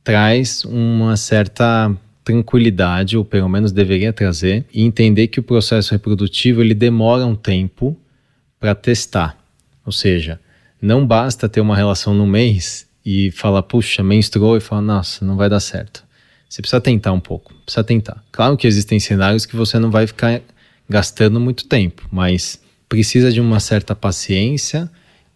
traz 0.08 0.64
uma 0.64 1.18
certa 1.18 1.94
tranquilidade, 2.24 3.18
ou 3.18 3.26
pelo 3.26 3.50
menos 3.50 3.74
deveria 3.74 4.14
trazer, 4.14 4.64
e 4.74 4.82
entender 4.86 5.28
que 5.28 5.42
o 5.42 5.44
processo 5.44 5.92
reprodutivo 5.92 6.62
ele 6.62 6.74
demora 6.74 7.26
um 7.26 7.36
tempo 7.36 7.94
para 8.58 8.74
testar. 8.74 9.38
Ou 9.86 9.92
seja, 9.92 10.40
não 10.82 11.06
basta 11.06 11.50
ter 11.50 11.60
uma 11.60 11.76
relação 11.76 12.14
no 12.14 12.26
mês 12.26 12.88
e 13.06 13.32
falar, 13.32 13.64
puxa, 13.64 14.02
menstruou 14.02 14.56
e 14.56 14.62
falar, 14.62 14.82
nossa, 14.82 15.26
não 15.26 15.36
vai 15.36 15.50
dar 15.50 15.60
certo. 15.60 16.06
Você 16.48 16.62
precisa 16.62 16.80
tentar 16.80 17.12
um 17.12 17.20
pouco, 17.20 17.54
precisa 17.66 17.84
tentar. 17.84 18.24
Claro 18.32 18.56
que 18.56 18.66
existem 18.66 19.02
cenários 19.02 19.46
que 19.46 19.58
você 19.58 19.78
não 19.78 19.92
vai 19.92 20.08
ficar 20.08 20.40
gastando 20.88 21.38
muito 21.38 21.68
tempo, 21.68 22.08
mas 22.10 22.62
precisa 22.88 23.30
de 23.30 23.42
uma 23.42 23.60
certa 23.60 23.94
paciência 23.94 24.90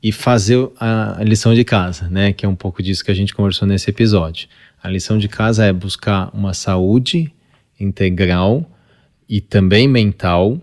e 0.03 0.11
fazer 0.11 0.69
a 0.79 1.19
lição 1.23 1.53
de 1.53 1.63
casa, 1.63 2.09
né? 2.09 2.33
Que 2.33 2.45
é 2.45 2.49
um 2.49 2.55
pouco 2.55 2.81
disso 2.81 3.03
que 3.05 3.11
a 3.11 3.15
gente 3.15 3.33
conversou 3.33 3.67
nesse 3.67 3.89
episódio. 3.89 4.47
A 4.81 4.89
lição 4.89 5.17
de 5.17 5.27
casa 5.27 5.65
é 5.65 5.71
buscar 5.71 6.29
uma 6.33 6.53
saúde 6.53 7.31
integral 7.79 8.67
e 9.29 9.39
também 9.39 9.87
mental. 9.87 10.59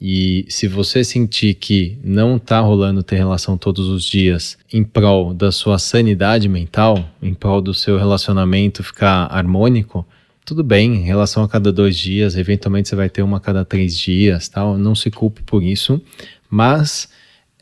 E 0.00 0.46
se 0.48 0.68
você 0.68 1.02
sentir 1.02 1.54
que 1.54 1.98
não 2.04 2.36
está 2.36 2.60
rolando 2.60 3.02
ter 3.02 3.16
relação 3.16 3.58
todos 3.58 3.88
os 3.88 4.04
dias 4.04 4.56
em 4.72 4.84
prol 4.84 5.34
da 5.34 5.50
sua 5.50 5.76
sanidade 5.76 6.48
mental, 6.48 7.04
em 7.20 7.34
prol 7.34 7.60
do 7.60 7.74
seu 7.74 7.98
relacionamento 7.98 8.84
ficar 8.84 9.24
harmônico, 9.24 10.06
tudo 10.44 10.62
bem, 10.62 10.94
em 10.94 11.02
relação 11.02 11.42
a 11.42 11.48
cada 11.48 11.72
dois 11.72 11.96
dias, 11.96 12.36
eventualmente 12.36 12.88
você 12.88 12.94
vai 12.94 13.10
ter 13.10 13.22
uma 13.22 13.38
a 13.38 13.40
cada 13.40 13.64
três 13.64 13.98
dias, 13.98 14.48
tal. 14.48 14.78
Não 14.78 14.94
se 14.94 15.10
culpe 15.10 15.42
por 15.42 15.64
isso, 15.64 16.00
mas 16.48 17.08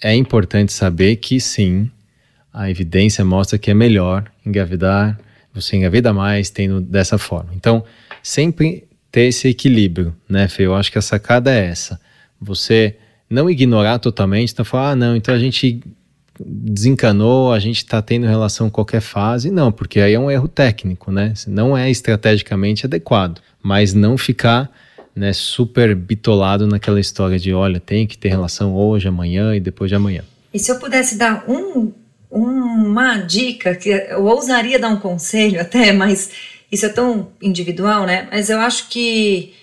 é 0.01 0.15
importante 0.15 0.73
saber 0.73 1.17
que 1.17 1.41
sim, 1.41 1.91
a 2.53 2.71
evidência 2.71 3.25
mostra 3.25 3.59
que 3.59 3.71
é 3.71 3.75
melhor 3.75 4.25
engravidar, 4.45 5.19
você 5.53 5.77
engravida 5.77 6.13
mais 6.13 6.51
tendo 6.51 6.81
dessa 6.81 7.19
forma. 7.19 7.51
Então, 7.55 7.85
sempre 8.23 8.85
ter 9.11 9.23
esse 9.23 9.49
equilíbrio, 9.49 10.15
né, 10.29 10.49
Fê? 10.49 10.65
Eu 10.65 10.75
acho 10.75 10.93
que 10.93 10.99
a 10.99 11.03
sacada 11.03 11.53
é 11.53 11.67
essa. 11.67 12.01
Você 12.41 12.97
não 13.29 13.49
ignorar 13.49 13.99
totalmente, 13.99 14.53
então 14.53 14.65
falar, 14.65 14.91
ah, 14.91 14.97
não, 14.97 15.17
então 15.17 15.35
a 15.35 15.39
gente 15.39 15.83
desencanou, 16.39 17.53
a 17.53 17.59
gente 17.59 17.79
está 17.79 18.03
tendo 18.03 18.27
relação 18.27 18.67
em 18.67 18.71
qualquer 18.71 19.01
fase. 19.01 19.51
Não, 19.51 19.73
porque 19.73 20.01
aí 20.01 20.13
é 20.13 20.21
um 20.21 20.31
erro 20.31 20.49
técnico, 20.49 21.11
né? 21.11 21.33
Não 21.47 21.77
é 21.77 21.91
estrategicamente 21.91 22.85
adequado. 22.85 23.41
Mas 23.63 23.95
não 23.95 24.19
ficar 24.19 24.71
né, 25.17 25.33
super 25.33 25.95
bitolado 25.97 26.67
naquela 26.67 27.01
história 27.01 27.39
de 27.39 27.55
olha, 27.55 27.81
tem 27.81 28.07
que 28.07 28.19
ter 28.19 28.29
relação 28.29 28.77
hoje, 28.77 29.09
amanhã 29.09 29.57
e 29.57 29.61
depois 29.61 29.89
de 29.89 29.95
amanhã. 29.95 30.23
E 30.53 30.59
se 30.59 30.71
eu 30.71 30.79
pudesse 30.79 31.17
dar 31.17 31.45
um, 31.49 31.91
uma 32.31 33.17
dica, 33.17 33.75
que 33.75 33.89
eu 33.89 34.25
ousaria 34.27 34.79
dar 34.79 34.91
um 34.91 35.01
conselho 35.01 35.59
até, 35.59 35.91
mas 35.93 36.31
isso 36.71 36.85
é 36.85 36.91
tão 36.91 37.29
individual, 37.41 38.05
né? 38.05 38.29
Mas 38.31 38.51
eu 38.51 38.59
acho 38.61 38.89
que 38.91 39.55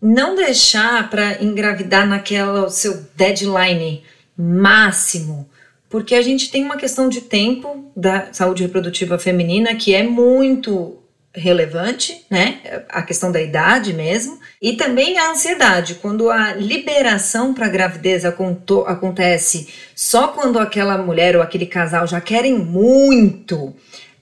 não 0.00 0.36
deixar 0.36 1.10
para 1.10 1.42
engravidar 1.42 2.06
naquela 2.06 2.70
seu 2.70 3.04
deadline 3.16 4.02
máximo, 4.36 5.48
porque 5.88 6.14
a 6.14 6.22
gente 6.22 6.50
tem 6.50 6.64
uma 6.64 6.76
questão 6.76 7.08
de 7.08 7.22
tempo 7.22 7.90
da 7.96 8.32
saúde 8.32 8.62
reprodutiva 8.62 9.18
feminina 9.18 9.74
que 9.74 9.94
é 9.94 10.02
muito 10.02 11.01
relevante, 11.34 12.24
né? 12.30 12.84
A 12.88 13.02
questão 13.02 13.32
da 13.32 13.40
idade 13.40 13.92
mesmo, 13.92 14.38
e 14.60 14.74
também 14.74 15.18
a 15.18 15.30
ansiedade, 15.30 15.94
quando 15.94 16.30
a 16.30 16.52
liberação 16.54 17.54
para 17.54 17.66
a 17.66 17.70
gravidez 17.70 18.24
acontece 18.24 19.68
só 19.94 20.28
quando 20.28 20.58
aquela 20.58 20.98
mulher 20.98 21.34
ou 21.34 21.42
aquele 21.42 21.66
casal 21.66 22.06
já 22.06 22.20
querem 22.20 22.58
muito, 22.58 23.74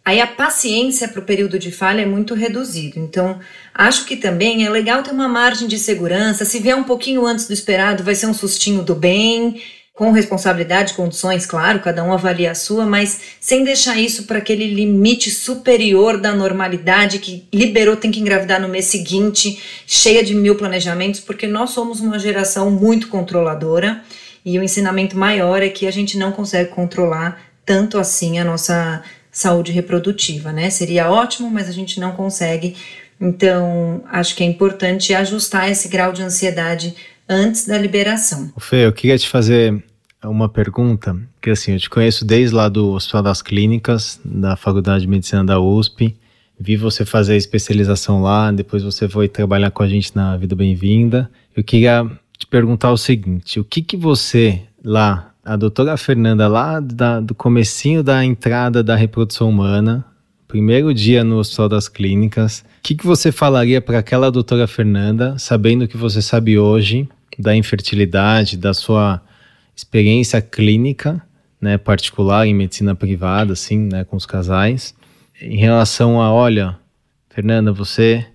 aí 0.04 0.20
a 0.20 0.26
paciência 0.26 1.08
para 1.08 1.20
o 1.20 1.24
período 1.24 1.58
de 1.58 1.72
falha 1.72 2.02
é 2.02 2.06
muito 2.06 2.34
reduzido. 2.34 2.98
Então, 2.98 3.40
acho 3.74 4.04
que 4.04 4.16
também 4.16 4.64
é 4.64 4.70
legal 4.70 5.02
ter 5.02 5.10
uma 5.10 5.28
margem 5.28 5.66
de 5.66 5.78
segurança. 5.78 6.44
Se 6.44 6.60
vier 6.60 6.76
um 6.76 6.84
pouquinho 6.84 7.26
antes 7.26 7.46
do 7.46 7.52
esperado, 7.52 8.04
vai 8.04 8.14
ser 8.14 8.26
um 8.26 8.34
sustinho 8.34 8.82
do 8.82 8.94
bem 8.94 9.60
com 10.00 10.12
responsabilidade, 10.12 10.94
condições, 10.94 11.44
claro, 11.44 11.80
cada 11.80 12.02
um 12.02 12.10
avalia 12.10 12.52
a 12.52 12.54
sua, 12.54 12.86
mas 12.86 13.20
sem 13.38 13.62
deixar 13.64 14.00
isso 14.00 14.22
para 14.22 14.38
aquele 14.38 14.66
limite 14.66 15.28
superior 15.28 16.16
da 16.16 16.34
normalidade 16.34 17.18
que 17.18 17.46
liberou, 17.52 17.94
tem 17.94 18.10
que 18.10 18.18
engravidar 18.18 18.58
no 18.58 18.66
mês 18.66 18.86
seguinte, 18.86 19.60
cheia 19.86 20.24
de 20.24 20.34
mil 20.34 20.54
planejamentos, 20.54 21.20
porque 21.20 21.46
nós 21.46 21.72
somos 21.72 22.00
uma 22.00 22.18
geração 22.18 22.70
muito 22.70 23.08
controladora 23.08 24.02
e 24.42 24.58
o 24.58 24.62
ensinamento 24.62 25.18
maior 25.18 25.62
é 25.62 25.68
que 25.68 25.86
a 25.86 25.90
gente 25.90 26.16
não 26.16 26.32
consegue 26.32 26.70
controlar 26.70 27.38
tanto 27.66 27.98
assim 27.98 28.38
a 28.38 28.44
nossa 28.44 29.02
saúde 29.30 29.70
reprodutiva, 29.70 30.50
né? 30.50 30.70
Seria 30.70 31.10
ótimo, 31.10 31.50
mas 31.50 31.68
a 31.68 31.72
gente 31.72 32.00
não 32.00 32.12
consegue. 32.12 32.74
Então, 33.20 34.02
acho 34.10 34.34
que 34.34 34.42
é 34.42 34.46
importante 34.46 35.12
ajustar 35.12 35.70
esse 35.70 35.88
grau 35.88 36.10
de 36.10 36.22
ansiedade 36.22 36.96
antes 37.28 37.66
da 37.66 37.76
liberação. 37.76 38.50
Fê, 38.58 38.86
eu 38.86 38.92
queria 38.94 39.18
te 39.18 39.28
fazer 39.28 39.89
uma 40.28 40.48
pergunta, 40.48 41.16
que 41.40 41.50
assim, 41.50 41.72
eu 41.72 41.78
te 41.78 41.88
conheço 41.88 42.24
desde 42.24 42.54
lá 42.54 42.68
do 42.68 42.90
Hospital 42.90 43.22
das 43.22 43.40
Clínicas, 43.40 44.20
da 44.24 44.54
Faculdade 44.54 45.02
de 45.02 45.08
Medicina 45.08 45.44
da 45.44 45.58
USP, 45.58 46.14
vi 46.58 46.76
você 46.76 47.06
fazer 47.06 47.32
a 47.32 47.36
especialização 47.36 48.20
lá, 48.20 48.52
depois 48.52 48.82
você 48.82 49.08
foi 49.08 49.28
trabalhar 49.28 49.70
com 49.70 49.82
a 49.82 49.88
gente 49.88 50.14
na 50.14 50.36
Vida 50.36 50.54
Bem-vinda. 50.54 51.30
Eu 51.56 51.64
queria 51.64 52.06
te 52.36 52.46
perguntar 52.46 52.92
o 52.92 52.98
seguinte, 52.98 53.58
o 53.58 53.64
que 53.64 53.80
que 53.80 53.96
você 53.96 54.62
lá, 54.84 55.32
a 55.42 55.56
doutora 55.56 55.96
Fernanda 55.96 56.46
lá 56.46 56.80
da, 56.80 57.18
do 57.18 57.34
comecinho 57.34 58.02
da 58.02 58.22
entrada 58.22 58.82
da 58.82 58.94
reprodução 58.94 59.48
humana, 59.48 60.04
primeiro 60.46 60.92
dia 60.92 61.24
no 61.24 61.38
Hospital 61.38 61.70
das 61.70 61.88
Clínicas, 61.88 62.60
o 62.60 62.82
que 62.82 62.94
que 62.94 63.06
você 63.06 63.32
falaria 63.32 63.80
para 63.80 63.98
aquela 63.98 64.30
doutora 64.30 64.66
Fernanda, 64.66 65.38
sabendo 65.38 65.84
o 65.84 65.88
que 65.88 65.96
você 65.96 66.20
sabe 66.20 66.58
hoje 66.58 67.08
da 67.38 67.56
infertilidade, 67.56 68.58
da 68.58 68.74
sua 68.74 69.22
experiência 69.80 70.40
clínica, 70.40 71.22
né, 71.60 71.78
particular 71.78 72.46
em 72.46 72.54
medicina 72.54 72.94
privada, 72.94 73.52
assim, 73.52 73.78
né, 73.78 74.04
com 74.04 74.16
os 74.16 74.26
casais, 74.26 74.94
em 75.40 75.56
relação 75.56 76.20
a, 76.20 76.32
olha, 76.32 76.78
Fernanda, 77.30 77.72
você, 77.72 78.26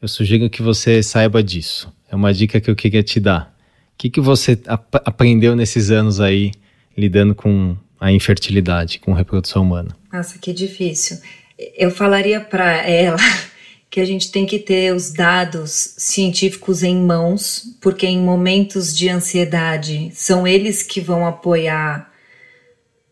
eu 0.00 0.08
sugiro 0.08 0.48
que 0.48 0.62
você 0.62 1.02
saiba 1.02 1.42
disso. 1.42 1.92
É 2.10 2.14
uma 2.14 2.32
dica 2.32 2.60
que 2.60 2.70
eu 2.70 2.76
queria 2.76 3.02
te 3.02 3.18
dar. 3.18 3.54
O 3.92 3.96
que, 3.98 4.10
que 4.10 4.20
você 4.20 4.58
ap 4.66 4.94
aprendeu 5.04 5.56
nesses 5.56 5.90
anos 5.90 6.20
aí 6.20 6.52
lidando 6.96 7.34
com 7.34 7.76
a 7.98 8.12
infertilidade 8.12 8.98
com 8.98 9.12
reprodução 9.12 9.62
humana. 9.62 9.96
Nossa, 10.12 10.38
que 10.38 10.52
difícil. 10.52 11.18
Eu 11.76 11.90
falaria 11.90 12.40
para 12.40 12.86
ela 12.86 13.16
que 13.94 14.00
a 14.00 14.04
gente 14.04 14.32
tem 14.32 14.44
que 14.44 14.58
ter 14.58 14.92
os 14.92 15.12
dados 15.12 15.94
científicos 15.96 16.82
em 16.82 16.96
mãos, 16.96 17.62
porque 17.80 18.04
em 18.04 18.18
momentos 18.18 18.92
de 18.92 19.08
ansiedade 19.08 20.10
são 20.12 20.44
eles 20.44 20.82
que 20.82 21.00
vão 21.00 21.24
apoiar 21.24 22.12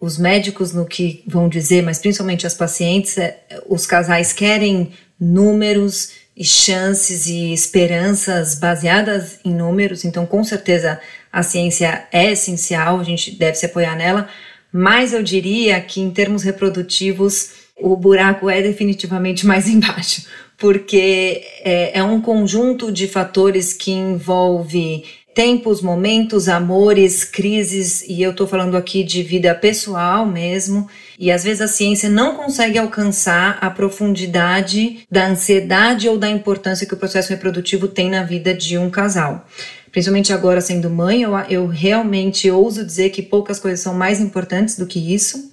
os 0.00 0.18
médicos 0.18 0.72
no 0.72 0.84
que 0.84 1.22
vão 1.24 1.48
dizer, 1.48 1.84
mas 1.84 2.00
principalmente 2.00 2.48
as 2.48 2.54
pacientes. 2.54 3.16
É, 3.16 3.38
os 3.68 3.86
casais 3.86 4.32
querem 4.32 4.90
números 5.20 6.14
e 6.36 6.44
chances 6.44 7.28
e 7.28 7.52
esperanças 7.52 8.56
baseadas 8.56 9.38
em 9.44 9.54
números, 9.54 10.04
então 10.04 10.26
com 10.26 10.42
certeza 10.42 11.00
a 11.32 11.44
ciência 11.44 12.08
é 12.10 12.32
essencial, 12.32 12.98
a 12.98 13.04
gente 13.04 13.30
deve 13.30 13.54
se 13.54 13.66
apoiar 13.66 13.94
nela, 13.94 14.28
mas 14.72 15.12
eu 15.12 15.22
diria 15.22 15.80
que 15.80 16.00
em 16.00 16.10
termos 16.10 16.42
reprodutivos 16.42 17.50
o 17.82 17.96
buraco 17.96 18.50
é 18.50 18.62
definitivamente 18.62 19.46
mais 19.46 19.68
embaixo, 19.70 20.26
porque 20.62 21.42
é, 21.64 21.98
é 21.98 22.04
um 22.04 22.20
conjunto 22.20 22.92
de 22.92 23.08
fatores 23.08 23.72
que 23.72 23.90
envolve 23.90 25.04
tempos, 25.34 25.82
momentos, 25.82 26.48
amores, 26.48 27.24
crises, 27.24 28.04
e 28.06 28.22
eu 28.22 28.30
estou 28.30 28.46
falando 28.46 28.76
aqui 28.76 29.02
de 29.02 29.24
vida 29.24 29.52
pessoal 29.56 30.24
mesmo, 30.24 30.88
e 31.18 31.32
às 31.32 31.42
vezes 31.42 31.62
a 31.62 31.66
ciência 31.66 32.08
não 32.08 32.36
consegue 32.36 32.78
alcançar 32.78 33.58
a 33.60 33.70
profundidade 33.70 35.00
da 35.10 35.26
ansiedade 35.26 36.08
ou 36.08 36.16
da 36.16 36.30
importância 36.30 36.86
que 36.86 36.94
o 36.94 36.98
processo 36.98 37.30
reprodutivo 37.30 37.88
tem 37.88 38.08
na 38.08 38.22
vida 38.22 38.54
de 38.54 38.78
um 38.78 38.88
casal. 38.88 39.44
Principalmente 39.90 40.32
agora 40.32 40.60
sendo 40.60 40.88
mãe, 40.88 41.22
eu, 41.22 41.36
eu 41.50 41.66
realmente 41.66 42.48
ouso 42.48 42.86
dizer 42.86 43.10
que 43.10 43.20
poucas 43.20 43.58
coisas 43.58 43.80
são 43.80 43.94
mais 43.94 44.20
importantes 44.20 44.76
do 44.76 44.86
que 44.86 45.12
isso. 45.12 45.50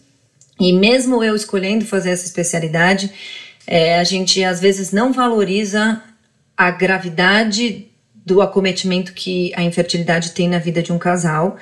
E 0.59 0.71
mesmo 0.71 1.23
eu 1.23 1.35
escolhendo 1.35 1.83
fazer 1.83 2.11
essa 2.11 2.25
especialidade, 2.25 3.11
é, 3.71 3.99
a 3.99 4.03
gente 4.03 4.43
às 4.43 4.59
vezes 4.59 4.91
não 4.91 5.13
valoriza 5.13 6.01
a 6.57 6.71
gravidade 6.71 7.87
do 8.25 8.41
acometimento 8.41 9.13
que 9.13 9.53
a 9.55 9.61
infertilidade 9.61 10.31
tem 10.31 10.49
na 10.49 10.57
vida 10.57 10.81
de 10.81 10.91
um 10.91 10.97
casal. 10.97 11.55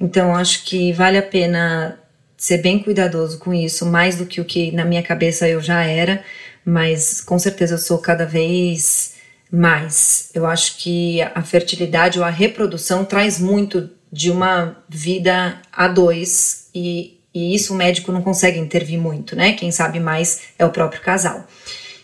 Então, 0.00 0.36
acho 0.36 0.64
que 0.64 0.92
vale 0.92 1.18
a 1.18 1.22
pena 1.22 1.98
ser 2.36 2.58
bem 2.58 2.78
cuidadoso 2.78 3.40
com 3.40 3.52
isso, 3.52 3.84
mais 3.84 4.16
do 4.16 4.24
que 4.24 4.40
o 4.40 4.44
que 4.44 4.70
na 4.70 4.84
minha 4.84 5.02
cabeça 5.02 5.48
eu 5.48 5.60
já 5.60 5.82
era, 5.82 6.22
mas 6.64 7.20
com 7.20 7.36
certeza 7.40 7.74
eu 7.74 7.78
sou 7.78 7.98
cada 7.98 8.24
vez 8.24 9.16
mais. 9.50 10.30
Eu 10.34 10.46
acho 10.46 10.78
que 10.78 11.20
a 11.20 11.42
fertilidade 11.42 12.20
ou 12.20 12.24
a 12.24 12.30
reprodução 12.30 13.04
traz 13.04 13.40
muito 13.40 13.90
de 14.12 14.30
uma 14.30 14.76
vida 14.88 15.60
a 15.72 15.88
dois 15.88 16.68
e, 16.72 17.17
e 17.34 17.54
isso 17.54 17.74
o 17.74 17.76
médico 17.76 18.10
não 18.10 18.22
consegue 18.22 18.58
intervir 18.58 18.98
muito, 18.98 19.36
né? 19.36 19.52
Quem 19.52 19.70
sabe 19.70 20.00
mais 20.00 20.40
é 20.58 20.64
o 20.64 20.70
próprio 20.70 21.00
casal. 21.02 21.46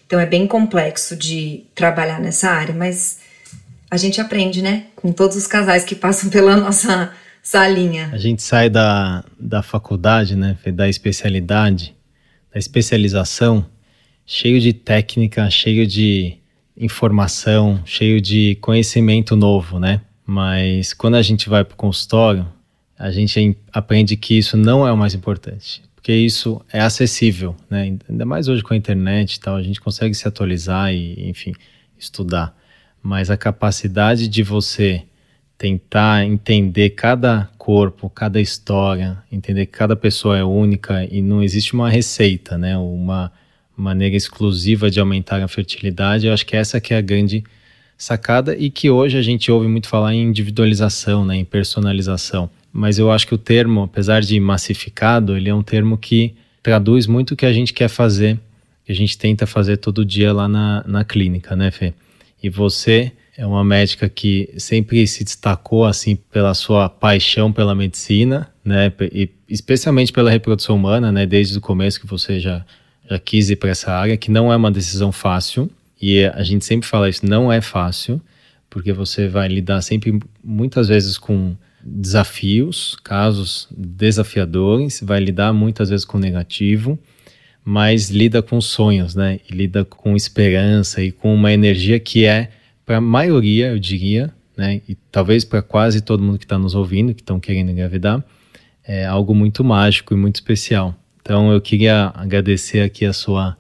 Então 0.07 0.21
é 0.21 0.27
bem 0.27 0.47
complexo 0.47 1.17
de 1.17 1.65
trabalhar 1.75 2.21
nessa 2.21 2.51
área, 2.51 2.75
mas 2.75 3.19
a 3.91 3.97
gente 3.97 4.21
aprende, 4.21 4.61
né? 4.63 4.87
Com 4.97 5.13
todos 5.13 5.37
os 5.37 5.47
casais 5.47 5.85
que 5.85 5.95
passam 5.95 6.29
pela 6.31 6.57
nossa 6.57 7.13
salinha. 7.43 8.11
A 8.13 8.19
gente 8.19 8.43
sai 8.43 8.69
da, 8.69 9.25
da 9.39 9.63
faculdade, 9.63 10.37
né? 10.37 10.57
Da 10.73 10.89
especialidade, 10.89 11.95
da 12.53 12.59
especialização, 12.59 13.67
cheio 14.27 14.61
de 14.61 14.73
técnica, 14.73 15.51
cheio 15.51 15.87
de 15.87 16.39
informação, 16.77 17.81
cheio 17.85 18.21
de 18.21 18.57
conhecimento 18.57 19.37
novo, 19.37 19.79
né? 19.79 20.01
Mas 20.27 20.93
quando 20.93 21.17
a 21.17 21.23
gente 21.23 21.49
vai 21.49 21.65
para 21.65 21.75
o 21.75 21.77
consultório, 21.77 22.47
a 23.07 23.11
gente 23.11 23.57
aprende 23.73 24.17
que 24.17 24.39
isso 24.39 24.57
não 24.57 24.87
é 24.87 24.93
o 24.93 24.97
mais 24.97 25.15
importante, 25.15 25.83
porque 25.95 26.13
isso 26.13 26.61
é 26.73 26.81
acessível, 26.81 27.55
né? 27.69 27.97
Ainda 28.09 28.25
mais 28.25 28.49
hoje 28.49 28.63
com 28.63 28.75
a 28.75 28.77
internet 28.77 29.35
e 29.35 29.41
tal, 29.41 29.57
a 29.57 29.63
gente 29.63 29.81
consegue 29.81 30.15
se 30.15 30.27
atualizar 30.27 30.93
e, 30.93 31.29
enfim, 31.29 31.53
estudar 31.99 32.55
mas 33.05 33.31
a 33.31 33.37
capacidade 33.37 34.27
de 34.27 34.43
você 34.43 35.03
tentar 35.59 36.25
entender 36.25 36.91
cada 36.91 37.51
corpo, 37.59 38.09
cada 38.09 38.41
história, 38.41 39.19
entender 39.31 39.67
que 39.67 39.73
cada 39.73 39.95
pessoa 39.95 40.39
é 40.39 40.43
única 40.43 41.05
e 41.05 41.21
não 41.21 41.43
existe 41.43 41.75
uma 41.75 41.91
receita, 41.91 42.57
né? 42.57 42.79
Uma 42.79 43.31
maneira 43.77 44.17
exclusiva 44.17 44.91
de 44.91 44.99
aumentar 44.99 45.43
a 45.43 45.49
fertilidade. 45.49 46.27
Eu 46.27 46.33
acho 46.33 46.47
que 46.47 46.57
essa 46.57 46.81
que 46.81 46.95
é 46.95 46.97
a 46.97 47.03
grande 47.03 47.45
sacada 47.97 48.57
e 48.57 48.71
que 48.71 48.89
hoje 48.89 49.19
a 49.19 49.23
gente 49.23 49.53
ouve 49.53 49.69
muito 49.69 49.87
falar 49.87 50.15
em 50.15 50.23
individualização, 50.23 51.27
né, 51.27 51.37
em 51.37 51.45
personalização. 51.45 52.49
Mas 52.77 52.99
eu 52.99 53.13
acho 53.13 53.25
que 53.29 53.35
o 53.35 53.39
termo, 53.39 53.85
apesar 53.85 54.21
de 54.21 54.41
massificado, 54.41 55.37
ele 55.37 55.49
é 55.49 55.55
um 55.55 55.63
termo 55.63 55.97
que 55.97 56.35
traduz 56.61 57.07
muito 57.07 57.31
o 57.31 57.37
que 57.37 57.47
a 57.47 57.53
gente 57.53 57.73
quer 57.73 57.87
fazer, 57.87 58.37
que 58.85 58.91
a 58.91 58.95
gente 58.95 59.17
tenta 59.17 59.47
fazer 59.47 59.77
todo 59.77 60.05
dia 60.05 60.33
lá 60.33 60.49
na, 60.49 60.83
na 60.85 61.05
clínica, 61.05 61.55
né, 61.55 61.71
Fê? 61.71 61.95
E 62.43 62.51
você 62.51 63.13
é 63.39 63.47
uma 63.47 63.63
médica 63.63 64.09
que 64.09 64.53
sempre 64.59 65.07
se 65.07 65.23
destacou 65.23 65.85
assim 65.85 66.17
pela 66.17 66.53
sua 66.53 66.89
paixão 66.89 67.53
pela 67.53 67.77
medicina, 67.77 68.51
né? 68.65 68.93
E 69.13 69.31
especialmente 69.49 70.13
pela 70.13 70.29
reprodução 70.29 70.75
humana, 70.75 71.13
né? 71.13 71.25
Desde 71.27 71.57
o 71.57 71.61
começo 71.61 72.01
que 72.01 72.09
você 72.09 72.41
já 72.41 72.67
já 73.09 73.19
quis 73.21 73.51
ir 73.51 73.57
para 73.57 73.71
essa 73.71 73.93
área, 73.93 74.17
que 74.17 74.31
não 74.31 74.53
é 74.53 74.57
uma 74.57 74.71
decisão 74.71 75.13
fácil. 75.13 75.71
E 76.01 76.25
a 76.25 76.43
gente 76.43 76.65
sempre 76.65 76.89
fala 76.89 77.09
isso, 77.09 77.25
não 77.25 77.53
é 77.53 77.61
fácil, 77.61 78.21
porque 78.69 78.93
você 78.93 79.29
vai 79.29 79.47
lidar 79.47 79.81
sempre 79.83 80.19
muitas 80.43 80.89
vezes 80.89 81.17
com 81.17 81.55
desafios, 81.85 82.97
casos 83.05 83.69
desafiadores, 83.71 85.01
vai 85.03 85.21
lidar 85.21 85.53
muitas 85.53 85.91
vezes 85.91 86.05
com 86.05 86.19
negativo 86.19 86.99
mas 87.65 88.11
lida 88.11 88.43
com 88.43 88.61
sonhos, 88.61 89.15
né? 89.15 89.41
Lida 89.51 89.85
com 89.85 90.15
esperança 90.15 91.03
e 91.03 91.11
com 91.11 91.35
uma 91.35 91.51
energia 91.51 91.99
que 91.99 92.27
é, 92.27 92.51
para 92.85 92.99
a 92.99 93.01
maioria, 93.01 93.69
eu 93.69 93.79
diria, 93.79 94.31
né? 94.55 94.83
E 94.87 94.95
talvez 95.11 95.45
para 95.45 95.63
quase 95.63 96.03
todo 96.03 96.23
mundo 96.23 96.39
que 96.39 96.45
está 96.45 96.59
nos 96.59 96.75
ouvindo, 96.75 97.15
que 97.15 97.23
estão 97.23 97.41
querendo 97.41 97.71
engravidar, 97.71 98.23
é 98.87 99.07
algo 99.07 99.35
muito 99.35 99.65
mágico 99.65 100.13
e 100.13 100.17
muito 100.17 100.35
especial. 100.35 100.95
Então 101.23 101.51
eu 101.51 101.61
queria 101.61 102.13
agradecer 102.15 102.81
aqui 102.81 103.07
a 103.07 103.15
sua, 103.15 103.57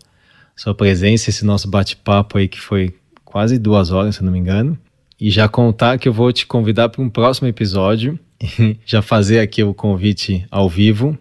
sua 0.54 0.74
presença, 0.74 1.30
esse 1.30 1.42
nosso 1.42 1.66
bate-papo 1.66 2.36
aí 2.36 2.46
que 2.46 2.60
foi 2.60 2.94
quase 3.24 3.58
duas 3.58 3.90
horas, 3.90 4.16
se 4.16 4.22
não 4.22 4.30
me 4.30 4.38
engano. 4.38 4.78
E 5.20 5.30
já 5.30 5.48
contar 5.48 5.98
que 5.98 6.08
eu 6.08 6.12
vou 6.12 6.32
te 6.32 6.46
convidar 6.46 6.88
para 6.88 7.02
um 7.02 7.08
próximo 7.08 7.48
episódio, 7.48 8.18
já 8.84 9.00
fazer 9.00 9.40
aqui 9.40 9.62
o 9.62 9.74
convite 9.74 10.46
ao 10.50 10.68
vivo 10.68 11.18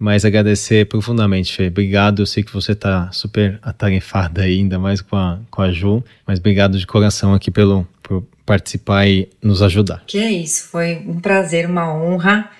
mas 0.00 0.24
agradecer 0.24 0.86
profundamente, 0.86 1.54
Fê. 1.54 1.66
Obrigado. 1.66 2.22
Eu 2.22 2.26
sei 2.26 2.42
que 2.42 2.50
você 2.50 2.72
está 2.72 3.12
super 3.12 3.58
atarefada 3.60 4.40
aí, 4.40 4.58
ainda 4.58 4.78
mais 4.78 5.02
com 5.02 5.14
a, 5.14 5.38
com 5.50 5.60
a 5.60 5.70
Ju, 5.70 6.02
mas 6.26 6.38
obrigado 6.38 6.78
de 6.78 6.86
coração 6.86 7.34
aqui 7.34 7.50
pelo, 7.50 7.86
por 8.02 8.24
participar 8.46 9.06
e 9.06 9.28
nos 9.42 9.60
ajudar. 9.60 10.02
Que 10.06 10.18
é 10.18 10.32
isso, 10.32 10.68
foi 10.68 11.04
um 11.06 11.20
prazer, 11.20 11.66
uma 11.66 11.94
honra. 11.94 12.50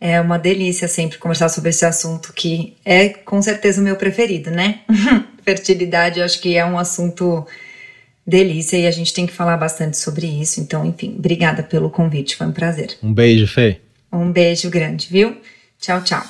É 0.00 0.20
uma 0.20 0.38
delícia 0.38 0.88
sempre 0.88 1.18
conversar 1.18 1.50
sobre 1.50 1.70
esse 1.70 1.84
assunto 1.84 2.32
que 2.34 2.76
é 2.84 3.10
com 3.10 3.40
certeza 3.40 3.80
o 3.80 3.84
meu 3.84 3.96
preferido, 3.96 4.50
né? 4.50 4.80
Fertilidade, 5.44 6.18
eu 6.18 6.24
acho 6.24 6.40
que 6.40 6.56
é 6.56 6.64
um 6.64 6.78
assunto 6.78 7.46
delícia 8.26 8.76
e 8.76 8.86
a 8.86 8.90
gente 8.90 9.14
tem 9.14 9.26
que 9.26 9.32
falar 9.32 9.56
bastante 9.56 9.96
sobre 9.96 10.26
isso. 10.26 10.60
Então, 10.60 10.84
enfim, 10.84 11.14
obrigada 11.18 11.62
pelo 11.62 11.88
convite, 11.88 12.36
foi 12.36 12.46
um 12.46 12.52
prazer. 12.52 12.96
Um 13.02 13.12
beijo, 13.12 13.46
Fê. 13.46 13.80
Um 14.12 14.32
beijo 14.32 14.70
grande, 14.70 15.08
viu? 15.10 15.36
Tchau, 15.80 16.02
tchau. 16.02 16.22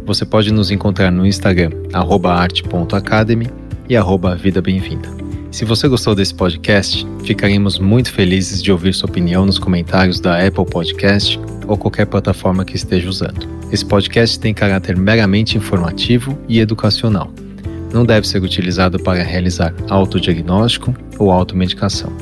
Você 0.05 0.27
pode 0.27 0.53
nos 0.53 0.71
encontrar 0.71 1.11
no 1.11 1.25
Instagram, 1.25 1.71
arte.academy 1.93 3.49
e 3.89 3.97
arroba 3.97 4.35
Vida 4.35 4.61
Bem-vinda. 4.61 5.20
Se 5.51 5.65
você 5.65 5.89
gostou 5.89 6.15
desse 6.15 6.35
podcast, 6.35 7.07
ficaremos 7.25 7.79
muito 7.79 8.13
felizes 8.13 8.63
de 8.63 8.71
ouvir 8.71 8.95
sua 8.95 9.09
opinião 9.09 9.45
nos 9.45 9.59
comentários 9.59 10.21
da 10.21 10.47
Apple 10.47 10.65
Podcast 10.65 11.39
ou 11.67 11.77
qualquer 11.77 12.07
plataforma 12.07 12.65
que 12.65 12.77
esteja 12.77 13.09
usando. 13.09 13.49
Esse 13.71 13.85
podcast 13.85 14.39
tem 14.39 14.55
caráter 14.55 14.97
meramente 14.97 15.57
informativo 15.57 16.39
e 16.49 16.61
educacional 16.61 17.33
não 17.93 18.05
deve 18.05 18.27
ser 18.27 18.43
utilizado 18.43 18.99
para 18.99 19.23
realizar 19.23 19.75
autodiagnóstico 19.89 20.95
ou 21.19 21.31
automedicação. 21.31 22.13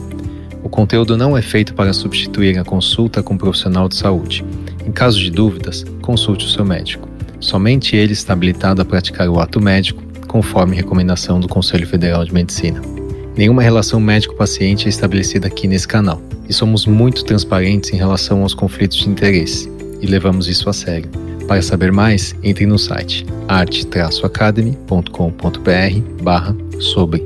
O 0.63 0.69
conteúdo 0.69 1.17
não 1.17 1.37
é 1.37 1.43
feito 1.43 1.75
para 1.75 1.93
substituir 1.93 2.59
a 2.59 2.65
consulta 2.65 3.23
com 3.23 3.35
um 3.35 3.39
profissional 3.39 3.89
de 3.89 3.97
saúde. 3.97 4.45
Em 4.85 4.91
caso 4.91 5.19
de 5.19 5.31
dúvidas, 5.31 5.85
consulte 6.03 6.47
o 6.47 6.49
seu 6.49 6.65
médico. 6.65 7.09
Somente 7.41 7.95
ele 7.95 8.13
está 8.13 8.33
habilitado 8.33 8.83
a 8.83 8.85
praticar 8.85 9.29
o 9.29 9.39
ato 9.39 9.61
médico, 9.61 10.03
conforme 10.27 10.77
recomendação 10.77 11.39
do 11.39 11.49
Conselho 11.49 11.87
Federal 11.87 12.25
de 12.25 12.35
Medicina. 12.35 12.98
Nenhuma 13.39 13.63
relação 13.63 13.99
médico-paciente 14.01 14.87
é 14.87 14.89
estabelecida 14.89 15.47
aqui 15.47 15.69
nesse 15.69 15.87
canal 15.87 16.21
e 16.49 16.53
somos 16.53 16.87
muito 16.87 17.25
transparentes 17.25 17.93
em 17.93 17.97
relação 17.97 18.43
aos 18.43 18.53
conflitos 18.53 18.99
de 18.99 19.09
interesse 19.09 19.71
e 20.01 20.09
levamos 20.09 20.49
isso 20.49 20.69
a 20.69 20.73
sério. 20.73 21.09
Para 21.47 21.63
saber 21.63 21.93
mais, 21.93 22.35
entre 22.43 22.67
no 22.67 22.77
site 22.77 23.25
arte-academy.com.br 23.47 26.21
barra 26.21 26.57
sobre 26.81 27.23